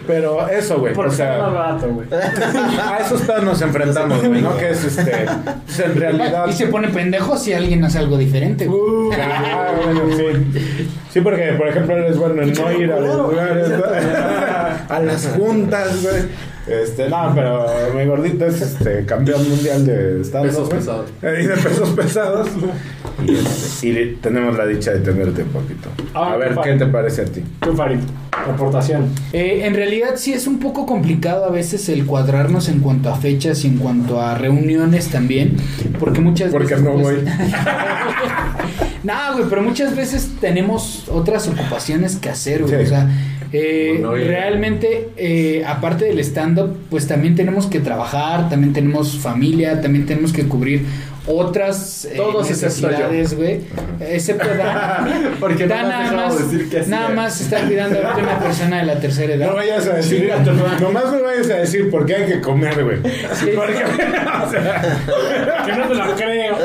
[0.07, 0.93] pero eso, güey.
[0.93, 2.07] Por O sea, barato, güey.
[2.11, 4.55] a esos pedos nos enfrentamos, güey, ¿no?
[4.57, 5.25] Que es este,
[5.65, 6.47] pues en realidad.
[6.47, 8.67] Y se pone pendejo si alguien hace algo diferente.
[8.67, 9.19] güey.
[9.19, 10.89] Ah, bueno, sí.
[11.11, 13.83] Sí, porque, por ejemplo, eres bueno en no ir a los lugares, ¿no?
[14.95, 16.50] a las juntas, güey.
[16.67, 17.65] Este, no, pero
[17.95, 21.09] mi gordito es este campeón mundial de stand Pesos pesados.
[21.21, 22.49] Y de pesos pesados.
[23.25, 25.89] Y, este, y tenemos la dicha de tenerte un poquito.
[26.13, 26.55] Ahora, A ver.
[26.63, 27.43] ¿qué te parece a ti?
[27.59, 27.99] Tú, Farid,
[28.31, 29.09] aportación.
[29.33, 33.15] Eh, en realidad sí es un poco complicado a veces el cuadrarnos en cuanto a
[33.15, 35.57] fechas y en cuanto a reuniones también,
[35.99, 36.83] porque muchas Porque veces...
[36.83, 37.31] no pues, voy.
[39.03, 42.77] no, güey, pero muchas veces tenemos otras ocupaciones que hacer, güey.
[42.77, 42.83] Sí.
[42.83, 43.09] O sea,
[43.53, 49.17] eh, No, no, realmente, eh, aparte del stand-up, pues también tenemos que trabajar, también tenemos
[49.17, 50.85] familia, también tenemos que cubrir
[51.27, 53.61] otras eh, Todos necesidades, güey.
[53.99, 55.35] Excepto Dan.
[55.39, 58.99] Porque no Dan nada más, decir nada más está cuidando ahorita una persona de la
[58.99, 59.47] tercera edad.
[59.47, 60.31] No vayas a decir,
[60.79, 62.97] nomás me vayas a decir por qué hay que comer, güey.
[63.01, 64.81] Porque, o sea,
[65.65, 66.57] Que no te la creo.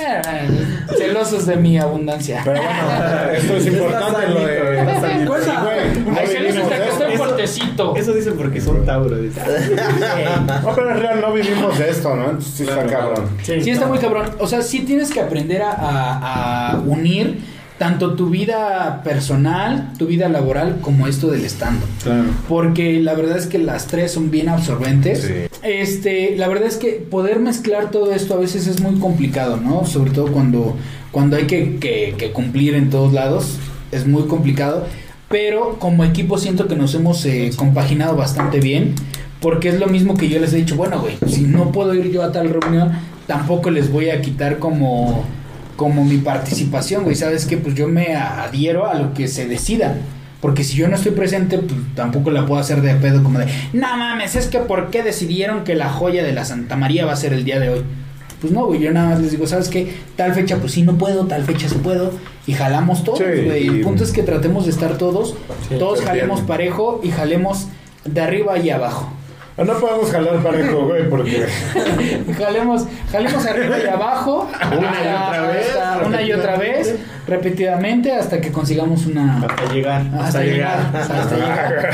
[0.92, 2.42] Eh, celosos de mi abundancia.
[2.44, 5.26] pero bueno, esto es importante lo de.
[5.26, 6.46] Güey,
[6.88, 7.96] estoy fuertecito.
[7.96, 9.16] Eso dicen porque son Tauro.
[9.20, 12.24] No, pero en real no vivimos de esto, ¿no?
[12.30, 13.28] Entonces sí está cabrón.
[13.42, 14.26] Sí, está muy cabrón.
[14.38, 17.40] O sea, sí tienes que aprender a- a unir
[17.80, 22.24] tanto tu vida personal, tu vida laboral, como esto del stand Claro.
[22.46, 25.22] Porque la verdad es que las tres son bien absorbentes.
[25.22, 25.56] Sí.
[25.62, 29.86] Este, la verdad es que poder mezclar todo esto a veces es muy complicado, ¿no?
[29.86, 30.76] Sobre todo cuando,
[31.10, 33.56] cuando hay que, que- que cumplir en todos lados.
[33.92, 34.84] Es muy complicado.
[35.30, 38.94] Pero como equipo siento que nos hemos eh, compaginado bastante bien.
[39.40, 42.10] Porque es lo mismo que yo les he dicho, bueno, güey, si no puedo ir
[42.12, 42.92] yo a tal reunión,
[43.26, 45.24] tampoco les voy a quitar como,
[45.80, 47.16] como mi participación, güey.
[47.16, 47.56] ¿Sabes qué?
[47.56, 49.96] Pues yo me adhiero a lo que se decida.
[50.42, 53.46] Porque si yo no estoy presente, pues tampoco la puedo hacer de pedo como de,
[53.72, 57.12] no mames, es que ¿por qué decidieron que la joya de la Santa María va
[57.12, 57.82] a ser el día de hoy?
[58.42, 59.94] Pues no, güey, yo nada más les digo, ¿sabes qué?
[60.16, 62.12] Tal fecha, pues sí, no puedo, tal fecha sí puedo.
[62.46, 63.64] Y jalamos todos, güey.
[63.64, 65.34] y- El punto es que tratemos de estar todos,
[65.78, 67.68] todos jalemos parejo y jalemos
[68.04, 69.12] de arriba y abajo.
[69.64, 71.46] No podemos jalar parejo, güey, porque.
[72.38, 74.48] Jalemos, jalemos arriba y abajo.
[74.76, 76.94] Una y otra vez, hasta- una y otra vez,
[77.26, 79.38] repetidamente, hasta que consigamos una.
[79.44, 80.02] Hasta llegar.
[80.18, 81.90] Hasta, llegar, hasta llegar.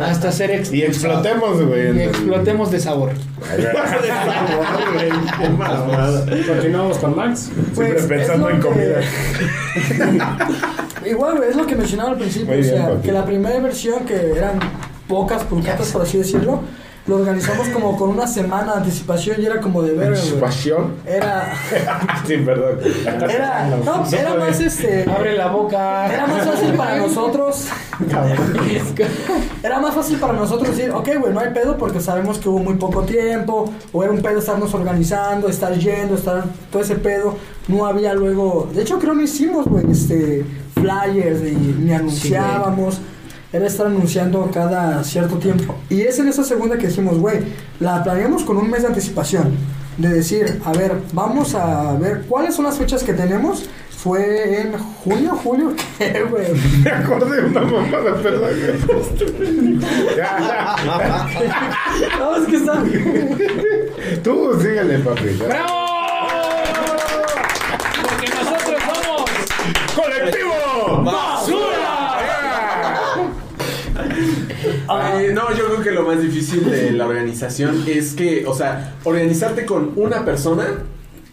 [0.00, 1.96] Hasta ser ex- Y explotemos, güey.
[1.96, 3.10] y explotemos de sabor.
[6.48, 7.50] Continuamos con Max.
[7.74, 8.96] Siempre Pues, pensando en comida.
[11.06, 12.58] Igual, güey, es lo que mencionaba al principio.
[12.58, 13.02] O sea, papi.
[13.02, 14.58] que la primera versión, que eran
[15.12, 16.60] pocas pulcatas, por así decirlo,
[17.06, 20.18] lo organizamos como con una semana de anticipación y era como de ver.
[20.40, 20.94] Pasión.
[21.06, 21.52] Era.
[22.26, 22.78] Sí, perdón.
[23.28, 23.68] Era.
[23.84, 25.04] No, era más este.
[25.10, 26.10] Abre la boca.
[26.10, 27.66] Era más fácil para nosotros.
[29.62, 32.60] Era más fácil para nosotros decir, ok, güey, no hay pedo porque sabemos que hubo
[32.60, 37.36] muy poco tiempo, o era un pedo estarnos organizando, estar yendo, estar todo ese pedo.
[37.68, 43.00] No había luego, de hecho creo no hicimos, güey, este, flyers ni, ni anunciábamos.
[43.52, 45.74] Era estar anunciando cada cierto tiempo.
[45.90, 47.40] Y es en esa segunda que dijimos, güey,
[47.80, 49.54] la planeamos con un mes de anticipación.
[49.98, 53.64] De decir, a ver, vamos a ver cuáles son las fechas que tenemos.
[53.90, 54.72] Fue en
[55.04, 56.46] junio, julio, ¿qué, güey?
[56.82, 58.50] Me acordé de una mamada, perdón.
[62.18, 62.82] No, es que está.
[64.24, 65.28] Tú síguele, papi.
[65.46, 65.86] ¡Bravo!
[68.02, 69.30] Porque nosotros somos
[69.94, 71.02] ¡Colectivo!
[75.00, 78.94] Eh, no, yo creo que lo más difícil de la organización es que, o sea,
[79.04, 80.64] organizarte con una persona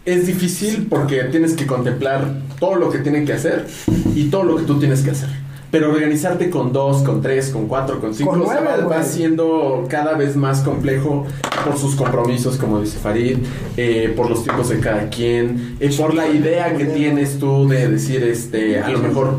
[0.06, 3.68] es difícil porque tienes que contemplar todo lo que tienen que hacer
[4.16, 5.30] y todo lo que tú tienes que hacer.
[5.72, 9.04] Pero organizarte con dos, con tres, con cuatro, con cinco, Con o sea, nueve, va,
[9.04, 11.28] siendo cada vez más complejo
[11.64, 13.38] por sus compromisos, como dice Farid,
[13.78, 17.88] eh, por los tiempos de cada quien, eh, por la idea que tienes tú de
[17.88, 19.36] decir, este, a lo mejor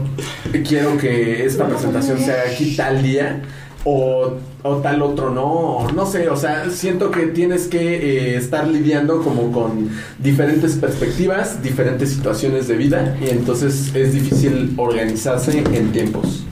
[0.69, 3.43] quiero que esta presentación sea aquí tal día
[3.85, 7.79] o, o tal otro no, o no sé, o sea, siento que tienes que
[8.33, 9.89] eh, estar lidiando como con
[10.19, 16.45] diferentes perspectivas, diferentes situaciones de vida y entonces es difícil organizarse en tiempos.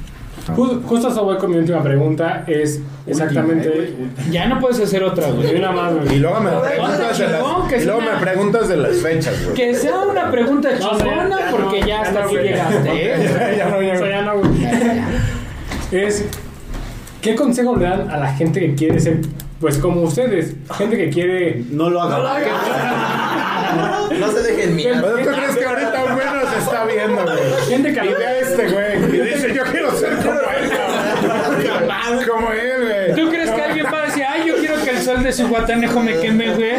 [0.57, 2.45] Ju- Justo eso voy con mi última pregunta.
[2.47, 3.93] Es exactamente.
[4.31, 5.57] Ya no puedes hacer otra, Y güey.
[5.57, 6.15] una más, güey.
[6.17, 9.55] Y luego me preguntas de las, que y luego me preguntas de las fechas, güey.
[9.55, 13.55] Que sea una pregunta chingona porque no, ya hasta aquí llegaste, ¿eh?
[13.59, 14.33] Ya no, ya no.
[15.93, 16.25] Es.
[17.21, 19.21] ¿Qué consejo le dan a la gente que quiere ser
[19.61, 21.65] pues como ustedes, gente que quiere...
[21.71, 22.19] No lo haga.
[24.19, 25.03] No se dejen mirar.
[25.03, 27.39] ¿Pero tú crees que ahorita un güey nos está viendo, güey?
[27.69, 32.25] Gente que Y ve a este güey y dice, yo quiero ser como él, cabrón.
[32.29, 33.17] Como él, güey.
[33.17, 35.49] ¿Tú crees que alguien va a decir, ay, yo quiero que el sol de su
[35.49, 36.75] guatanejo me queme, güey?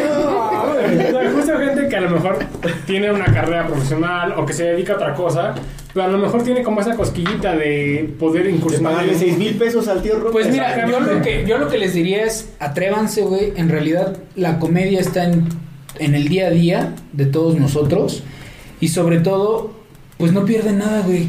[1.58, 2.38] Gente que a lo mejor
[2.86, 5.54] tiene una carrera profesional o que se dedica a otra cosa,
[5.92, 8.92] pero a lo mejor tiene como esa cosquillita de poder De incursionar.
[8.92, 10.32] pagarle 6 mil pesos al tío Robert.
[10.32, 13.52] Pues mira, yo lo, que, yo lo que les diría es, atrévanse, güey.
[13.56, 15.48] En realidad, la comedia está en,
[15.98, 18.22] en el día a día de todos nosotros.
[18.80, 19.72] Y sobre todo,
[20.18, 21.28] pues no pierden nada, güey.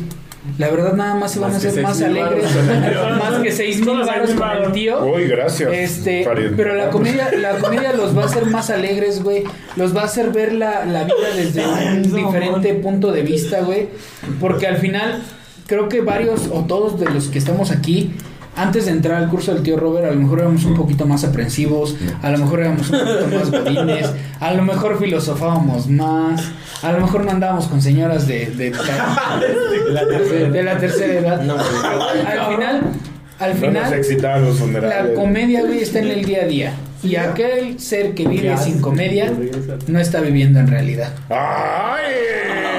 [0.58, 2.46] La verdad, nada más se van Más a hacer más alegres.
[3.20, 5.06] más que seis mil baros con el tío.
[5.06, 5.72] Uy, gracias.
[5.72, 6.28] Este,
[6.58, 9.44] pero la comedia, la comedia los va a hacer más alegres, güey.
[9.76, 13.90] Los va a hacer ver la, la vida desde un diferente punto de vista, güey.
[14.40, 15.22] Porque al final,
[15.68, 18.16] creo que varios o todos de los que estamos aquí,
[18.56, 21.24] antes de entrar al curso del tío Robert, a lo mejor éramos un poquito más
[21.24, 26.44] aprensivos, a lo mejor éramos un poquito más godines, a lo mejor filosofábamos más,
[26.84, 28.72] a lo mejor no andábamos con señoras de, de,
[30.50, 31.42] de la tercera edad.
[31.42, 32.82] No, al final,
[33.40, 34.02] al final,
[34.82, 36.74] la comedia, güey, está en el día a día.
[37.04, 39.34] Y aquel ser que vive sin comedia
[39.88, 41.12] no está viviendo en realidad.
[41.30, 42.71] ¡Ay!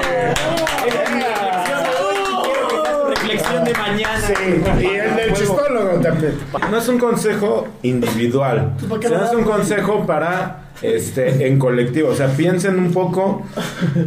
[3.37, 4.81] De mañana.
[4.81, 6.33] Y el del chistólogo también.
[6.69, 8.73] No es un consejo individual.
[8.79, 12.09] sino es un consejo para este en colectivo.
[12.09, 13.43] O sea, piensen un poco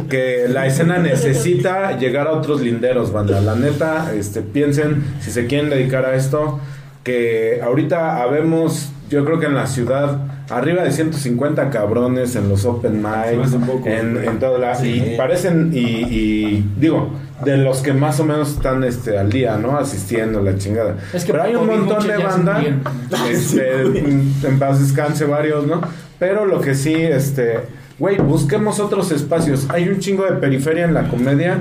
[0.09, 3.41] que la escena necesita llegar a otros linderos, banda.
[3.41, 6.59] La neta, este, piensen si se quieren dedicar a esto.
[7.03, 10.17] Que ahorita habemos, yo creo que en la ciudad,
[10.49, 13.53] arriba de 150 cabrones en los open mics,
[13.85, 17.09] en, en todo la, y parecen, y, y digo,
[17.43, 19.77] de los que más o menos están este, al día, ¿no?
[19.77, 20.95] Asistiendo, la chingada.
[21.13, 22.63] Es que Pero hay un montón de banda,
[23.29, 25.81] este, en paz descanse varios, ¿no?
[26.19, 27.59] Pero lo que sí, este,
[27.99, 29.67] güey, busquemos otros espacios.
[29.69, 31.59] Hay un chingo de periferia en la comedia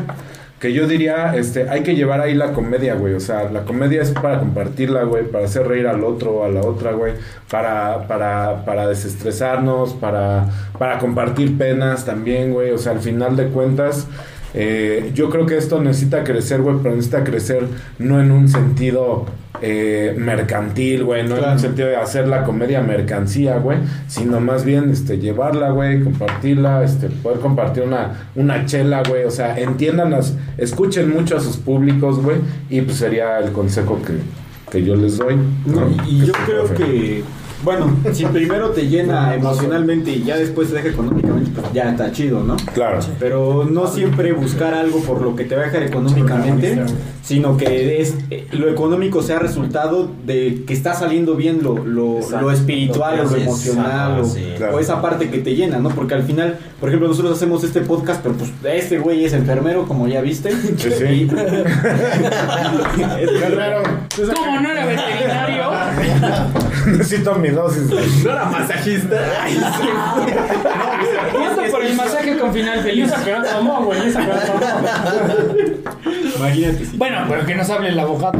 [0.61, 3.13] que yo diría, este, hay que llevar ahí la comedia, güey.
[3.13, 6.61] O sea, la comedia es para compartirla, güey, para hacer reír al otro, a la
[6.63, 7.13] otra, güey,
[7.51, 10.47] para, para, para desestresarnos, para,
[10.79, 12.71] para compartir penas también, güey.
[12.71, 14.07] O sea, al final de cuentas,
[14.55, 17.67] eh, yo creo que esto necesita crecer, güey, pero necesita crecer
[17.99, 19.27] no en un sentido
[19.63, 24.65] eh, mercantil, güey, no en un sentido de hacer la comedia mercancía, güey, sino más
[24.65, 30.35] bien este, llevarla, güey, compartirla, este, poder compartir una, una chela, güey, o sea, entiéndanlas,
[30.59, 34.15] escuchen mucho a sus públicos, güey, y pues sería el consejo que,
[34.71, 35.37] que yo les doy.
[35.67, 36.05] No, ¿no?
[36.07, 36.85] y yo creo profe.
[36.85, 37.25] que,
[37.67, 42.13] bueno, si primero te llena emocionalmente y ya después te deja económicamente, pues ya está
[42.13, 42.55] chido, ¿no?
[42.75, 43.01] Claro.
[43.19, 46.81] Pero no siempre buscar algo por lo que te va a dejar económicamente,
[47.23, 52.21] sino que es eh, lo económico sea resultado de que está saliendo bien lo, lo,
[52.41, 54.45] lo espiritual o lo emocional o, sí.
[54.73, 55.89] o esa parte que te llena, ¿no?
[55.89, 59.89] Porque al final, por ejemplo, nosotros hacemos este podcast, pero pues este güey es enfermero,
[59.89, 60.53] como ya viste.
[60.53, 61.27] Sí, sí.
[62.97, 63.83] Guerrero,
[64.37, 65.65] ¿Cómo no era veterinario?
[66.87, 67.91] necesito mi dosis.
[67.91, 68.05] güey.
[68.25, 69.17] No era masajista.
[71.33, 73.07] Justo por el masaje con final feliz.
[73.07, 76.13] esa que no tomó, güey, esa que no tomó.
[76.37, 78.39] Imagínate si Bueno, pero que nos hable el abogado.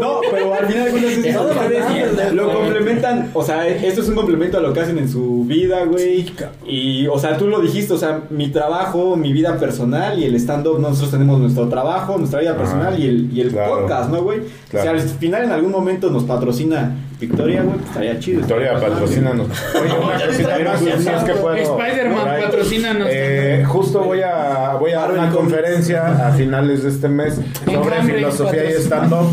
[0.00, 2.91] No, pero al final de cuentas es eso, ustedes lo complementan,
[3.34, 6.26] o sea, esto es un complemento a lo que hacen en su vida, güey.
[6.66, 10.34] Y, o sea, tú lo dijiste, o sea, mi trabajo, mi vida personal y el
[10.36, 13.80] stand-up, nosotros tenemos nuestro trabajo, nuestra vida personal y el, y el claro.
[13.80, 14.40] podcast, ¿no, güey?
[14.68, 14.90] Claro.
[14.90, 18.38] O sea, al final en algún momento nos patrocina Victoria, güey, pues, estaría chido.
[18.40, 19.46] Victoria, patrocínanos.
[19.80, 21.56] Oye, una cosita más, si es que puedo.
[21.56, 23.08] Spider-Man, patrocínanos.
[23.10, 28.02] Eh, justo voy a, voy a dar una conferencia a finales de este mes sobre
[28.02, 29.28] filosofía y stand-up.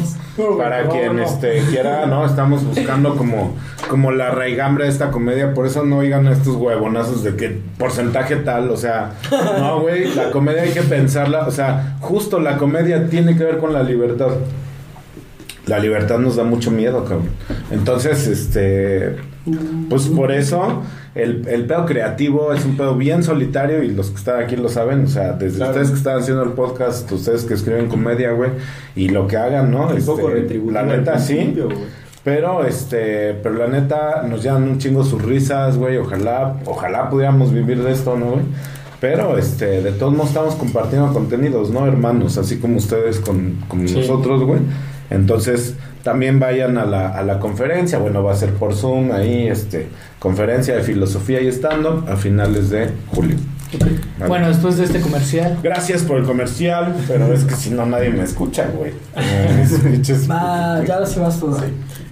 [0.58, 1.24] Para No, quien no.
[1.24, 2.26] este, quiera, ¿no?
[2.26, 3.56] Estamos buscando como,
[3.90, 5.54] como la raigambre de esta comedia.
[5.54, 8.70] Por eso no oigan estos huevonazos de que porcentaje tal.
[8.72, 9.12] O sea,
[9.60, 10.14] no, güey.
[10.16, 11.46] La comedia hay que pensarla.
[11.48, 14.30] O sea, justo la comedia tiene que ver con la libertad.
[15.66, 17.30] La libertad nos da mucho miedo, cabrón.
[17.72, 19.18] Entonces, este.
[19.90, 20.84] Pues por eso,
[21.22, 24.70] el, el pedo creativo es un pedo bien solitario y los que están aquí lo
[24.70, 25.06] saben.
[25.06, 28.52] O sea, desde ustedes que están haciendo el podcast, ustedes que escriben comedia, güey,
[28.96, 29.88] y lo que hagan, ¿no?
[29.88, 31.56] Un poco Este, retributivo la neta, sí.
[32.24, 35.98] Pero, este, pero la neta, nos llevan un chingo sus risas, güey.
[35.98, 38.44] Ojalá, ojalá pudiéramos vivir de esto, ¿no, güey?
[39.00, 42.38] Pero, este, de todos modos estamos compartiendo contenidos, ¿no, hermanos?
[42.38, 43.96] Así como ustedes con, con Sí.
[43.96, 44.60] nosotros, güey.
[45.10, 48.00] Entonces, también vayan a la, a la conferencia.
[48.00, 49.88] Bueno, va a ser por Zoom ahí, este,
[50.20, 53.38] conferencia de filosofía y stand-up a finales de julio.
[53.80, 54.00] Vale.
[54.28, 55.60] Bueno, después de este comercial.
[55.62, 58.94] Gracias por el comercial, pero es que si no nadie me escucha, güey.
[60.30, 61.56] Va, ya sí vas tú.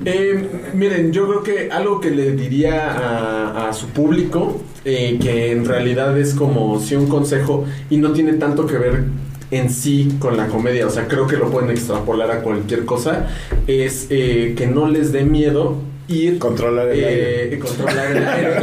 [0.06, 5.52] Eh, miren, yo creo que algo que le diría a, a su público, eh, que
[5.52, 9.06] en realidad es como si un consejo y no tiene tanto que ver
[9.52, 13.28] en sí con la comedia, o sea, creo que lo pueden extrapolar a cualquier cosa,
[13.68, 15.78] es eh, que no les dé miedo
[16.08, 17.54] ir Controlar el aire.
[17.54, 18.58] eh, controlar el aire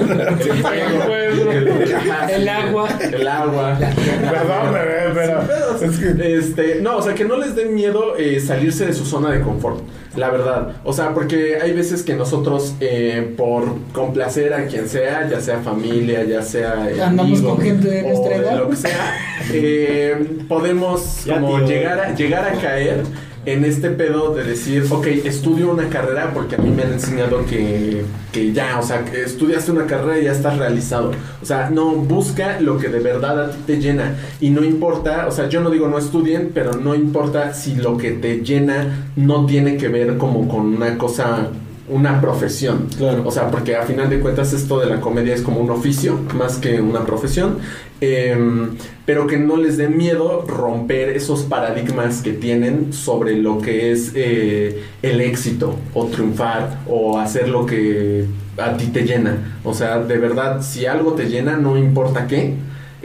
[2.30, 2.88] El agua.
[3.12, 5.44] el agua Perdón, bebé, pero
[5.82, 9.04] es que este, no, o sea, que no les dé miedo eh, salirse de su
[9.04, 9.80] zona de confort,
[10.16, 10.76] la verdad.
[10.84, 15.58] O sea, porque hay veces que nosotros, eh, por complacer a quien sea, ya sea
[15.60, 16.88] familia, ya sea.
[16.90, 18.58] eh, Andamos amigo, con gente de o nuestra edad.
[18.58, 19.14] Lo que sea,
[19.52, 21.66] eh, podemos Ya, como tío.
[21.68, 23.02] llegar a, llegar a caer
[23.46, 27.44] en este pedo de decir, ok, estudio una carrera porque a mí me han enseñado
[27.46, 31.12] que, que ya, o sea, que estudiaste una carrera y ya estás realizado.
[31.42, 34.16] O sea, no, busca lo que de verdad a ti te llena.
[34.40, 37.96] Y no importa, o sea, yo no digo no estudien, pero no importa si lo
[37.96, 41.50] que te llena no tiene que ver como con una cosa
[41.88, 42.88] una profesión.
[42.96, 43.22] Claro.
[43.26, 46.18] O sea, porque a final de cuentas esto de la comedia es como un oficio
[46.34, 47.58] más que una profesión.
[48.00, 53.92] Em, pero que no les dé miedo romper esos paradigmas que tienen sobre lo que
[53.92, 58.26] es eh, el éxito o triunfar o hacer lo que
[58.58, 59.58] a ti te llena.
[59.64, 62.54] O sea, de verdad, si algo te llena, no importa qué.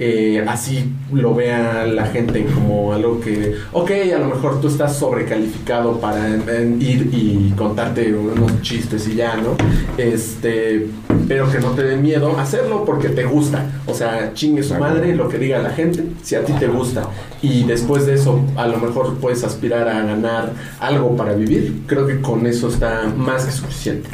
[0.02, 4.96] Eh, así lo vea la gente como algo que, ok, a lo mejor tú estás
[4.98, 9.58] sobrecalificado para en- en ir y contarte unos chistes y ya, ¿no?
[9.98, 10.88] Este,
[11.28, 13.66] pero que no te dé miedo hacerlo porque te gusta.
[13.88, 17.04] O sea, chingue su madre lo que diga la gente, si a ti te gusta.
[17.42, 21.82] Y después de eso, a lo mejor puedes aspirar a ganar algo para vivir.
[21.88, 24.10] Creo que con eso está más que suficiente.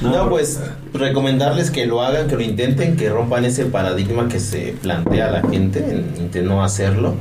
[0.00, 0.60] No, pues
[0.94, 5.30] recomendarles que lo hagan, que lo intenten, que rompan ese paradigma que se plantea a
[5.30, 7.14] la gente en, en no hacerlo.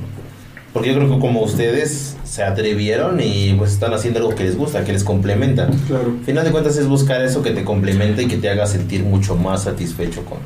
[0.74, 4.56] Porque yo creo que como ustedes se atrevieron y pues están haciendo algo que les
[4.56, 5.68] gusta, que les complementa.
[5.88, 6.14] Claro.
[6.20, 9.04] Al final de cuentas es buscar eso que te complemente y que te haga sentir
[9.04, 10.38] mucho más satisfecho con,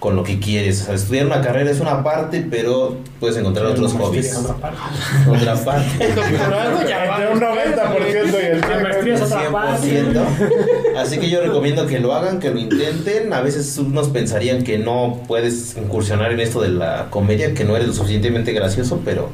[0.00, 0.82] con lo que quieres.
[0.82, 4.34] O sea, estudiar una carrera es una parte, pero puedes encontrar otros hobbies.
[4.34, 5.90] Otra parte.
[6.00, 10.24] Entre un 90% y el La maestría es otra 100%.
[10.96, 13.32] Así que yo recomiendo que lo hagan, que lo intenten.
[13.34, 17.76] A veces unos pensarían que no puedes incursionar en esto de la comedia, que no
[17.76, 19.28] eres lo suficientemente gracioso, pero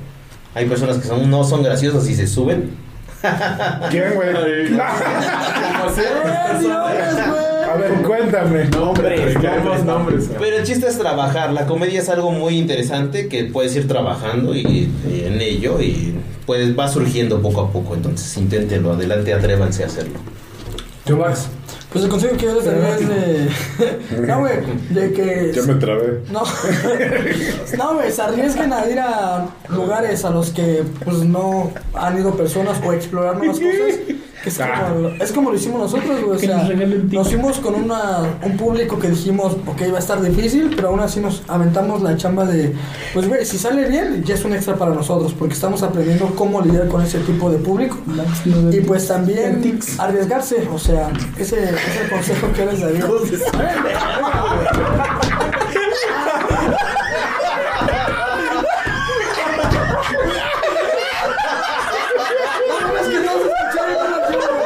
[0.55, 2.77] hay personas que son, no son graciosas y se suben.
[3.91, 4.29] ¿Quién, güey?
[7.69, 8.65] A ver, cuéntame.
[8.67, 10.31] Nombres, Queremos nombres.
[10.39, 11.53] Pero el chiste es trabajar.
[11.53, 16.15] La comedia es algo muy interesante que puedes ir trabajando y, y en ello y
[16.47, 17.95] pues va surgiendo poco a poco.
[17.95, 20.19] Entonces inténtenlo, adelante, atrévanse a hacerlo.
[21.07, 21.49] Yo, Max.
[21.93, 23.49] Pues el consejo que yo les daría es de.
[24.27, 24.57] No, güey,
[24.91, 25.53] de que.
[25.55, 26.21] Ya me trabé.
[26.31, 26.43] No,
[27.79, 32.37] no, güey, se arriesguen a ir a lugares a los que pues no han ido
[32.37, 34.01] personas o explorar nuevas cosas.
[34.47, 36.37] Que es, como, es como lo hicimos nosotros, güey.
[36.37, 36.69] O sea,
[37.11, 41.01] nos fuimos con una, un público que dijimos, ok, va a estar difícil, pero aún
[41.01, 42.73] así nos aventamos la chamba de,
[43.13, 46.61] pues, güey, si sale bien, ya es un extra para nosotros, porque estamos aprendiendo cómo
[46.61, 47.99] lidiar con ese tipo de público.
[48.71, 53.05] Y pues también arriesgarse, o sea, ese es el consejo que les daría.
[63.01, 64.57] Es que no se escucharon la canción.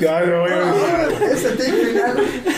[0.00, 0.72] Ya me voy a...
[1.30, 2.50] Ese take final con ese concluyo.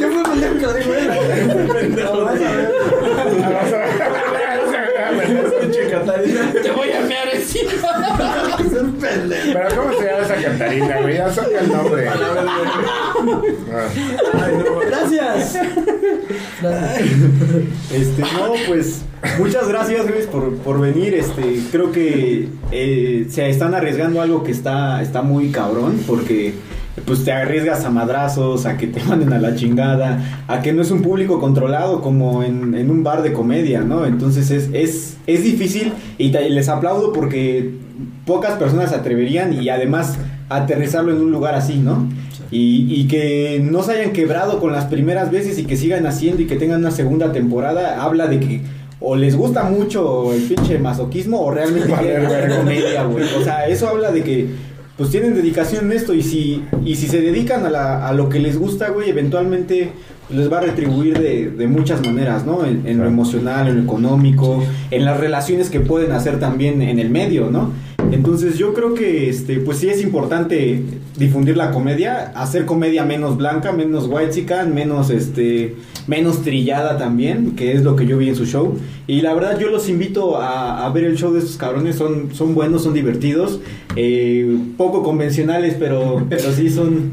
[0.00, 1.06] Yo fui el pendejo que lo dijo él.
[1.96, 2.72] Lo vas a ver.
[6.62, 7.72] Te voy a mear encima.
[8.58, 9.52] Es un pendejo.
[9.52, 10.24] Pero ¿cómo se llama
[10.78, 11.16] cantarina, güey?
[11.16, 12.04] Ya saca el nombre.
[14.86, 15.56] Gracias.
[17.92, 19.02] Este, no, pues
[19.38, 21.14] muchas gracias, güey, por, por venir.
[21.14, 26.54] Este, creo que eh, se están arriesgando algo que está, está muy cabrón, porque
[27.06, 30.82] pues te arriesgas a madrazos, a que te manden a la chingada, a que no
[30.82, 34.04] es un público controlado como en, en un bar de comedia, ¿no?
[34.04, 37.70] Entonces es, es, es difícil y te- les aplaudo porque
[38.26, 40.18] pocas personas se atreverían y además
[40.56, 42.08] aterrizarlo en un lugar así, ¿no?
[42.50, 46.42] Y, y que no se hayan quebrado con las primeras veces y que sigan haciendo
[46.42, 48.60] y que tengan una segunda temporada, habla de que
[49.00, 53.24] o les gusta mucho el pinche masoquismo o realmente quieren hacer comedia, güey.
[53.40, 54.46] O sea, eso habla de que
[54.96, 58.28] pues tienen dedicación en esto y si, y si se dedican a, la- a lo
[58.28, 59.92] que les gusta, güey, eventualmente
[60.30, 62.64] les va a retribuir de, de muchas maneras, ¿no?
[62.64, 66.98] En, en lo emocional, en lo económico, en las relaciones que pueden hacer también en
[66.98, 67.72] el medio, ¿no?
[68.10, 70.82] Entonces yo creo que este, pues sí es importante
[71.16, 75.76] difundir la comedia, hacer comedia menos blanca, menos white menos este,
[76.06, 78.76] menos trillada también, que es lo que yo vi en su show.
[79.06, 82.34] Y la verdad yo los invito a, a ver el show de estos cabrones, son,
[82.34, 83.60] son buenos, son divertidos,
[83.96, 87.12] eh, poco convencionales, pero, pero sí son,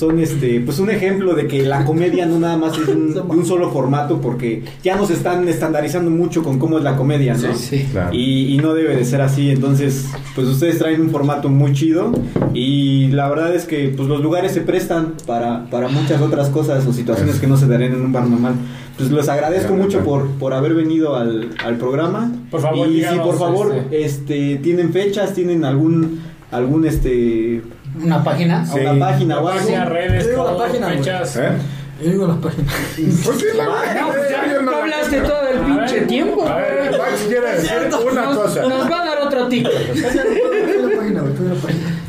[0.00, 3.20] son este, pues un ejemplo de que la comedia no nada más es un, de
[3.20, 7.54] un solo formato, porque ya nos están estandarizando mucho con cómo es la comedia, ¿no?
[7.54, 7.86] Sí, sí.
[7.92, 8.10] Claro.
[8.14, 12.12] Y, y no debe de ser así, entonces pues ustedes traen un formato muy chido
[12.54, 16.86] y la verdad es que pues los lugares se prestan para, para muchas otras cosas
[16.86, 18.54] o situaciones que no se darían en un bar normal.
[18.96, 22.32] Pues les agradezco mucho por, por haber venido al, al programa.
[22.50, 26.20] Por favor, y si por favor este- este tienen fechas, tienen algún
[26.50, 27.62] algún este
[28.02, 28.64] Una página.
[28.66, 28.78] Sí.
[28.80, 29.60] una página o algo.
[29.60, 30.98] Página, redes, Yo digo la página, güey.
[30.98, 31.36] fechas.
[31.36, 31.52] ¿Eh?
[32.02, 32.74] Yo digo las páginas.
[33.24, 36.46] Pues sí, la No, pues ya la hablaste todo el A pinche ver, tiempo.
[36.46, 36.98] a ver, güey.
[37.00, 37.72] Max quiere decir
[38.10, 38.62] una nos, cosa.
[38.62, 39.44] nos va a dar otro.
[39.44, 39.70] Tú di la
[40.96, 41.99] página, güey, tú di la página.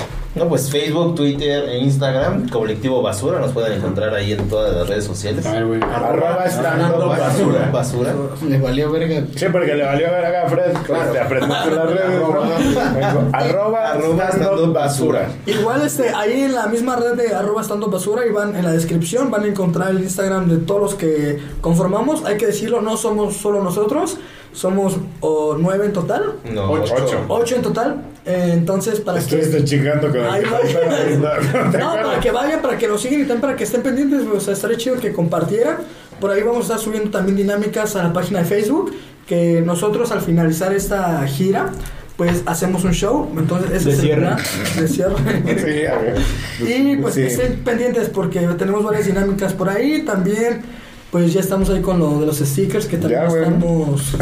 [0.42, 4.90] No, pues Facebook, Twitter e Instagram, Colectivo Basura, nos pueden encontrar ahí en todas las
[4.90, 5.46] redes sociales.
[5.46, 5.80] A ver, güey.
[5.84, 7.70] Arroba estando basura.
[7.72, 8.14] Basura.
[8.50, 9.24] Le valió verga.
[9.36, 10.74] Sí, porque le valió ver acá a Fred.
[11.12, 12.20] Te aprendiste las redes.
[12.20, 13.30] ¿no?
[13.34, 14.30] Arroba, Arroba
[14.64, 15.30] up basura.
[15.46, 18.72] Igual este, ahí en la misma red de arroba estando basura y van en la
[18.72, 22.26] descripción van a encontrar el Instagram de todos los que conformamos.
[22.26, 24.18] Hay que decirlo, no somos solo nosotros,
[24.54, 26.96] somos oh, nueve en total, No, Ocho.
[26.98, 27.26] ocho.
[27.28, 28.11] ocho en total.
[28.24, 30.26] Eh, entonces para Estuviste que chingando con el
[31.26, 31.38] va.
[31.80, 34.40] ¿No para que vayan, para que lo sigan y también para que estén pendientes, o
[34.40, 35.78] sea, estaría chido que compartieran.
[36.20, 38.94] Por ahí vamos a estar subiendo también dinámicas a la página de Facebook,
[39.26, 41.72] que nosotros al finalizar esta gira,
[42.16, 44.22] pues hacemos un show, entonces ese De es el cierre.
[44.22, 44.38] plan,
[44.78, 45.16] de cierre.
[45.58, 46.18] Sí, a ver.
[46.70, 47.22] Y pues Sí.
[47.24, 50.04] estén pendientes porque tenemos varias dinámicas por ahí.
[50.06, 50.62] También,
[51.12, 54.14] pues ya estamos ahí con lo de los stickers que también Ya, estamos.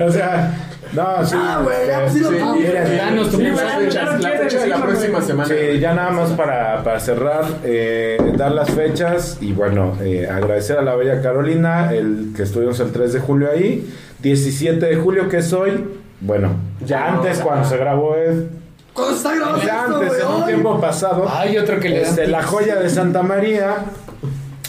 [0.00, 1.36] O sea, no, sí.
[1.38, 4.66] Ah, güey, ya, sí lo Sí, miren, Danos tu sí, la fecha, la fecha de
[4.66, 5.48] la próxima semana.
[5.48, 10.78] Sí, ya nada más para, para cerrar, eh, dar las fechas y bueno, eh, agradecer
[10.78, 13.90] a la bella Carolina, el que estuvimos el 3 de julio ahí,
[14.20, 15.84] 17 de julio que es hoy,
[16.20, 16.50] bueno,
[16.84, 18.44] ya antes cuando se grabó es,
[18.92, 22.26] ¿Cuándo está grabando ya esto, antes, en un tiempo pasado, Hay otro que le este,
[22.26, 23.76] la joya de Santa María,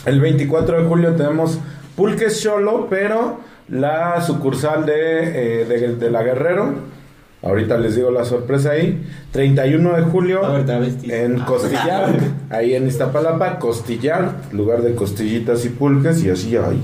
[0.06, 1.60] el 24 de julio tenemos
[1.96, 6.94] Pulques Cholo, pero la sucursal de, eh, de, de la Guerrero.
[7.42, 9.06] Ahorita les digo la sorpresa ahí.
[9.32, 12.10] 31 de julio ver, en Costillar,
[12.50, 16.82] ahí en Iztapalapa, Costillar, lugar de costillitas y pulques y así hay.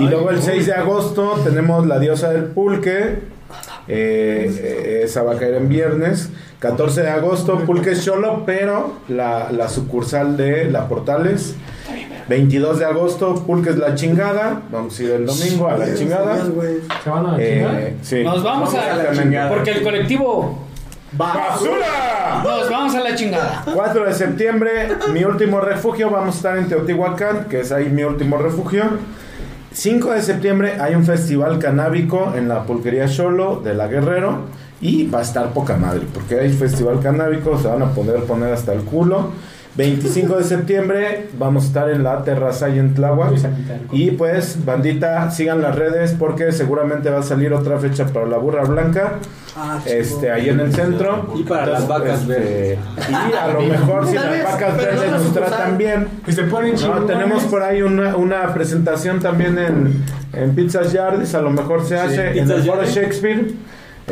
[0.00, 3.18] Y luego el 6 de agosto tenemos la diosa del pulque.
[3.86, 6.30] eh, eh, esa va a caer en viernes.
[6.60, 11.56] 14 de agosto, Pulques Cholo, pero la, la sucursal de La Portales.
[12.28, 14.62] 22 de agosto, Pulques La Chingada.
[14.70, 16.44] Vamos a ir el domingo a la chingada.
[16.44, 16.76] Güey.
[17.02, 17.80] ¿Se van a la chingada?
[17.80, 18.22] Eh, sí.
[18.22, 19.48] Nos vamos, a, la chingada.
[19.48, 20.58] Porque el colectivo.
[21.12, 22.42] ¡Basura!
[22.42, 23.62] Nos vamos a la chingada.
[23.72, 26.10] 4 de septiembre, mi último refugio.
[26.10, 28.84] Vamos a estar en Teotihuacán, que es ahí mi último refugio.
[29.72, 34.62] 5 de septiembre hay un festival canábico en la pulquería Cholo de la Guerrero.
[34.80, 38.52] Y va a estar poca madre, porque hay festival canábico, se van a poder poner
[38.52, 39.30] hasta el culo.
[39.74, 43.32] 25 de septiembre vamos a estar en la terraza y en Tláhuac.
[43.90, 48.36] Y pues, bandita, sigan las redes porque seguramente va a salir otra fecha para la
[48.36, 49.14] burra blanca.
[49.56, 49.80] Ah.
[49.86, 51.32] Este, ahí en el centro.
[51.34, 52.78] Y para las vacas este, verdes.
[53.10, 56.08] Y a lo mejor si las vacas no verdes nos tratan bien.
[56.26, 60.04] Y se ponen No, tenemos por ahí una, una presentación también en,
[60.34, 62.84] en Pizzas Yardis, a lo mejor se hace en Pizzas el Foro.
[62.84, 63.52] Shakespeare.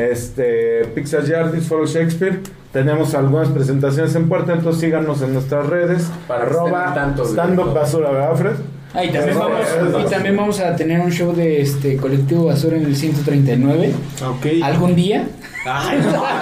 [0.09, 2.41] Este, Pizzas Yardis, Foro Shakespeare.
[2.73, 6.09] Tenemos algunas presentaciones en puerta, entonces síganos en nuestras redes.
[6.29, 8.53] Para arroba tanto stand up basura, ¿verdad, Fred?
[8.95, 9.67] Ah, y también, vamos,
[10.01, 13.93] y también vamos a tener un show de este colectivo basura en el 139.
[14.29, 14.47] Ok.
[14.65, 15.29] ¿Algún día?
[15.65, 16.25] Ay, no.
[16.25, 16.41] Ah,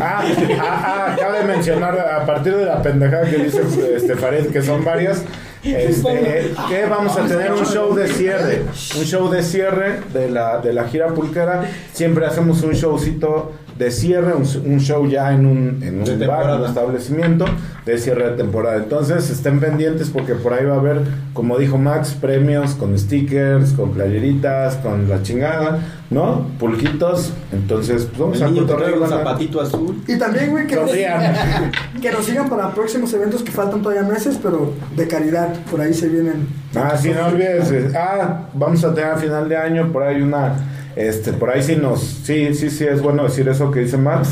[0.00, 0.24] ah,
[0.60, 3.62] ah, cabe mencionar a partir de la pendejada que dice
[3.94, 5.22] este Farid, que son varias,
[5.62, 8.62] este, que vamos a tener un show de cierre,
[8.98, 11.64] un show de cierre de la, de la gira pulquera.
[11.92, 16.18] Siempre hacemos un showcito de cierre, un, un show ya en un, en un bar,
[16.18, 16.56] temporada.
[16.58, 17.46] un establecimiento
[17.86, 18.76] de cierre de temporada.
[18.76, 21.00] Entonces estén pendientes porque por ahí va a haber,
[21.32, 25.78] como dijo Max, premios con stickers, con playeritas, con la chingada,
[26.10, 26.46] ¿no?
[26.58, 27.32] Pulquitos.
[27.52, 30.02] Entonces, pues vamos El a cotorrear, un zapatito azul.
[30.06, 30.90] Y también, güey, que nos,
[32.02, 35.54] que nos sigan para próximos eventos que faltan todavía meses, pero de caridad.
[35.70, 36.46] Por ahí se vienen.
[36.74, 37.70] Ah, sí, no olvides.
[37.72, 40.52] eh, Ah, vamos a tener a final de año por ahí una.
[40.96, 42.00] Este, por ahí sí nos.
[42.02, 44.30] Sí, sí, sí, es bueno decir eso que dice Max.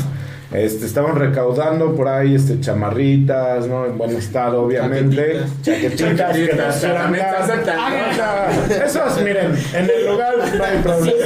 [0.51, 3.85] Este, estamos recaudando por ahí este, chamarritas, ¿no?
[3.85, 5.41] En buen estado, obviamente.
[5.61, 8.49] Chaquetitas, que nos quieran dar.
[8.83, 11.17] Esos, miren, en el lugar no hay problema.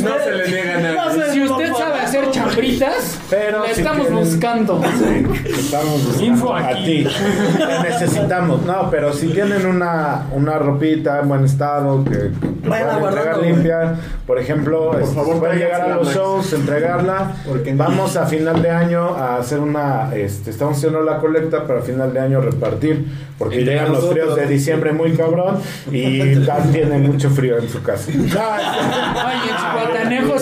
[0.00, 1.32] No se le niega nada.
[1.32, 4.80] Si usted sabe hacer chambritas, Pero la si estamos quieren- buscando.
[4.84, 7.06] Estamos buscando Info a ti.
[7.06, 8.62] Te necesitamos.
[8.66, 13.38] No, pero si tienen una, una ropita en buen estado que, que Vayan puedan entregar
[13.38, 13.94] limpia,
[14.26, 16.16] por ejemplo, este, favor, pueden llegar a los Max.
[16.16, 17.32] shows, entregarla.
[17.48, 17.74] Porque.
[17.74, 22.12] Vamos a final de año a hacer una, este, estamos haciendo la colecta para final
[22.12, 23.06] de año repartir,
[23.38, 25.56] porque Entre llegan los fríos de diciembre muy cabrón
[25.90, 28.10] y Dan tiene mucho frío en su casa.
[28.12, 29.38] Ay,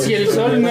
[0.08, 0.60] y el sol.
[0.60, 0.68] No,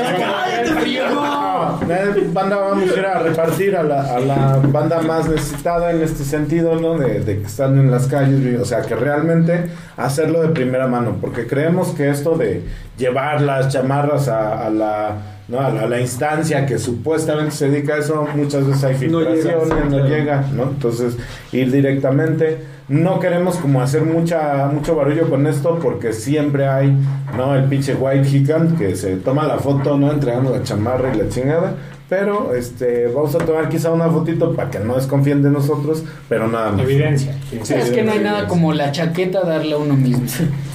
[2.34, 6.24] banda vamos a ir a repartir a la, a la banda más necesitada en este
[6.24, 6.98] sentido, ¿no?
[6.98, 9.66] De, de que están en las calles, o sea, que realmente
[9.98, 12.64] hacerlo de primera mano, porque creemos que esto de
[12.98, 15.16] llevar las chamarras a, a la,
[15.48, 15.60] ¿no?
[15.60, 19.22] a la, a la instancia que supuestamente se dedica a eso, muchas veces hay No
[19.22, 20.64] llega, filtraciones, no llega, ¿no?
[20.64, 21.18] Entonces,
[21.52, 22.79] ir directamente.
[22.90, 26.98] No queremos como hacer mucha mucho barullo con esto porque siempre hay,
[27.38, 27.56] ¿no?
[27.56, 30.12] El pinche White Hickam que se toma la foto, ¿no?
[30.12, 31.76] Entregando la chamarra y la chingada.
[32.10, 36.48] Pero este vamos a tomar quizá una fotito para que no desconfíen de nosotros, pero
[36.48, 36.82] nada más.
[36.82, 37.38] Evidencia.
[37.62, 40.26] Sí, es que no hay nada como la chaqueta darle a uno mismo.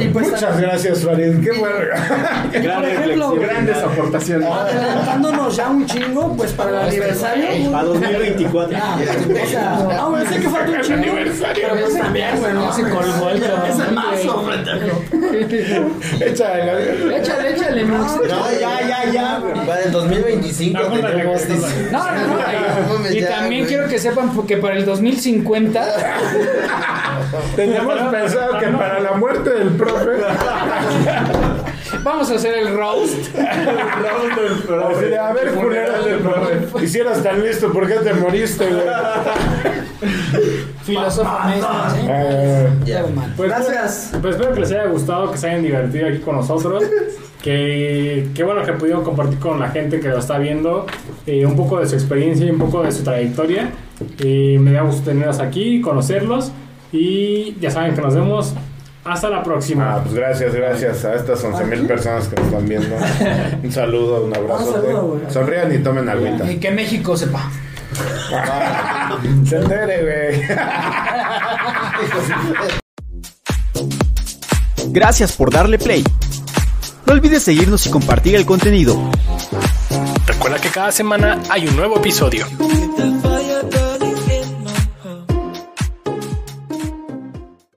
[0.00, 1.40] Y pues, Muchas gracias, Farid.
[1.42, 1.76] Qué bueno.
[2.52, 3.34] Gran ejemplo.
[3.34, 4.48] Grandes aportaciones.
[4.48, 7.76] adelantándonos ya un chingo, pues para el aniversario.
[7.76, 8.78] A 2024.
[8.80, 8.98] Ah,
[10.28, 11.04] sé que falta un chingo.
[11.54, 13.70] Pero pues también, güey, no se colgó el cabrón.
[13.70, 14.50] Es el mazo,
[16.20, 17.16] Échale.
[17.18, 18.12] Échale, échale, Max.
[18.28, 19.42] No, ya, ya, ya.
[19.66, 21.40] Para el 2025 No, no, tenemos.
[21.90, 25.82] no, Y también quiero que sepan que para el 2050
[27.56, 30.10] Teníamos pensado que para la muerte del profe.
[32.02, 33.14] vamos a hacer el roast.
[33.36, 36.84] Así de, a ver, culero del profe.
[36.84, 38.86] Hicieras tan listo, ¿por qué te moriste, güey?
[42.08, 43.04] Eh, Ya.
[43.36, 44.12] Pues, Gracias.
[44.20, 46.84] Pues espero que les haya gustado, que se hayan divertido aquí con nosotros.
[47.42, 50.86] Que, que bueno que pudieron compartir con la gente que lo está viendo
[51.26, 53.70] eh, un poco de su experiencia y un poco de su trayectoria.
[54.20, 56.52] Y me da gusto tenerlos aquí, conocerlos.
[56.92, 58.54] Y ya saben que nos vemos.
[59.04, 59.96] Hasta la próxima.
[59.96, 62.94] Ah, pues gracias, gracias a estas 11 mil personas que nos están viendo.
[63.64, 64.66] Un saludo, un abrazo.
[64.66, 65.20] Un saludo, güey.
[65.28, 66.48] Sonrían y tomen agüita.
[66.50, 67.50] Y que México sepa.
[69.44, 70.40] Se entere, güey.
[74.92, 76.04] Gracias por darle play.
[77.06, 79.10] No olvides seguirnos y compartir el contenido.
[80.26, 82.46] Recuerda que cada semana hay un nuevo episodio.